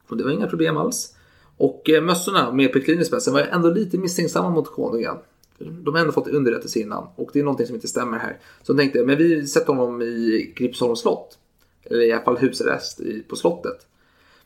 Och 0.08 0.16
det 0.16 0.24
var 0.24 0.30
inga 0.30 0.46
problem 0.46 0.76
alls. 0.76 1.16
Och 1.56 1.90
eh, 1.90 2.02
mössorna 2.02 2.52
med 2.52 2.72
Peklin 2.72 3.04
spetsen 3.04 3.34
var 3.34 3.40
ändå 3.40 3.70
lite 3.70 3.98
misstänksamma 3.98 4.50
mot 4.50 4.72
konungen. 4.72 5.16
De 5.58 5.94
har 5.94 6.00
ändå 6.00 6.12
fått 6.12 6.28
underrättelse 6.28 6.78
innan 6.80 7.06
och 7.16 7.30
det 7.32 7.38
är 7.38 7.44
någonting 7.44 7.66
som 7.66 7.74
inte 7.74 7.88
stämmer 7.88 8.18
här. 8.18 8.38
Så 8.62 8.72
de 8.72 8.78
tänkte, 8.78 9.04
men 9.04 9.18
vi 9.18 9.46
sätter 9.46 9.72
honom 9.72 10.02
i 10.02 10.52
Gripsholms 10.56 11.00
slott. 11.00 11.38
Eller 11.84 12.02
i 12.02 12.12
alla 12.12 12.22
fall 12.24 12.38
husarrest 12.38 13.00
på 13.28 13.36
slottet. 13.36 13.86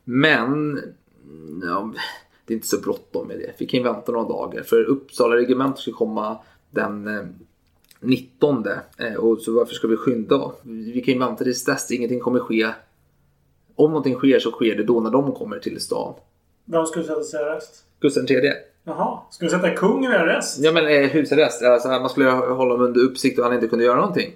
Men 0.04 0.52
mm, 1.28 1.62
ja, 1.64 1.92
det 2.46 2.52
är 2.52 2.56
inte 2.56 2.68
så 2.68 2.80
bråttom 2.80 3.28
med 3.28 3.38
det. 3.38 3.52
Vi 3.58 3.66
kan 3.66 3.78
ju 3.78 3.84
vänta 3.84 4.12
några 4.12 4.28
dagar. 4.28 4.62
För 4.62 4.84
Uppsala 4.84 5.36
regemente 5.36 5.80
ska 5.80 5.92
komma 5.92 6.38
den 6.72 7.08
eh, 7.08 7.24
19. 8.00 8.66
Eh, 8.98 9.14
och 9.14 9.40
så 9.40 9.52
varför 9.52 9.74
ska 9.74 9.88
vi 9.88 9.96
skynda? 9.96 10.52
Vi 10.62 11.02
kan 11.04 11.14
ju 11.14 11.20
vänta 11.20 11.44
tills 11.44 11.64
dess. 11.64 11.90
Ingenting 11.90 12.20
kommer 12.20 12.40
ske. 12.40 12.68
Om 13.74 13.90
någonting 13.90 14.14
sker 14.14 14.38
så 14.38 14.50
sker 14.50 14.76
det 14.76 14.84
då 14.84 15.00
när 15.00 15.10
de 15.10 15.32
kommer 15.32 15.58
till 15.58 15.80
stan. 15.80 16.14
Vem 16.64 16.86
skulle 16.86 17.04
sättas 17.04 17.34
i 17.34 17.36
arrest? 17.36 17.84
Gustav 18.00 18.30
III. 18.30 18.52
Jaha. 18.84 19.18
Ska 19.30 19.46
vi 19.46 19.50
sätta 19.50 19.70
kungen 19.70 20.12
i 20.12 20.16
arrest? 20.16 20.58
Ja 20.58 20.72
men 20.72 20.86
eh, 20.86 21.10
husarrest. 21.10 21.62
Alltså, 21.62 21.88
man 21.88 22.08
skulle 22.08 22.30
hålla 22.30 22.54
honom 22.54 22.80
under 22.80 23.00
uppsikt 23.00 23.38
och 23.38 23.44
han 23.44 23.54
inte 23.54 23.68
kunde 23.68 23.84
göra 23.84 24.00
någonting. 24.00 24.32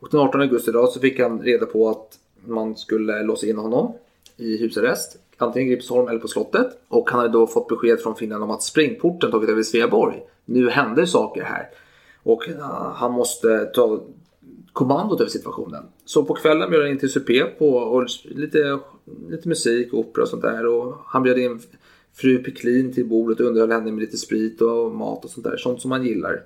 Och 0.00 0.08
den 0.10 0.20
18 0.20 0.40
augusti 0.40 0.72
då 0.72 0.86
så 0.86 1.00
fick 1.00 1.20
han 1.20 1.42
reda 1.42 1.66
på 1.66 1.90
att 1.90 2.18
man 2.46 2.76
skulle 2.76 3.22
låsa 3.22 3.46
in 3.46 3.56
honom 3.58 3.94
i 4.36 4.56
husarrest. 4.56 5.18
Antingen 5.38 5.68
i 5.68 5.70
Gripsholm 5.70 6.08
eller 6.08 6.18
på 6.18 6.28
slottet. 6.28 6.66
Och 6.88 7.10
han 7.10 7.20
hade 7.20 7.32
då 7.32 7.46
fått 7.46 7.68
besked 7.68 8.00
från 8.00 8.16
Finland 8.16 8.44
om 8.44 8.50
att 8.50 8.62
springporten 8.62 9.30
tagit 9.30 9.50
över 9.50 9.62
Sveaborg. 9.62 10.22
Nu 10.44 10.70
händer 10.70 11.06
saker 11.06 11.42
här. 11.42 11.68
Och 12.22 12.48
eh, 12.48 12.92
han 12.94 13.12
måste 13.12 13.64
ta 13.64 14.02
kommandot 14.72 15.20
över 15.20 15.30
situationen. 15.30 15.84
Så 16.04 16.24
på 16.24 16.34
kvällen 16.34 16.70
bjöd 16.70 16.82
han 16.82 16.90
in 16.90 16.98
till 16.98 17.12
supé 17.12 17.44
på 17.44 17.68
och 17.68 18.06
lite, 18.24 18.78
lite 19.28 19.48
musik, 19.48 19.94
opera 19.94 20.22
och 20.22 20.28
sånt 20.28 20.42
där. 20.42 20.66
Och 20.66 20.96
han 21.06 21.22
bjöd 21.22 21.38
in 21.38 21.60
fru 22.14 22.38
Peklin 22.38 22.92
till 22.92 23.06
bordet 23.06 23.40
och 23.40 23.46
underhöll 23.46 23.70
henne 23.70 23.92
med 23.92 24.00
lite 24.00 24.16
sprit 24.16 24.60
och 24.60 24.94
mat 24.94 25.24
och 25.24 25.30
sånt 25.30 25.46
där. 25.46 25.56
Sånt 25.56 25.80
som 25.80 25.88
man 25.88 26.06
gillar 26.06 26.42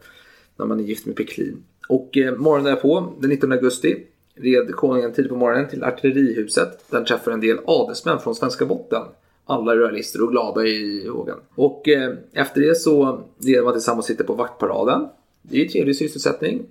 när 0.57 0.67
man 0.67 0.81
är 0.81 0.85
gift 0.85 1.07
med 1.07 1.17
Peklin. 1.17 1.65
Och 1.89 2.17
eh, 2.17 2.37
morgonen 2.37 2.75
därpå, 2.75 3.13
den 3.21 3.31
19 3.31 3.53
augusti, 3.53 4.07
red 4.43 4.75
konungen 4.75 5.13
tidigt 5.13 5.31
på 5.31 5.37
morgonen 5.37 5.69
till 5.69 5.85
artillerihuset. 5.85 6.91
Där 6.91 7.07
han 7.25 7.33
en 7.33 7.41
del 7.41 7.59
adelsmän 7.67 8.19
från 8.19 8.35
svenska 8.35 8.67
botten. 8.67 9.03
Alla 9.45 9.77
royalister 9.77 10.23
och 10.23 10.31
glada 10.31 10.65
i 10.65 11.09
hågen. 11.09 11.37
Och 11.55 11.89
eh, 11.89 12.15
efter 12.33 12.61
det 12.61 12.75
så 12.75 13.21
leder 13.39 13.63
man 13.63 13.73
tillsammans 13.73 14.05
och 14.05 14.09
sitter 14.09 14.25
på 14.25 14.35
vaktparaden. 14.35 15.09
Det 15.43 15.57
är 15.57 15.61
ju 15.61 15.69
trevlig 15.69 15.97
sysselsättning. 15.97 16.67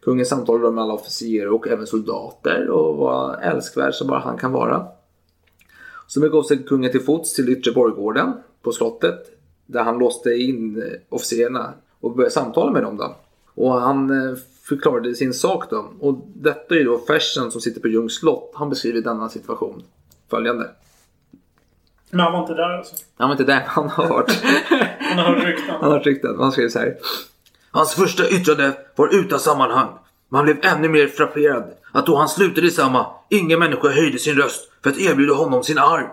Kungen 0.00 0.26
samtalar 0.26 0.70
med 0.70 0.84
alla 0.84 0.94
officerare 0.94 1.50
och 1.50 1.68
även 1.68 1.86
soldater 1.86 2.68
och 2.68 2.96
var 2.96 3.36
älskvärd 3.42 3.94
som 3.94 4.06
bara 4.06 4.18
han 4.18 4.38
kan 4.38 4.52
vara. 4.52 4.86
Så 6.06 6.20
begav 6.20 6.42
sig 6.42 6.58
kungen 6.58 6.90
till 6.90 7.00
fots 7.00 7.34
till 7.34 7.48
yttre 7.48 7.72
borggården 7.72 8.32
på 8.62 8.72
slottet. 8.72 9.38
Där 9.66 9.82
han 9.82 9.98
låste 9.98 10.30
in 10.30 10.84
officerarna 11.08 11.74
och 12.00 12.16
började 12.16 12.34
samtala 12.34 12.72
med 12.72 12.82
dem. 12.82 12.96
Då. 12.96 13.16
Och 13.54 13.72
han 13.72 14.10
eh, 14.10 14.36
förklarade 14.62 15.14
sin 15.14 15.34
sak 15.34 15.70
då. 15.70 15.92
Och 16.00 16.28
detta 16.34 16.74
är 16.74 16.84
då 16.84 16.98
Fersen 16.98 17.50
som 17.50 17.60
sitter 17.60 17.80
på 17.80 17.88
Ljungs 17.88 18.14
slott. 18.14 18.52
Han 18.54 18.70
beskriver 18.70 19.00
denna 19.00 19.28
situation. 19.28 19.82
Följande. 20.30 20.70
Men 22.10 22.20
han 22.20 22.32
var 22.32 22.40
inte 22.40 22.54
där 22.54 22.76
alltså. 22.76 22.94
Han 23.16 23.28
var 23.28 23.34
inte 23.34 23.44
där, 23.44 23.62
han 23.66 23.88
har 23.88 24.04
hört. 24.04 24.30
Han 25.00 25.18
har 25.18 25.34
hört 25.34 25.44
rykten. 25.44 25.70
Han 25.70 25.90
har 25.90 25.98
hört 25.98 26.06
rykten. 26.06 26.36
Han 26.38 26.52
skrev 26.52 26.68
så 26.68 26.78
här. 26.78 26.96
Hans 27.70 27.94
första 27.94 28.28
yttrande 28.30 28.72
var 28.96 29.14
utan 29.14 29.40
sammanhang. 29.40 29.88
Man 30.28 30.44
blev 30.44 30.56
ännu 30.62 30.88
mer 30.88 31.06
frapperad 31.06 31.72
att 31.92 32.06
då 32.06 32.16
han 32.16 32.28
slutade 32.28 32.70
samma, 32.70 33.06
ingen 33.28 33.58
människa 33.58 33.88
höjde 33.88 34.18
sin 34.18 34.36
röst 34.36 34.70
för 34.82 34.90
att 34.90 34.98
erbjuda 34.98 35.34
honom 35.34 35.64
sin 35.64 35.78
arm. 35.78 36.08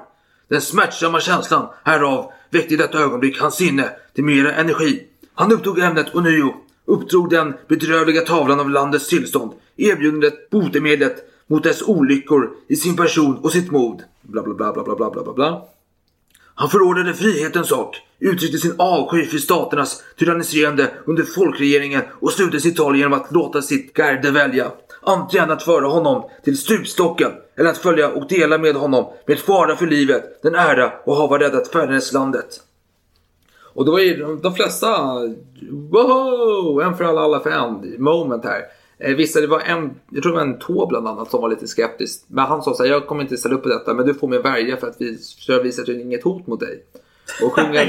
Den 0.47 0.61
smärtsamma 0.61 1.19
känslan 1.19 1.67
härav 1.83 2.31
väckte 2.49 2.73
i 2.73 2.77
detta 2.77 2.99
ögonblick 2.99 3.41
hans 3.41 3.55
sinne 3.55 3.89
till 4.15 4.23
mera 4.23 4.53
energi. 4.53 5.07
Han 5.33 5.51
upptog 5.51 5.79
ämnet 5.79 6.15
ånyo, 6.15 6.55
uppdrog 6.89 7.29
den 7.29 7.53
bedrövliga 7.67 8.21
tavlan 8.21 8.59
av 8.59 8.69
landets 8.69 9.07
tillstånd, 9.07 9.51
erbjudandet 9.77 10.49
botemedlet 10.49 11.15
mot 11.47 11.63
dess 11.63 11.81
olyckor 11.81 12.49
i 12.67 12.75
sin 12.75 12.95
person 12.95 13.37
och 13.37 13.51
sitt 13.51 13.71
mod. 13.71 14.03
Bla 14.21 14.43
bla 14.43 14.53
bla 14.53 14.73
bla 14.73 14.83
bla 14.83 14.95
bla 14.95 15.23
bla 15.23 15.33
bla. 15.33 15.65
Han 16.55 16.69
förordnade 16.69 17.13
frihetens 17.13 17.67
sak, 17.67 17.95
uttryckte 18.19 18.57
sin 18.57 18.75
avsky 18.77 19.25
för 19.25 19.37
staternas 19.37 20.03
tyranniserande 20.17 20.91
under 21.05 21.23
folkregeringen 21.23 22.01
och 22.21 22.31
slutade 22.31 22.59
sitt 22.59 22.77
tal 22.77 22.97
genom 22.97 23.13
att 23.13 23.31
låta 23.31 23.61
sitt 23.61 23.93
garde 23.93 24.31
välja. 24.31 24.71
Antingen 25.01 25.51
att 25.51 25.63
föra 25.63 25.87
honom 25.87 26.29
till 26.43 26.57
stupstocken 26.57 27.31
eller 27.55 27.69
att 27.69 27.77
följa 27.77 28.09
och 28.09 28.27
dela 28.27 28.57
med 28.57 28.75
honom 28.75 29.13
med 29.25 29.39
fara 29.39 29.75
för 29.75 29.87
livet, 29.87 30.41
den 30.43 30.55
ära 30.55 30.91
och 31.05 31.15
hava 31.15 31.39
räddat 31.39 31.67
fäderneslandet. 31.67 32.68
Och 33.79 33.85
då 33.85 33.99
är 33.99 34.17
de, 34.17 34.41
de 34.41 34.53
flesta, 34.53 34.87
wow, 35.71 36.81
en 36.81 36.97
för 36.97 37.03
alla, 37.03 37.21
alla 37.21 37.39
för 37.39 37.49
en 37.49 38.03
moment 38.03 38.45
här. 38.45 38.61
Eh, 38.97 39.15
Vissa, 39.15 39.41
det 39.41 39.47
var 39.47 39.59
en, 39.59 39.91
jag 40.09 40.23
tror 40.23 40.31
det 40.31 40.37
var 40.37 40.45
en 40.45 40.59
tå 40.59 40.85
bland 40.87 41.07
annat 41.07 41.31
som 41.31 41.41
var 41.41 41.49
lite 41.49 41.67
skeptisk. 41.67 42.23
Men 42.27 42.45
han 42.45 42.63
sa 42.63 42.73
så 42.73 42.83
här, 42.83 42.89
jag 42.89 43.07
kommer 43.07 43.21
inte 43.21 43.37
ställa 43.37 43.55
upp 43.55 43.63
på 43.63 43.69
detta 43.69 43.93
men 43.93 44.05
du 44.05 44.13
får 44.13 44.27
mig 44.27 44.41
värja 44.41 44.77
för 44.77 44.87
att 44.87 44.95
vi 44.99 45.17
ska 45.17 45.61
visa 45.61 45.81
att 45.81 45.85
det 45.85 45.93
är 45.93 45.99
inget 45.99 46.23
hot 46.23 46.47
mot 46.47 46.59
dig. 46.59 46.83
Och 47.43 47.53
kungen, 47.53 47.87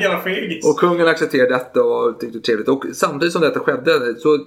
och 0.64 0.78
kungen 0.78 1.09
accepterade 1.09 1.55
detta 1.55 1.84
och 1.84 2.20
tyckte 2.20 2.26
det 2.26 2.38
var 2.38 2.43
trevligt. 2.43 2.68
Och 2.68 2.84
samtidigt 2.93 3.32
som 3.32 3.43
detta 3.43 3.61
skedde 3.61 4.14
så 4.18 4.38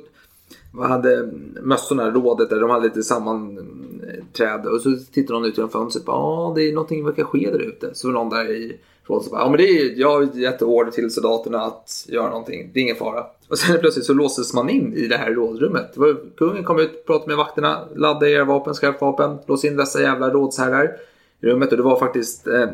hade 0.88 1.30
mössorna, 1.62 2.12
rådet 2.12 2.50
där, 2.50 2.60
de 2.60 2.70
hade 2.70 2.86
lite 2.86 3.04
sammanträde 3.04 4.70
och 4.70 4.82
så 4.82 4.96
tittade 5.12 5.40
någon 5.40 5.50
ut 5.50 5.58
genom 5.58 5.72
fönstret. 5.72 6.04
Ja, 6.08 6.54
det 6.56 6.62
är 6.62 6.74
någonting 6.74 7.00
som 7.00 7.06
verkar 7.06 7.24
ske 7.24 7.52
där 7.52 7.62
ute. 7.62 7.90
Så 7.94 8.08
var 8.08 8.14
någon 8.14 8.30
där 8.30 8.52
i 8.52 8.80
rådet 9.08 9.32
bara, 9.32 9.42
ja 9.42 9.50
men 9.50 9.58
det 9.58 9.64
är, 9.64 10.00
jag 10.00 10.12
har 10.12 10.38
gett 10.38 10.62
order 10.62 10.92
till 10.92 11.12
soldaterna 11.12 11.62
att 11.62 12.06
göra 12.08 12.30
någonting. 12.30 12.72
Det 12.74 12.80
är 12.80 12.82
ingen 12.82 12.96
fara. 12.96 13.26
Och 13.48 13.58
sen 13.58 13.80
plötsligt 13.80 14.06
så 14.06 14.14
låses 14.14 14.54
man 14.54 14.70
in 14.70 14.94
i 14.94 15.08
det 15.08 15.18
här 15.18 15.32
rådrummet. 15.32 15.94
Det 15.94 16.00
var, 16.00 16.18
kungen 16.38 16.64
kom 16.64 16.80
ut, 16.80 17.06
pratade 17.06 17.28
med 17.28 17.38
vakterna, 17.38 17.88
ladda 17.96 18.30
era 18.30 18.44
vapen, 18.44 18.74
skaffa 18.74 19.06
vapen, 19.06 19.38
lås 19.46 19.66
in 19.66 19.78
dessa 19.78 20.02
jävla 20.02 20.30
rådsherrar 20.30 20.98
i 21.42 21.46
rummet. 21.46 21.72
Och 21.72 21.78
det 21.78 21.84
var 21.84 22.00
faktiskt 22.00 22.48
eh, 22.48 22.70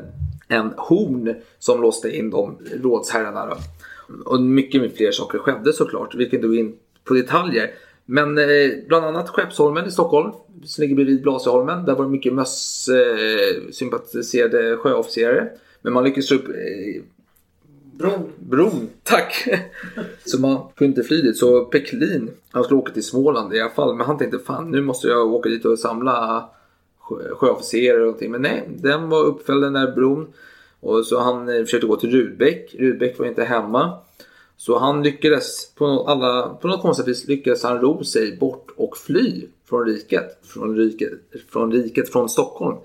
en 0.48 0.74
horn 0.78 1.36
som 1.60 1.82
låste 1.82 2.18
in 2.18 2.30
de 2.30 2.58
rådsherrarna. 2.84 3.46
Då. 3.46 3.56
Och 4.26 4.42
mycket, 4.42 4.98
fler 4.98 5.12
saker 5.12 5.38
skedde 5.38 5.74
såklart. 5.74 6.16
Vilket 6.16 6.42
kan 6.42 6.50
inte 6.50 6.60
in 6.60 6.76
på 7.04 7.14
detaljer. 7.14 7.72
Men 8.06 8.38
eh, 8.38 8.46
bland 8.88 9.06
annat 9.06 9.30
Skeppsholmen 9.30 9.86
i 9.86 9.92
Stockholm 9.92 10.32
som 10.66 10.82
ligger 10.82 10.96
bredvid 10.96 11.22
Blasieholmen. 11.22 11.86
Där 11.86 11.96
var 11.96 12.04
det 12.04 12.12
mycket 12.12 12.34
möss 12.34 12.90
eh, 12.90 13.72
sympatiserade 13.72 14.78
sjöofficerare. 14.78 15.50
Men 15.82 15.94
man 15.94 16.04
lyckades 16.04 16.32
upp 16.32 16.48
eh, 16.48 17.04
Bron. 18.00 18.30
bron. 18.40 18.90
Tack! 19.04 19.48
så 20.26 20.42
man 20.42 20.58
kunde 20.76 20.90
inte 20.90 21.04
fly 21.04 21.22
dit. 21.22 21.38
Så 21.38 21.66
Peklin, 21.66 22.32
han 22.52 22.64
skulle 22.64 22.80
åka 22.80 22.94
till 22.94 23.06
Småland 23.06 23.54
i 23.54 23.62
alla 23.62 23.70
fall. 23.70 23.96
Men 23.96 24.06
han 24.08 24.18
tänkte 24.18 24.40
fan 24.40 24.72
nu 24.72 24.82
måste 24.82 25.08
jag 25.08 25.34
åka 25.34 25.50
dit 25.50 25.66
och 25.66 25.80
samla 25.80 26.46
sjö- 27.00 27.36
sjöofficerare 27.36 28.00
och 28.00 28.06
någonting. 28.06 28.32
Men 28.32 28.42
nej, 28.42 28.70
den 28.78 29.10
var 29.10 29.24
uppfälld 29.24 29.64
den 29.64 29.74
där 29.74 29.92
bron. 29.92 30.28
Och 30.80 31.06
så 31.06 31.20
han 31.20 31.50
eh, 31.50 31.64
försökte 31.64 31.88
gå 31.88 31.96
till 31.96 32.12
Rudbeck. 32.12 32.76
Rudbeck 32.80 33.20
var 33.20 33.26
inte 33.26 33.44
hemma. 33.44 33.98
Så 34.58 34.78
han 34.78 35.04
lyckades, 35.04 35.74
på 35.76 35.88
något, 35.88 36.08
alla, 36.08 36.50
på 36.62 36.68
något 36.68 36.82
konstigt 36.82 37.08
vis 37.08 37.28
lyckades 37.28 37.64
han 37.64 37.82
ro 37.82 38.04
sig 38.04 38.38
bort 38.38 38.68
och 38.76 38.98
fly 38.98 39.48
från 39.70 39.86
riket. 39.86 40.40
Från 40.44 40.76
riket, 40.76 41.12
från 41.50 41.72
riket, 41.72 42.10
från 42.10 42.30
Stockholm. 42.30 42.78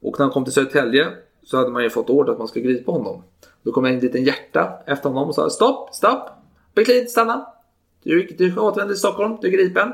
Och 0.00 0.18
när 0.18 0.24
han 0.24 0.32
kom 0.32 0.44
till 0.44 0.52
Södertälje 0.52 1.08
så 1.44 1.56
hade 1.56 1.70
man 1.70 1.82
ju 1.82 1.90
fått 1.90 2.10
order 2.10 2.32
att 2.32 2.38
man 2.38 2.48
skulle 2.48 2.64
gripa 2.64 2.92
honom. 2.92 3.22
Då 3.62 3.72
kom 3.72 3.84
en 3.84 3.98
liten 3.98 4.24
hjärta 4.24 4.78
efter 4.86 5.08
honom 5.08 5.28
och 5.28 5.34
sa 5.34 5.50
stopp, 5.50 5.94
stopp, 5.94 6.30
Beklin, 6.74 7.08
stanna. 7.08 7.46
Du, 8.02 8.26
du 8.38 8.56
återvänder 8.56 8.94
till 8.94 8.98
Stockholm, 8.98 9.36
du 9.40 9.48
är 9.48 9.52
gripen. 9.52 9.92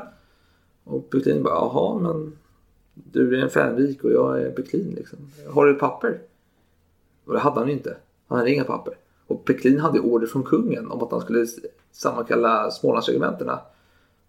Och 0.83 1.07
Beklin 1.11 1.43
bara, 1.43 1.53
jaha 1.53 1.99
men 1.99 2.37
du 2.93 3.37
är 3.37 3.43
en 3.43 3.49
Fänrik 3.49 4.03
och 4.03 4.11
jag 4.11 4.41
är 4.41 4.51
Beklin 4.55 4.93
liksom. 4.97 5.19
Har 5.53 5.65
du 5.65 5.73
papper? 5.73 6.19
Och 7.25 7.33
det 7.33 7.39
hade 7.39 7.59
han 7.59 7.67
ju 7.67 7.73
inte. 7.73 7.97
Han 8.27 8.37
hade 8.37 8.51
inga 8.51 8.63
papper. 8.63 8.93
Och 9.27 9.45
Peklin 9.45 9.79
hade 9.79 9.99
order 9.99 10.27
från 10.27 10.43
kungen 10.43 10.91
om 10.91 11.03
att 11.03 11.11
han 11.11 11.21
skulle 11.21 11.45
sammankalla 11.91 12.71
Smålandsregementena. 12.71 13.59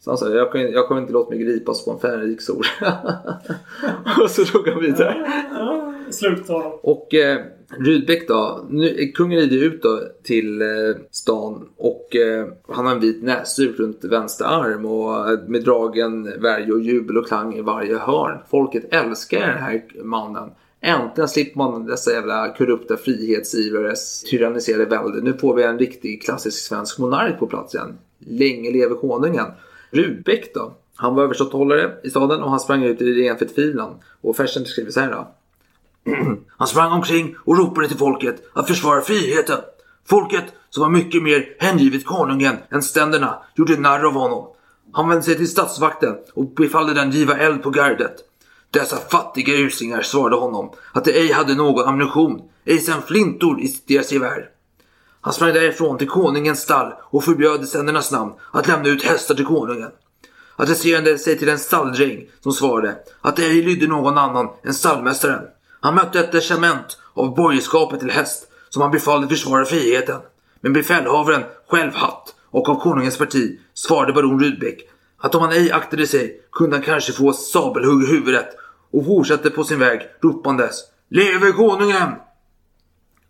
Så 0.00 0.10
han 0.10 0.18
sa, 0.18 0.28
jag, 0.28 0.52
kan, 0.52 0.60
jag 0.60 0.88
kommer 0.88 1.00
inte 1.00 1.12
låta 1.12 1.30
mig 1.30 1.38
gripas 1.38 1.84
på 1.84 1.90
en 1.90 1.98
fänrik 1.98 2.40
ord. 2.50 2.66
och 4.22 4.30
så 4.30 4.42
drog 4.42 4.68
han 4.68 4.80
vidare. 4.80 5.91
Slut 6.10 6.46
tar. 6.46 6.86
Och 6.86 7.14
eh, 7.14 7.38
Rudbeck 7.78 8.28
då, 8.28 8.66
nu, 8.70 9.12
kungen 9.14 9.40
rider 9.40 9.66
ut 9.66 9.82
då 9.82 10.00
till 10.22 10.62
eh, 10.62 10.68
stan 11.10 11.68
och 11.76 12.16
eh, 12.16 12.46
han 12.68 12.86
har 12.86 12.92
en 12.92 13.00
vit 13.00 13.22
näsduk 13.22 13.78
runt 13.78 14.04
vänster 14.04 14.44
arm 14.44 14.86
och 14.86 15.30
eh, 15.30 15.38
med 15.46 15.64
dragen 15.64 16.40
värje 16.40 16.72
och 16.72 16.80
jubel 16.80 17.18
och 17.18 17.26
klang 17.26 17.54
i 17.54 17.60
varje 17.60 17.98
hörn. 17.98 18.38
Folket 18.50 18.94
älskar 18.94 19.40
den 19.40 19.58
här 19.58 19.84
mannen. 20.04 20.50
Äntligen 20.80 21.28
slipper 21.28 21.58
man 21.58 21.86
dessa 21.86 22.12
jävla 22.12 22.54
korrupta 22.54 22.96
frihetsivares 22.96 24.22
tyranniserade 24.22 24.84
välde. 24.84 25.20
Nu 25.20 25.32
får 25.32 25.54
vi 25.54 25.62
en 25.62 25.78
riktig 25.78 26.22
klassisk 26.22 26.64
svensk 26.64 26.98
monark 26.98 27.38
på 27.38 27.46
plats 27.46 27.74
igen. 27.74 27.98
Länge 28.18 28.70
leve 28.70 28.94
konungen. 28.94 29.46
Rudbeck 29.90 30.54
då? 30.54 30.72
Han 30.94 31.14
var 31.14 31.22
överståthållare 31.22 31.92
i 32.02 32.10
staden 32.10 32.42
och 32.42 32.50
han 32.50 32.60
sprang 32.60 32.84
ut 32.84 33.02
i 33.02 33.12
ren 33.12 33.38
förtvivlan. 33.38 33.94
Och 34.20 34.36
Fersen 34.36 34.64
skriver 34.64 34.90
så 34.90 35.00
här 35.00 35.10
då. 35.10 35.34
Han 36.58 36.68
sprang 36.68 36.92
omkring 36.92 37.36
och 37.44 37.58
ropade 37.58 37.88
till 37.88 37.98
folket 37.98 38.42
att 38.54 38.66
försvara 38.66 39.00
friheten. 39.00 39.58
Folket, 40.08 40.44
som 40.70 40.80
var 40.82 40.90
mycket 40.90 41.22
mer 41.22 41.56
hängivet 41.58 42.06
konungen 42.06 42.56
än 42.70 42.82
ständerna, 42.82 43.42
gjorde 43.54 43.76
narr 43.76 44.04
av 44.04 44.12
honom. 44.12 44.48
Han 44.92 45.08
vände 45.08 45.22
sig 45.22 45.36
till 45.36 45.48
statsvakten 45.48 46.16
och 46.34 46.54
befallde 46.54 46.94
den 46.94 47.10
giva 47.10 47.36
eld 47.36 47.62
på 47.62 47.70
gardet. 47.70 48.14
Dessa 48.70 48.96
fattiga 48.96 49.54
usingar 49.54 50.02
svarade 50.02 50.36
honom 50.36 50.72
att 50.92 51.04
de 51.04 51.10
ej 51.12 51.32
hade 51.32 51.54
någon 51.54 51.88
ammunition, 51.88 52.42
ej 52.64 52.78
sen 52.78 53.02
flintor 53.02 53.60
i 53.60 53.76
deras 53.86 54.12
gevär. 54.12 54.48
Han 55.20 55.32
sprang 55.32 55.54
därifrån 55.54 55.98
till 55.98 56.08
konungens 56.08 56.60
stall 56.60 56.92
och 57.10 57.24
förbjöd 57.24 57.62
i 57.62 57.66
ständernas 57.66 58.12
namn 58.12 58.32
att 58.52 58.68
lämna 58.68 58.88
ut 58.88 59.04
hästar 59.04 59.34
till 59.34 59.44
konungen. 59.44 59.90
Adresserade 60.56 61.18
sig 61.18 61.38
till 61.38 61.48
en 61.48 61.58
stalldräng 61.58 62.26
som 62.40 62.52
svarade 62.52 62.96
att 63.20 63.36
det 63.36 63.42
ej 63.42 63.62
lydde 63.62 63.86
någon 63.86 64.18
annan 64.18 64.48
än 64.64 64.74
stallmästaren. 64.74 65.42
Han 65.82 65.94
mötte 65.94 66.20
ett 66.20 66.32
testament 66.32 66.98
av 67.14 67.34
borgerskapet 67.34 68.00
till 68.00 68.10
häst 68.10 68.48
som 68.68 68.82
han 68.82 68.90
befallde 68.90 69.28
försvara 69.28 69.64
friheten. 69.64 70.20
Men 70.60 70.72
befälhavaren 70.72 71.42
själv 71.70 71.94
hatt 71.94 72.34
och 72.50 72.68
av 72.68 72.80
konungens 72.80 73.18
parti 73.18 73.58
svarade 73.74 74.12
baron 74.12 74.40
Rudbeck 74.40 74.88
att 75.18 75.34
om 75.34 75.42
han 75.42 75.52
ej 75.52 75.72
aktade 75.72 76.06
sig 76.06 76.40
kunde 76.52 76.76
han 76.76 76.84
kanske 76.84 77.12
få 77.12 77.32
sabelhugg 77.32 78.02
i 78.02 78.06
huvudet 78.06 78.46
och 78.92 79.04
fortsatte 79.04 79.50
på 79.50 79.64
sin 79.64 79.78
väg 79.78 80.00
ropandes 80.22 80.84
Leve 81.08 81.52
konungen! 81.52 82.08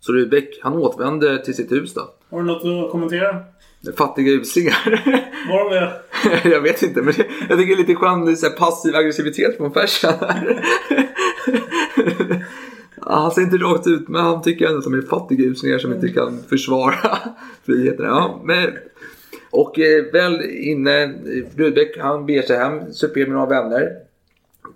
Så 0.00 0.12
Rudbeck 0.12 0.60
han 0.62 0.72
återvände 0.72 1.44
till 1.44 1.54
sitt 1.54 1.72
hus 1.72 1.94
då. 1.94 2.10
Har 2.30 2.38
du 2.38 2.44
något 2.44 2.84
att 2.86 2.90
kommentera? 2.90 3.36
Fattiga 3.96 4.32
uslingar. 4.32 5.02
Var 5.48 5.70
de 5.70 5.80
det? 5.80 6.50
jag 6.50 6.60
vet 6.60 6.82
inte 6.82 7.02
men 7.02 7.14
jag 7.48 7.58
tycker 7.58 7.76
det 7.76 7.82
är 7.82 7.86
lite 7.86 7.94
skön 7.94 8.36
så 8.36 8.50
passiv 8.50 8.96
aggressivitet 8.96 9.56
från 9.56 9.72
Fersen 9.72 10.14
här. 10.20 10.64
Han 13.00 13.30
ser 13.30 13.42
inte 13.42 13.56
rakt 13.56 13.86
ut 13.86 14.08
men 14.08 14.20
han 14.20 14.42
tycker 14.42 14.66
ändå 14.66 14.78
att 14.78 14.84
de 14.84 14.94
är 14.94 15.02
fattiga 15.02 15.44
uslingar 15.44 15.78
som 15.78 15.92
inte 15.92 16.08
kan 16.08 16.42
försvara 16.48 16.94
friheten. 17.64 18.06
Ja, 18.06 18.40
men, 18.44 18.70
och 19.50 19.78
eh, 19.78 20.12
väl 20.12 20.42
inne, 20.50 21.14
Rudbeck 21.56 21.98
han 21.98 22.26
beger 22.26 22.42
sig 22.42 22.56
hem, 22.58 22.92
super 22.92 23.20
med 23.20 23.30
några 23.30 23.62
vänner. 23.62 23.92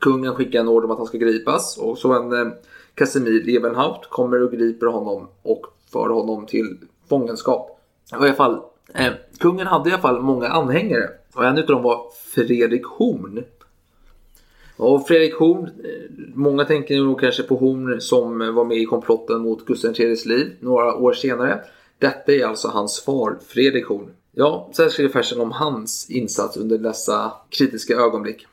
Kungen 0.01 0.35
skickar 0.35 0.61
en 0.61 0.68
order 0.68 0.85
om 0.85 0.91
att 0.91 0.99
han 0.99 1.07
ska 1.07 1.18
gripas 1.18 1.79
och 1.79 1.99
så 1.99 2.12
en 2.12 2.33
eh, 2.33 2.53
Casimir 2.95 3.57
Ebenhaupt 3.57 4.11
kommer 4.11 4.43
och 4.43 4.53
griper 4.53 4.87
honom 4.87 5.29
och 5.43 5.66
för 5.93 6.09
honom 6.09 6.47
till 6.47 6.79
fångenskap. 7.09 7.81
Och 8.12 8.24
i 8.24 8.29
alla 8.29 8.35
fall, 8.35 8.61
eh, 8.95 9.12
kungen 9.39 9.66
hade 9.66 9.91
i 9.91 9.93
alla 9.93 10.03
fall 10.03 10.22
många 10.22 10.49
anhängare 10.49 11.09
och 11.35 11.45
en 11.45 11.59
av 11.59 11.66
dem 11.66 11.83
var 11.83 12.07
Fredrik 12.35 12.87
Horn. 12.87 13.45
Och 14.77 15.07
Fredrik 15.09 15.35
Horn, 15.35 15.64
eh, 15.64 16.27
många 16.35 16.64
tänker 16.64 16.97
nog 16.97 17.20
kanske 17.20 17.43
på 17.43 17.57
Horn 17.57 18.01
som 18.01 18.43
eh, 18.43 18.51
var 18.51 18.64
med 18.64 18.77
i 18.77 18.85
komplotten 18.85 19.41
mot 19.41 19.66
Gustav 19.66 20.01
IIIs 20.01 20.27
liv 20.27 20.57
några 20.61 20.95
år 20.95 21.12
senare. 21.12 21.61
Detta 21.99 22.33
är 22.33 22.45
alltså 22.45 22.68
hans 22.68 23.01
far, 23.01 23.39
Fredrik 23.49 23.87
Horn. 23.87 24.11
Ja, 24.33 24.70
så 24.72 24.83
här 24.83 24.89
skriver 24.89 25.12
Fersen 25.12 25.41
om 25.41 25.53
hans 25.53 26.11
insats 26.11 26.57
under 26.57 26.79
dessa 26.79 27.33
kritiska 27.51 27.95
ögonblick. 27.95 28.47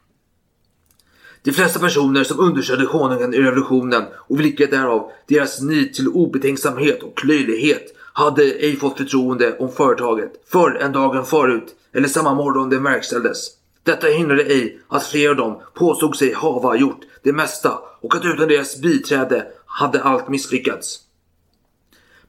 De 1.43 1.51
flesta 1.51 1.79
personer 1.79 2.23
som 2.23 2.39
understödde 2.39 2.85
konungen 2.85 3.33
i 3.33 3.37
revolutionen 3.37 4.03
och 4.13 4.39
vilket 4.39 4.71
därav 4.71 5.11
deras 5.27 5.61
nit 5.61 5.93
till 5.93 6.07
obetänksamhet 6.07 7.03
och 7.03 7.25
löjlighet 7.25 7.95
hade 8.13 8.43
ej 8.43 8.75
fått 8.75 8.97
förtroende 8.97 9.57
om 9.57 9.71
företaget 9.71 10.31
förr 10.45 10.77
än 10.81 10.91
dagen 10.91 11.25
förut 11.25 11.75
eller 11.93 12.07
samma 12.07 12.33
morgon 12.33 12.69
det 12.69 12.79
verkställdes. 12.79 13.62
Detta 13.83 14.07
hindrade 14.07 14.43
ej 14.43 14.79
att 14.87 15.03
flera 15.03 15.31
av 15.31 15.37
dem 15.37 15.61
påstod 15.73 16.15
sig 16.15 16.33
hava 16.33 16.75
gjort 16.75 17.01
det 17.23 17.33
mesta 17.33 17.79
och 18.01 18.15
att 18.15 18.25
utan 18.25 18.47
deras 18.47 18.81
biträde 18.81 19.47
hade 19.65 20.03
allt 20.03 20.29
misslyckats. 20.29 20.99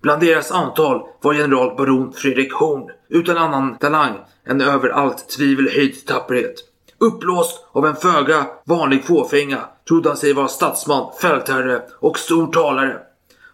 Bland 0.01 0.21
deras 0.21 0.51
antal 0.51 1.03
var 1.21 1.35
general 1.35 1.77
baron 1.77 2.13
Fredrik 2.13 2.53
Horn 2.53 2.91
utan 3.09 3.37
annan 3.37 3.79
talang 3.79 4.19
än 4.47 4.61
över 4.61 4.89
allt 4.89 5.29
tvivel 5.29 5.69
höjd 5.69 6.07
tapperhet. 6.07 6.55
Uppblåst 6.99 7.67
av 7.73 7.87
en 7.87 7.97
föga 7.97 8.47
vanlig 8.65 9.05
fåfänga 9.05 9.61
trodde 9.89 10.09
han 10.09 10.17
sig 10.17 10.33
vara 10.33 10.49
statsman, 10.49 11.13
fältherre 11.21 11.83
och 12.01 12.19
stor 12.19 12.47
talare. 12.47 12.99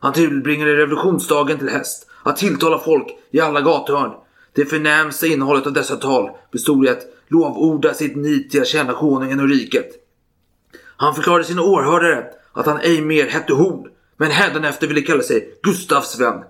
Han 0.00 0.12
tillbringade 0.12 0.76
revolutionsdagen 0.76 1.58
till 1.58 1.68
häst, 1.68 2.06
att 2.22 2.36
tilltala 2.36 2.78
folk 2.78 3.06
i 3.30 3.40
alla 3.40 3.60
gathörn. 3.60 4.12
Det 4.52 4.64
förnämsta 4.64 5.26
innehållet 5.26 5.66
av 5.66 5.72
dessa 5.72 5.96
tal 5.96 6.30
bestod 6.52 6.86
i 6.86 6.88
att 6.88 7.02
lovorda 7.30 7.94
sitt 7.94 8.16
nit 8.16 8.50
till 8.50 8.60
att 8.60 8.66
tjäna 8.66 8.92
konungen 8.92 9.40
och 9.40 9.48
riket. 9.48 9.88
Han 10.96 11.14
förklarade 11.14 11.44
sina 11.44 11.62
åhörare 11.62 12.24
att 12.52 12.66
han 12.66 12.80
ej 12.80 13.00
mer 13.02 13.26
hette 13.26 13.52
Horn, 13.52 13.88
men 14.16 14.30
hädanefter 14.30 14.86
ville 14.86 15.00
kalla 15.00 15.22
sig 15.22 15.58
Gustavs 15.62 16.20
vän. 16.20 16.44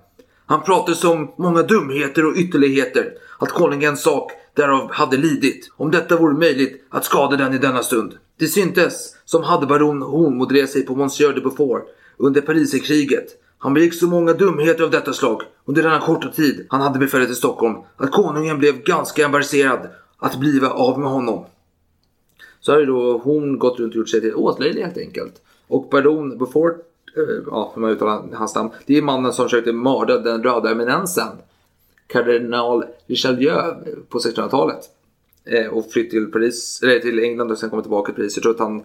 Han 0.47 0.62
pratade 0.62 0.97
som 0.97 1.35
många 1.39 1.62
dumheter 1.62 2.26
och 2.26 2.37
ytterligheter, 2.37 3.12
att 3.39 3.51
konungens 3.51 4.03
sak 4.03 4.33
därav 4.55 4.93
hade 4.93 5.16
lidit, 5.16 5.70
om 5.76 5.91
detta 5.91 6.16
vore 6.16 6.35
möjligt 6.35 6.87
att 6.91 7.05
skada 7.05 7.37
den 7.37 7.55
i 7.55 7.59
denna 7.59 7.83
stund. 7.83 8.14
Det 8.39 8.47
syntes 8.47 9.16
som 9.24 9.43
hade 9.43 9.66
baron 9.66 10.03
Horn 10.03 10.37
modererat 10.37 10.70
sig 10.70 10.87
på 10.87 10.95
Monsieur 10.95 11.33
de 11.33 11.41
Beaufort 11.41 11.83
under 12.16 12.41
Pariserkriget. 12.41 13.26
Han 13.59 13.74
begick 13.74 13.95
så 13.95 14.07
många 14.07 14.33
dumheter 14.33 14.85
av 14.85 14.91
detta 14.91 15.12
slag 15.12 15.43
under 15.64 15.83
denna 15.83 16.01
korta 16.01 16.28
tid 16.28 16.66
han 16.70 16.81
hade 16.81 16.99
befälet 16.99 17.31
i 17.31 17.35
Stockholm 17.35 17.76
att 17.97 18.11
konungen 18.11 18.59
blev 18.59 18.83
ganska 18.83 19.24
embarrasserad 19.24 19.89
att 20.21 20.37
bliva 20.37 20.71
av 20.71 20.99
med 21.01 21.11
honom. 21.11 21.45
Så 22.61 22.73
har 22.73 22.81
ju 22.81 22.87
då 22.87 23.18
hon 23.18 23.59
gått 23.59 23.79
runt 23.81 23.93
och 23.93 23.97
gjort 23.97 24.09
sig 24.09 24.21
till 24.21 24.35
åtlöjlig 24.35 24.83
helt 24.83 24.99
enkelt. 24.99 25.43
Och 25.68 25.89
baron 25.91 26.39
Beaufort, 26.39 26.77
eh, 27.16 27.45
ja 27.47 27.73
hur 27.75 27.83
man 27.83 27.91
uttalar 27.91 28.23
hans 28.33 28.55
namn, 28.55 28.71
det 28.87 28.99
är 28.99 29.03
mannen 29.03 29.33
som 29.33 29.45
försökte 29.45 29.73
mörda 29.73 30.18
den 30.18 30.43
röda 30.43 30.71
eminensen. 30.71 31.29
Kardinal 32.07 32.85
Richelieu 33.07 33.75
på 34.09 34.18
1600-talet. 34.18 34.81
Eh, 35.45 35.66
och 35.66 35.93
flytt 35.93 36.11
till 36.11 36.33
Paris, 36.33 36.81
eller 36.83 36.99
till 36.99 37.18
England 37.18 37.51
och 37.51 37.59
sen 37.59 37.71
kom 37.71 37.83
tillbaka 37.83 38.12
till 38.12 38.23
Paris. 38.23 38.37
Jag 38.37 38.43
tror 38.43 38.53
att 38.55 38.61
han 38.61 38.83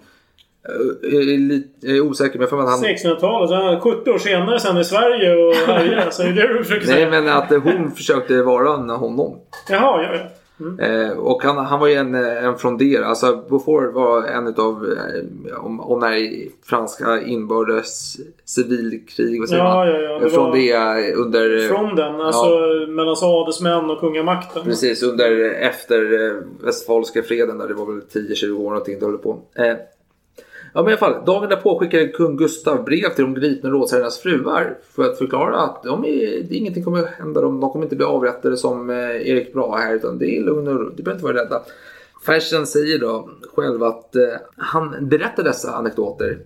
Jag 1.01 1.13
är 1.13 1.37
lite 1.37 1.87
är 1.87 2.01
osäker 2.01 2.39
men 2.39 2.47
för 2.47 2.59
att 2.59 2.69
han... 2.69 2.79
1600-talet. 2.79 3.49
så 3.49 3.55
han 3.55 3.81
70 3.81 4.11
år 4.11 4.17
senare 4.17 4.59
sen 4.59 4.77
i 4.77 4.85
Sverige 4.85 5.45
och 5.45 5.53
härjade. 5.53 6.11
Så 6.11 6.23
är 6.23 6.27
det 6.31 6.47
du 6.47 6.63
försöker 6.63 6.87
Nej 6.87 6.95
säga? 6.95 7.09
men 7.09 7.27
att 7.27 7.51
eh, 7.51 7.61
hon 7.61 7.91
försökte 7.91 8.41
vara 8.41 8.69
honom. 8.95 9.39
Jaha, 9.69 10.03
ja, 10.03 10.15
ja. 10.15 10.21
Mm. 10.59 10.79
Eh, 10.79 11.11
och 11.17 11.43
han, 11.43 11.65
han 11.65 11.79
var 11.79 11.87
ju 11.87 11.93
en, 11.93 12.15
eh, 12.15 12.43
en 12.45 12.57
frondera. 12.57 13.05
Alltså 13.05 13.35
Beaufort 13.49 13.93
var 13.93 14.23
en 14.23 14.47
utav, 14.47 14.85
eh, 14.85 15.65
om, 15.65 15.79
om 15.79 15.99
det 15.99 16.05
här 16.07 16.13
är 16.15 16.47
franska 16.65 17.21
inbördes 17.21 18.17
civilkrig, 18.45 19.39
vad 19.39 19.49
säger 19.49 19.63
Ja, 19.63 19.73
man? 19.75 19.87
ja, 19.87 19.93
ja, 19.99 20.19
det 20.19 20.29
Frondé 20.29 21.13
under... 21.13 21.63
eh, 21.63 21.69
Från 21.69 21.99
alltså 22.21 22.45
mellan 22.87 23.15
adelsmän 23.21 23.89
och 23.89 23.99
kungamakten. 23.99 24.63
Precis, 24.63 25.03
under 25.03 25.51
efter 25.51 26.27
eh, 26.27 26.41
Westfalska 26.65 27.23
freden 27.23 27.57
där 27.57 27.67
det 27.67 27.73
var 27.73 27.85
väl 27.85 28.01
10-20 28.13 28.51
år 28.57 28.69
någonting 28.69 28.99
det 28.99 29.05
håller 29.05 29.17
på. 29.17 29.37
Eh, 29.55 29.73
ja 30.75 30.83
men 30.83 30.89
i 30.89 30.91
alla 30.91 30.97
fall, 30.97 31.25
dagen 31.25 31.49
därpå 31.49 31.79
skickade 31.79 32.07
kung 32.07 32.37
Gustav 32.37 32.83
brev 32.83 33.09
till 33.09 33.23
de 33.23 33.33
gripna 33.33 33.69
rådsherrarnas 33.69 34.19
fruar 34.19 34.77
för 34.91 35.03
att 35.03 35.17
förklara 35.17 35.57
att 35.57 35.83
de 35.83 36.05
är, 36.05 36.53
ingenting 36.53 36.83
kommer 36.83 36.99
att 36.99 37.09
hända 37.09 37.41
dem. 37.41 37.59
De 37.59 37.69
kommer 37.69 37.85
inte 37.85 37.95
bli 37.95 38.05
avrättade 38.05 38.57
som 38.57 38.89
eh, 38.89 38.95
Erik 39.29 39.53
Brahe 39.53 39.83
här 39.83 39.95
utan 39.95 40.17
det 40.17 40.37
är 40.37 40.41
lugn 40.41 40.67
och 40.67 40.75
ro. 40.75 40.89
Du 40.89 41.03
behöver 41.03 41.11
inte 41.11 41.33
vara 41.33 41.43
rädda. 41.43 41.61
Fersen 42.25 42.67
säger 42.67 42.99
då 42.99 43.29
själv 43.55 43.83
att 43.83 44.15
eh, 44.15 44.23
han 44.57 45.07
berättar 45.09 45.43
dessa 45.43 45.75
anekdoter 45.75 46.39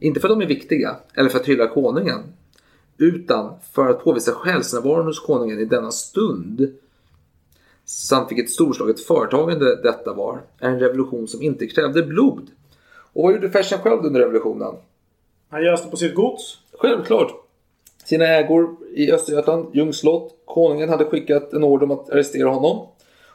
inte 0.00 0.20
för 0.20 0.28
att 0.28 0.38
de 0.38 0.44
är 0.44 0.48
viktiga 0.48 0.96
eller 1.14 1.28
för 1.28 1.38
att 1.38 1.46
hylla 1.46 1.68
konungen 1.68 2.20
utan 2.98 3.52
för 3.72 3.88
att 3.88 4.04
påvisa 4.04 4.32
själsnärvaron 4.32 5.06
hos 5.06 5.20
konungen 5.20 5.58
i 5.58 5.64
denna 5.64 5.90
stund 5.90 6.72
samt 7.84 8.30
vilket 8.30 8.50
storslaget 8.50 9.00
företagande 9.00 9.82
detta 9.82 10.12
var. 10.12 10.40
En 10.58 10.80
revolution 10.80 11.28
som 11.28 11.42
inte 11.42 11.66
krävde 11.66 12.02
blod. 12.02 12.50
Och 13.14 13.22
vad 13.22 13.32
gjorde 13.32 13.50
Fersen 13.50 13.78
själv 13.78 14.04
under 14.04 14.20
revolutionen? 14.20 14.74
Han 15.48 15.64
jäste 15.64 15.88
på 15.88 15.96
sitt 15.96 16.14
gods. 16.14 16.58
Självklart. 16.72 17.32
Sina 18.04 18.26
ägor 18.26 18.76
i 18.94 19.12
Östergötland, 19.12 19.66
Ljungs 19.74 19.98
slott. 19.98 20.34
Konungen 20.44 20.88
hade 20.88 21.04
skickat 21.04 21.52
en 21.52 21.64
order 21.64 21.84
om 21.84 21.90
att 21.90 22.10
arrestera 22.10 22.48
honom. 22.48 22.86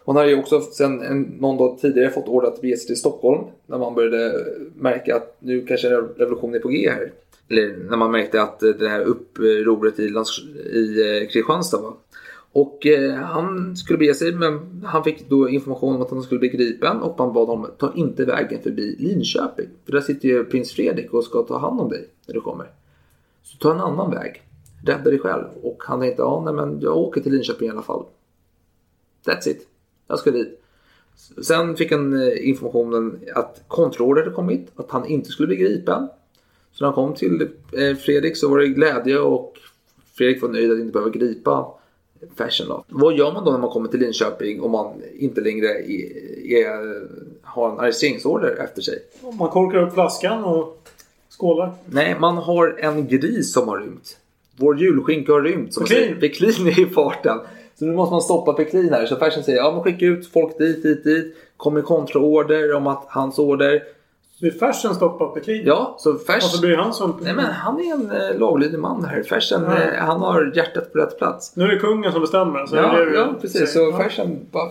Hon 0.05 0.15
hade 0.15 0.30
ju 0.30 0.39
också 0.39 0.61
sen 0.61 1.01
en, 1.01 1.21
någon 1.21 1.57
dag 1.57 1.80
tidigare 1.82 2.09
fått 2.09 2.27
order 2.27 2.47
att 2.47 2.61
bege 2.61 2.77
sig 2.77 2.88
till 2.88 2.95
Stockholm. 2.95 3.43
När 3.65 3.77
man 3.77 3.95
började 3.95 4.45
märka 4.75 5.15
att 5.15 5.36
nu 5.39 5.65
kanske 5.65 5.88
en 5.88 6.07
revolution 6.17 6.55
är 6.55 6.59
på 6.59 6.67
G 6.67 6.89
här. 6.89 7.11
Eller 7.49 7.77
när 7.89 7.97
man 7.97 8.11
märkte 8.11 8.41
att 8.41 8.63
eh, 8.63 8.69
det 8.69 8.89
här 8.89 9.01
upproret 9.01 9.99
i, 9.99 10.09
lands, 10.09 10.39
i 10.73 11.17
eh, 11.21 11.27
Kristianstad 11.27 11.82
var. 11.82 11.93
Och 12.51 12.85
eh, 12.85 13.13
han 13.13 13.75
skulle 13.75 13.99
bege 13.99 14.13
sig 14.13 14.35
men 14.35 14.83
han 14.85 15.03
fick 15.03 15.29
då 15.29 15.49
information 15.49 15.95
om 15.95 16.01
att 16.01 16.09
han 16.09 16.23
skulle 16.23 16.39
bli 16.39 16.49
gripen 16.49 16.97
och 16.97 17.19
man 17.19 17.33
bad 17.33 17.47
honom 17.47 17.71
ta 17.77 17.93
inte 17.95 18.25
vägen 18.25 18.61
förbi 18.61 18.95
Linköping. 18.99 19.67
För 19.85 19.91
där 19.91 20.01
sitter 20.01 20.27
ju 20.27 20.45
prins 20.45 20.71
Fredrik 20.71 21.13
och 21.13 21.23
ska 21.23 21.43
ta 21.43 21.57
hand 21.57 21.81
om 21.81 21.89
dig 21.89 22.09
när 22.27 22.33
du 22.33 22.41
kommer. 22.41 22.71
Så 23.43 23.57
ta 23.57 23.71
en 23.71 23.79
annan 23.79 24.11
väg. 24.11 24.41
Rädda 24.85 25.09
dig 25.09 25.19
själv. 25.19 25.43
Och 25.63 25.83
han 25.85 25.99
tänkte, 25.99 26.21
ja 26.21 26.41
nej, 26.45 26.53
men 26.53 26.79
jag 26.81 26.97
åker 26.97 27.21
till 27.21 27.31
Linköping 27.31 27.67
i 27.67 27.71
alla 27.71 27.81
fall. 27.81 28.05
That's 29.25 29.49
it. 29.49 29.67
Jag 30.07 30.19
ska 30.19 30.31
dit. 30.31 30.61
Sen 31.41 31.75
fick 31.75 31.91
han 31.91 32.21
eh, 32.21 32.49
informationen 32.49 33.19
att 33.35 33.63
kontroller 33.67 34.21
hade 34.21 34.35
kommit. 34.35 34.71
Att 34.75 34.91
han 34.91 35.05
inte 35.05 35.29
skulle 35.29 35.47
bli 35.47 35.55
gripen. 35.55 36.07
Så 36.71 36.83
när 36.83 36.87
han 36.91 36.95
kom 36.95 37.13
till 37.13 37.41
eh, 37.71 37.95
Fredrik 37.95 38.37
så 38.37 38.49
var 38.49 38.59
det 38.59 38.67
glädje 38.67 39.19
och 39.19 39.57
Fredrik 40.13 40.41
var 40.41 40.49
nöjd 40.49 40.71
att 40.71 40.79
inte 40.79 40.91
behöva 40.91 41.11
gripa 41.11 41.67
Fersen 42.38 42.67
då. 42.67 42.84
Vad 42.88 43.13
gör 43.13 43.32
man 43.34 43.45
då 43.45 43.51
när 43.51 43.57
man 43.57 43.70
kommer 43.70 43.89
till 43.89 43.99
Linköping 43.99 44.61
om 44.61 44.72
man 44.72 45.01
inte 45.20 45.41
längre 45.41 45.67
är, 45.67 46.45
är, 46.45 47.01
har 47.41 47.72
en 47.72 47.80
arresteringsorder 47.80 48.55
efter 48.63 48.82
sig? 48.82 48.99
Man 49.39 49.49
korkar 49.49 49.78
upp 49.78 49.93
flaskan 49.93 50.43
och 50.43 50.84
skålar. 51.39 51.72
Nej, 51.86 52.15
man 52.20 52.38
har 52.38 52.76
en 52.80 53.07
gris 53.07 53.53
som 53.53 53.67
har 53.67 53.78
rymt. 53.80 54.17
Vår 54.55 54.80
julskinka 54.80 55.32
har 55.32 55.41
rymt. 55.41 55.74
Som 55.74 55.82
man 55.82 56.20
Peklin. 56.20 56.67
är 56.67 56.80
i 56.80 56.86
farten. 56.86 57.39
Så 57.80 57.86
nu 57.86 57.91
måste 57.91 58.11
man 58.11 58.22
stoppa 58.22 58.53
Peklin 58.53 58.89
här. 58.89 59.05
Så 59.05 59.15
Fersen 59.15 59.43
säger 59.43 59.57
ja, 59.57 59.72
men 59.72 59.84
skicka 59.84 60.05
ut 60.05 60.28
folk 60.28 60.57
dit, 60.57 60.84
dit, 60.84 61.03
dit. 61.03 61.36
Kommer 61.57 61.82
kontraorder 61.82 62.74
om 62.74 62.88
att 62.88 63.05
hans 63.07 63.39
order. 63.39 63.84
Vill 64.41 64.53
Fersen 64.53 64.95
stoppa 64.95 65.25
Peklin? 65.25 65.63
Ja, 65.65 65.95
så 65.99 66.13
Fers... 66.13 66.43
Varför 66.43 66.67
blir 66.67 66.77
han 66.77 66.93
som... 66.93 67.17
Nej 67.21 67.33
men 67.33 67.45
han 67.45 67.79
är 67.79 67.93
en 67.93 68.11
eh, 68.11 68.39
laglydig 68.39 68.79
man 68.79 69.05
här. 69.05 69.23
Fersen, 69.23 69.63
Ja. 69.63 69.77
eh, 69.77 69.99
han 70.05 70.21
har 70.21 70.51
hjärtat 70.55 70.93
på 70.93 70.99
rätt 70.99 71.17
plats. 71.17 71.55
Nu 71.55 71.63
är 71.63 71.67
det 71.67 71.79
kungen 71.79 72.11
som 72.11 72.21
bestämmer. 72.21 72.65
Så 72.65 72.75
Ja, 72.75 72.97
är 72.99 73.05
det 73.05 73.15
ja 73.15 73.33
precis. 73.41 73.73
Så. 73.73 73.79
Ja. 73.79 73.97
Fersen 74.03 74.39
bara... 74.51 74.69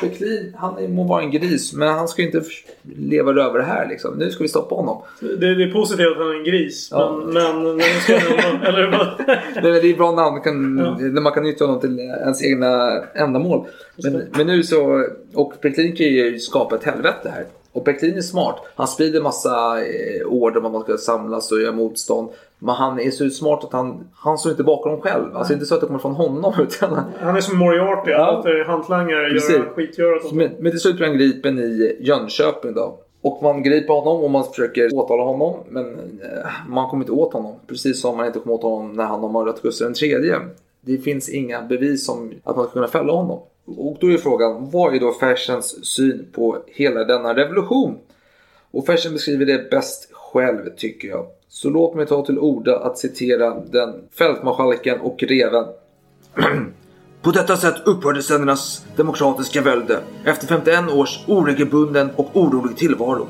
Peklin, 0.00 0.56
han 0.58 0.78
är- 0.78 0.88
må 0.88 1.04
vara 1.04 1.22
en 1.22 1.30
gris, 1.30 1.72
men 1.72 1.88
han 1.88 2.08
ska 2.08 2.22
ju 2.22 2.28
inte 2.28 2.42
leva 2.82 3.30
över 3.30 3.58
det 3.58 3.64
här 3.64 3.88
liksom. 3.88 4.14
Nu 4.18 4.30
ska 4.30 4.42
vi 4.42 4.48
stoppa 4.48 4.74
honom. 4.74 5.02
Det, 5.20 5.54
det 5.54 5.64
är 5.64 5.72
positivt 5.72 6.06
att 6.12 6.16
han 6.18 6.28
är 6.30 6.34
en 6.38 6.44
gris. 6.44 6.88
Ja. 6.92 7.20
Men, 7.26 7.62
men 7.62 7.80
ska 7.80 8.12
det, 8.12 8.66
eller 8.68 8.90
vad? 8.90 9.26
Det 9.62 9.68
är, 9.68 9.82
det 9.82 9.90
är 9.90 9.96
bra 9.96 10.12
namn 10.12 10.40
kan, 10.40 10.74
när 11.14 11.20
man 11.20 11.32
kan 11.32 11.42
nyttja 11.42 11.64
honom 11.64 11.80
till 11.80 11.98
ens 12.00 12.42
egna 12.44 13.02
ändamål. 13.14 13.66
Men, 14.04 14.22
men 14.36 14.46
nu 14.46 14.62
så, 14.62 15.06
och 15.34 15.60
Peklin 15.60 15.96
kan 15.96 16.06
ju 16.06 16.38
skapa 16.38 16.74
ett 16.76 16.84
helvete 16.84 17.32
här. 17.34 17.44
Och 17.74 17.84
Peklin 17.84 18.16
är 18.16 18.20
smart. 18.20 18.56
Han 18.74 18.88
sprider 18.88 19.20
massa 19.20 19.80
eh, 19.80 20.26
order 20.26 20.60
om 20.60 20.66
att 20.66 20.72
man 20.72 20.82
ska 20.82 20.96
samlas 20.96 21.52
och 21.52 21.60
göra 21.60 21.72
motstånd. 21.72 22.28
Men 22.58 22.74
han 22.74 23.00
är 23.00 23.10
så 23.10 23.30
smart 23.30 23.64
att 23.64 23.72
han, 23.72 24.08
han 24.14 24.38
står 24.38 24.52
inte 24.52 24.64
bakom 24.64 24.92
dem 24.92 25.00
själv. 25.00 25.36
Alltså 25.36 25.52
inte 25.52 25.66
så 25.66 25.74
att 25.74 25.80
det 25.80 25.86
kommer 25.86 25.98
från 25.98 26.14
honom. 26.14 26.54
Utan 26.60 26.92
han, 26.92 27.04
Han 27.20 27.36
är 27.36 27.40
som 27.40 27.58
Moriarty. 27.58 28.10
Ja. 28.10 28.38
Att 28.38 28.46
eh, 28.46 28.66
hantlangare 28.66 29.30
Precis. 29.30 29.56
gör 29.56 29.72
skitgörat. 29.74 30.32
men, 30.32 30.50
men 30.58 30.72
till 30.72 30.80
slut 30.80 30.96
blir 30.96 31.06
han 31.06 31.16
gripen 31.18 31.58
i 31.58 31.96
Jönköping 32.00 32.74
då. 32.74 32.98
Och 33.20 33.42
man 33.42 33.62
griper 33.62 33.94
honom 33.94 34.24
och 34.24 34.30
man 34.30 34.44
försöker 34.44 34.94
åtala 34.94 35.22
honom. 35.22 35.56
Men 35.68 35.94
eh, 36.22 36.50
man 36.68 36.88
kommer 36.88 37.04
inte 37.04 37.12
åt 37.12 37.32
honom. 37.32 37.54
Precis 37.66 38.00
som 38.00 38.16
man 38.16 38.26
inte 38.26 38.38
kom 38.38 38.52
åt 38.52 38.62
honom 38.62 38.92
när 38.92 39.04
han 39.04 39.20
har 39.20 39.28
mördat 39.28 39.62
Gustav 39.62 39.92
III. 40.02 40.32
Det 40.80 40.98
finns 40.98 41.28
inga 41.28 41.62
bevis 41.62 42.08
om 42.08 42.32
att 42.44 42.56
man 42.56 42.64
ska 42.64 42.72
kunna 42.72 42.88
fälla 42.88 43.12
honom. 43.12 43.40
Och 43.66 43.96
då 44.00 44.12
är 44.12 44.18
frågan, 44.18 44.70
vad 44.70 44.94
är 44.94 45.00
då 45.00 45.12
Fersens 45.12 45.86
syn 45.86 46.26
på 46.32 46.58
hela 46.66 47.04
denna 47.04 47.36
revolution? 47.36 47.98
Och 48.70 48.86
Fersen 48.86 49.12
beskriver 49.12 49.46
det 49.46 49.70
bäst 49.70 50.08
själv 50.12 50.76
tycker 50.76 51.08
jag. 51.08 51.26
Så 51.48 51.70
låt 51.70 51.94
mig 51.94 52.06
ta 52.06 52.24
till 52.24 52.38
orda 52.38 52.78
att 52.78 52.98
citera 52.98 53.60
den 53.60 53.94
fältmarskalken 54.18 55.00
och 55.00 55.18
greven. 55.18 55.64
På 57.22 57.30
detta 57.30 57.56
sätt 57.56 57.74
upphörde 57.84 58.22
sändernas 58.22 58.86
demokratiska 58.96 59.62
välde 59.62 60.00
efter 60.24 60.46
51 60.46 60.90
års 60.90 61.24
oregelbunden 61.28 62.10
och 62.16 62.36
orolig 62.36 62.76
tillvaro. 62.76 63.26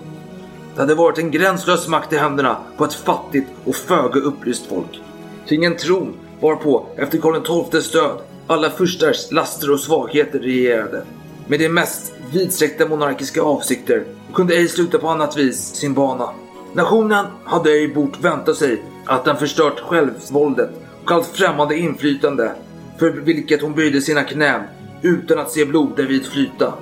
Det 0.75 0.81
hade 0.81 0.95
varit 0.95 1.19
en 1.19 1.31
gränslös 1.31 1.89
makt 1.89 2.13
i 2.13 2.17
händerna 2.17 2.57
på 2.77 2.85
ett 2.85 2.95
fattigt 2.95 3.49
och 3.65 3.75
föga 3.75 4.21
upplyst 4.21 4.67
folk. 4.67 5.01
Kring 5.47 5.65
en 5.65 5.77
tron 5.77 6.15
varpå, 6.41 6.87
efter 6.97 7.19
Karl 7.19 7.71
XIIs 7.71 7.93
död, 7.93 8.19
alla 8.47 8.71
furstars 8.71 9.31
laster 9.33 9.71
och 9.71 9.81
svagheter 9.81 10.39
regerade. 10.39 11.03
Med 11.47 11.61
de 11.61 11.69
mest 11.69 12.13
vidsträckta 12.33 12.89
monarkiska 12.89 13.43
avsikter 13.43 14.05
och 14.29 14.37
kunde 14.37 14.55
ej 14.55 14.69
sluta 14.69 14.99
på 14.99 15.09
annat 15.09 15.37
vis 15.37 15.75
sin 15.75 15.95
bana. 15.95 16.31
Nationen 16.73 17.27
hade 17.45 17.71
ej 17.71 17.89
bort 17.89 18.21
vänta 18.21 18.55
sig 18.55 18.83
att 19.07 19.25
den 19.25 19.37
förstört 19.37 19.81
självsvåldet 19.81 20.71
och 21.05 21.11
allt 21.11 21.27
främmande 21.27 21.79
inflytande 21.79 22.53
för 22.99 23.11
vilket 23.11 23.63
hon 23.63 23.75
böjde 23.75 24.01
sina 24.01 24.25
knän 24.25 24.63
utan 25.03 25.39
att 25.39 25.51
se 25.51 25.65
blod 25.65 25.93
därvid 25.97 26.27
flyta. 26.27 26.75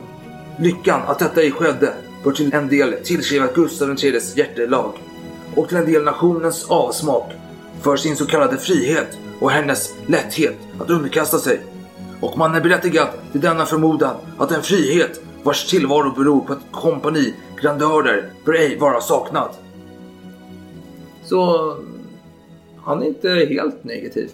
Lyckan 0.58 1.00
att 1.06 1.18
detta 1.18 1.42
ej 1.42 1.50
skedde 1.50 1.92
bör 2.24 2.32
till 2.32 2.54
en 2.54 2.68
del 2.68 2.94
tillskriva 3.04 3.46
Gustav 3.54 3.90
IIIs 3.90 4.36
hjärtelag 4.36 4.92
och 5.54 5.68
till 5.68 5.76
en 5.76 5.92
del 5.92 6.04
nationens 6.04 6.66
avsmak 6.70 7.32
för 7.82 7.96
sin 7.96 8.16
så 8.16 8.26
kallade 8.26 8.58
frihet 8.58 9.18
och 9.40 9.50
hennes 9.50 9.94
lätthet 10.06 10.56
att 10.82 10.90
underkasta 10.90 11.38
sig. 11.38 11.60
Och 12.20 12.38
man 12.38 12.54
är 12.54 12.60
berättigad 12.60 13.08
till 13.32 13.40
denna 13.40 13.66
förmodan 13.66 14.16
att 14.38 14.52
en 14.52 14.62
frihet 14.62 15.20
vars 15.42 15.70
tillvaro 15.70 16.14
beror 16.16 16.40
på 16.40 16.52
ett 16.52 16.72
kompani 16.72 17.34
grandörer 17.62 18.30
bör 18.44 18.52
ej 18.52 18.78
vara 18.78 19.00
saknad. 19.00 19.50
Så 21.24 21.76
han 22.76 23.02
är 23.02 23.06
inte 23.06 23.28
helt 23.28 23.84
negativ. 23.84 24.30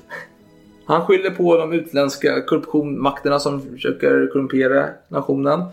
Han 0.84 1.06
skyller 1.06 1.30
på 1.30 1.56
de 1.56 1.72
utländska 1.72 2.42
korruptionmakterna 2.42 3.38
som 3.38 3.60
försöker 3.60 4.30
korrumpera 4.32 4.88
nationen. 5.08 5.64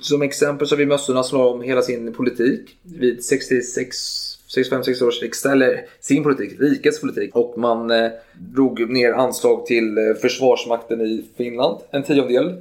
Som 0.00 0.22
exempel 0.22 0.66
så 0.66 0.74
har 0.74 0.78
vi 0.78 0.86
mössorna 0.86 1.22
som 1.22 1.40
om 1.40 1.62
hela 1.62 1.82
sin 1.82 2.12
politik 2.12 2.78
vid 2.82 3.24
66 3.24 3.96
65-60 4.56 5.02
års 5.06 5.22
riksdag, 5.22 5.52
eller 5.52 5.84
sin 6.00 6.22
politik, 6.22 6.60
rikets 6.60 7.00
politik. 7.00 7.36
Och 7.36 7.58
man 7.58 7.90
eh, 7.90 8.10
drog 8.34 8.90
ner 8.90 9.12
anslag 9.12 9.66
till 9.66 9.98
eh, 9.98 10.14
försvarsmakten 10.22 11.00
i 11.00 11.24
Finland, 11.36 11.78
en 11.90 12.02
tiondel. 12.02 12.56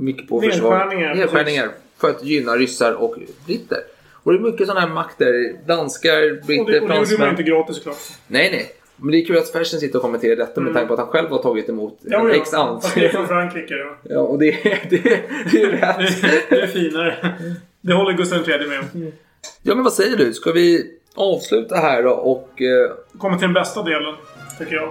Mycket 0.00 0.28
på 0.28 0.40
försvar. 0.40 0.86
Nedskärningar. 1.14 1.68
För 2.00 2.10
att 2.10 2.24
gynna 2.24 2.52
ryssar 2.56 2.92
och 2.92 3.14
britter. 3.46 3.78
Och 4.12 4.32
det 4.32 4.38
är 4.38 4.42
mycket 4.42 4.66
sådana 4.66 4.80
här 4.86 4.94
makter. 4.94 5.56
Danskar, 5.66 6.20
det, 6.22 6.46
britter, 6.46 6.62
och 6.64 6.66
det 6.70 6.74
gjorde 6.76 6.88
man 6.88 6.96
fransmän. 6.96 7.30
inte 7.30 7.42
gratis 7.42 7.76
såklart. 7.76 7.96
Nej, 8.26 8.50
nej. 8.50 8.70
Men 8.96 9.10
det 9.12 9.18
är 9.18 9.24
kul 9.26 9.36
att 9.38 9.48
Fersen 9.52 9.80
sitter 9.80 9.96
och 9.98 10.02
kommenterar 10.02 10.36
detta 10.36 10.60
med 10.60 10.70
Mm. 10.70 10.74
tanke 10.74 10.88
på 10.88 10.94
att 10.94 10.98
han 11.00 11.08
själv 11.08 11.28
har 11.30 11.42
tagit 11.42 11.68
emot 11.68 11.98
Ja, 12.02 12.20
en 12.20 12.26
ja. 12.28 12.34
x 12.34 12.54
ant. 12.54 12.82
Fast 12.82 12.94
det 12.94 13.04
är 13.04 13.08
från 13.08 13.28
Frankrike. 13.28 13.74
Ja. 13.74 13.96
Ja, 14.02 14.18
och 14.20 14.38
det, 14.38 14.50
det, 14.90 15.02
det 15.52 15.62
är 15.62 15.70
rätt. 15.70 16.22
Det 16.50 16.60
är 16.60 16.66
finare. 16.66 17.34
Det 17.80 17.92
håller 17.94 18.12
Gustav 18.16 18.48
III 18.48 18.68
med 18.68 18.78
om. 18.80 19.12
Ja, 19.62 19.74
men 19.74 19.84
vad 19.84 19.92
säger 19.92 20.16
du? 20.16 20.32
Ska 20.32 20.52
vi 20.52 20.90
avsluta 21.16 21.76
här 21.76 22.02
då 22.02 22.10
och 22.10 22.62
eh, 22.62 23.18
Kommer 23.18 23.36
till 23.38 23.46
den 23.46 23.54
bästa 23.54 23.82
delen, 23.82 24.14
tycker 24.58 24.74
jag. 24.74 24.90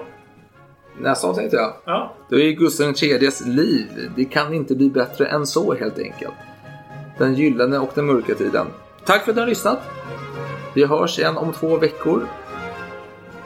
nästa 1.00 1.28
avsnitt 1.28 1.54
ja. 1.54 1.78
Ja. 1.86 2.14
Då 2.30 2.40
är 2.40 2.52
Gustav 2.52 2.94
IIIs 3.02 3.46
liv. 3.46 4.12
Det 4.16 4.26
kan 4.26 4.54
inte 4.54 4.76
bli 4.76 4.90
bättre 4.90 5.26
än 5.26 5.48
så 5.48 5.74
helt 5.74 6.00
enkelt. 6.00 6.34
Den 7.18 7.34
gyllene 7.36 7.78
och 7.80 7.90
den 7.96 8.06
mörka 8.06 8.36
tiden. 8.36 8.66
Tack 9.06 9.24
för 9.24 9.32
att 9.32 9.36
ni 9.36 9.42
har 9.42 9.50
lyssnat. 9.50 9.80
Vi 10.74 10.86
hörs 10.86 11.20
igen 11.20 11.38
om 11.38 11.54
två 11.54 11.78
veckor. 11.78 12.28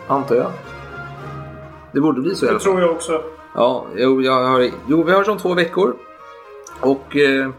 Antar 0.08 0.36
jag. 0.36 0.52
Det 1.92 2.02
borde 2.02 2.22
bli 2.22 2.36
så 2.36 2.46
i 2.46 2.50
alla 2.50 2.58
Det 2.58 2.64
fall. 2.64 2.74
tror 2.74 2.82
jag 2.82 2.92
också. 2.92 3.24
Ja, 3.56 3.86
jo, 3.96 4.22
jag 4.22 4.44
har, 4.44 4.70
jo, 4.88 5.04
vi 5.04 5.12
hörs 5.12 5.28
om 5.28 5.38
två 5.38 5.54
veckor. 5.54 5.96
Och 6.82 7.16
eh, 7.18 7.50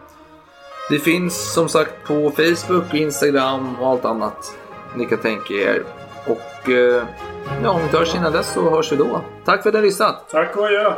det 0.91 0.99
finns 0.99 1.53
som 1.55 1.69
sagt 1.69 1.93
på 2.07 2.31
Facebook, 2.31 2.95
Instagram 2.95 3.77
och 3.81 3.89
allt 3.89 4.05
annat 4.05 4.58
ni 4.97 5.07
kan 5.07 5.19
tänka 5.19 5.55
er. 5.55 5.83
Och 6.27 6.71
eh, 6.71 7.03
ja, 7.63 7.71
om 7.71 7.79
vi 7.79 7.85
inte 7.85 7.99
hörs 7.99 8.15
innan 8.15 8.33
dess 8.33 8.53
så 8.53 8.71
hörs 8.71 8.93
vi 8.93 8.97
då. 8.97 9.21
Tack 9.45 9.63
för 9.63 9.71
att 9.71 9.75
ni 9.75 9.79
har 9.81 9.87
lyssnat. 9.87 10.29
Tack 10.31 10.57
och 10.57 10.65
adjö. 10.65 10.93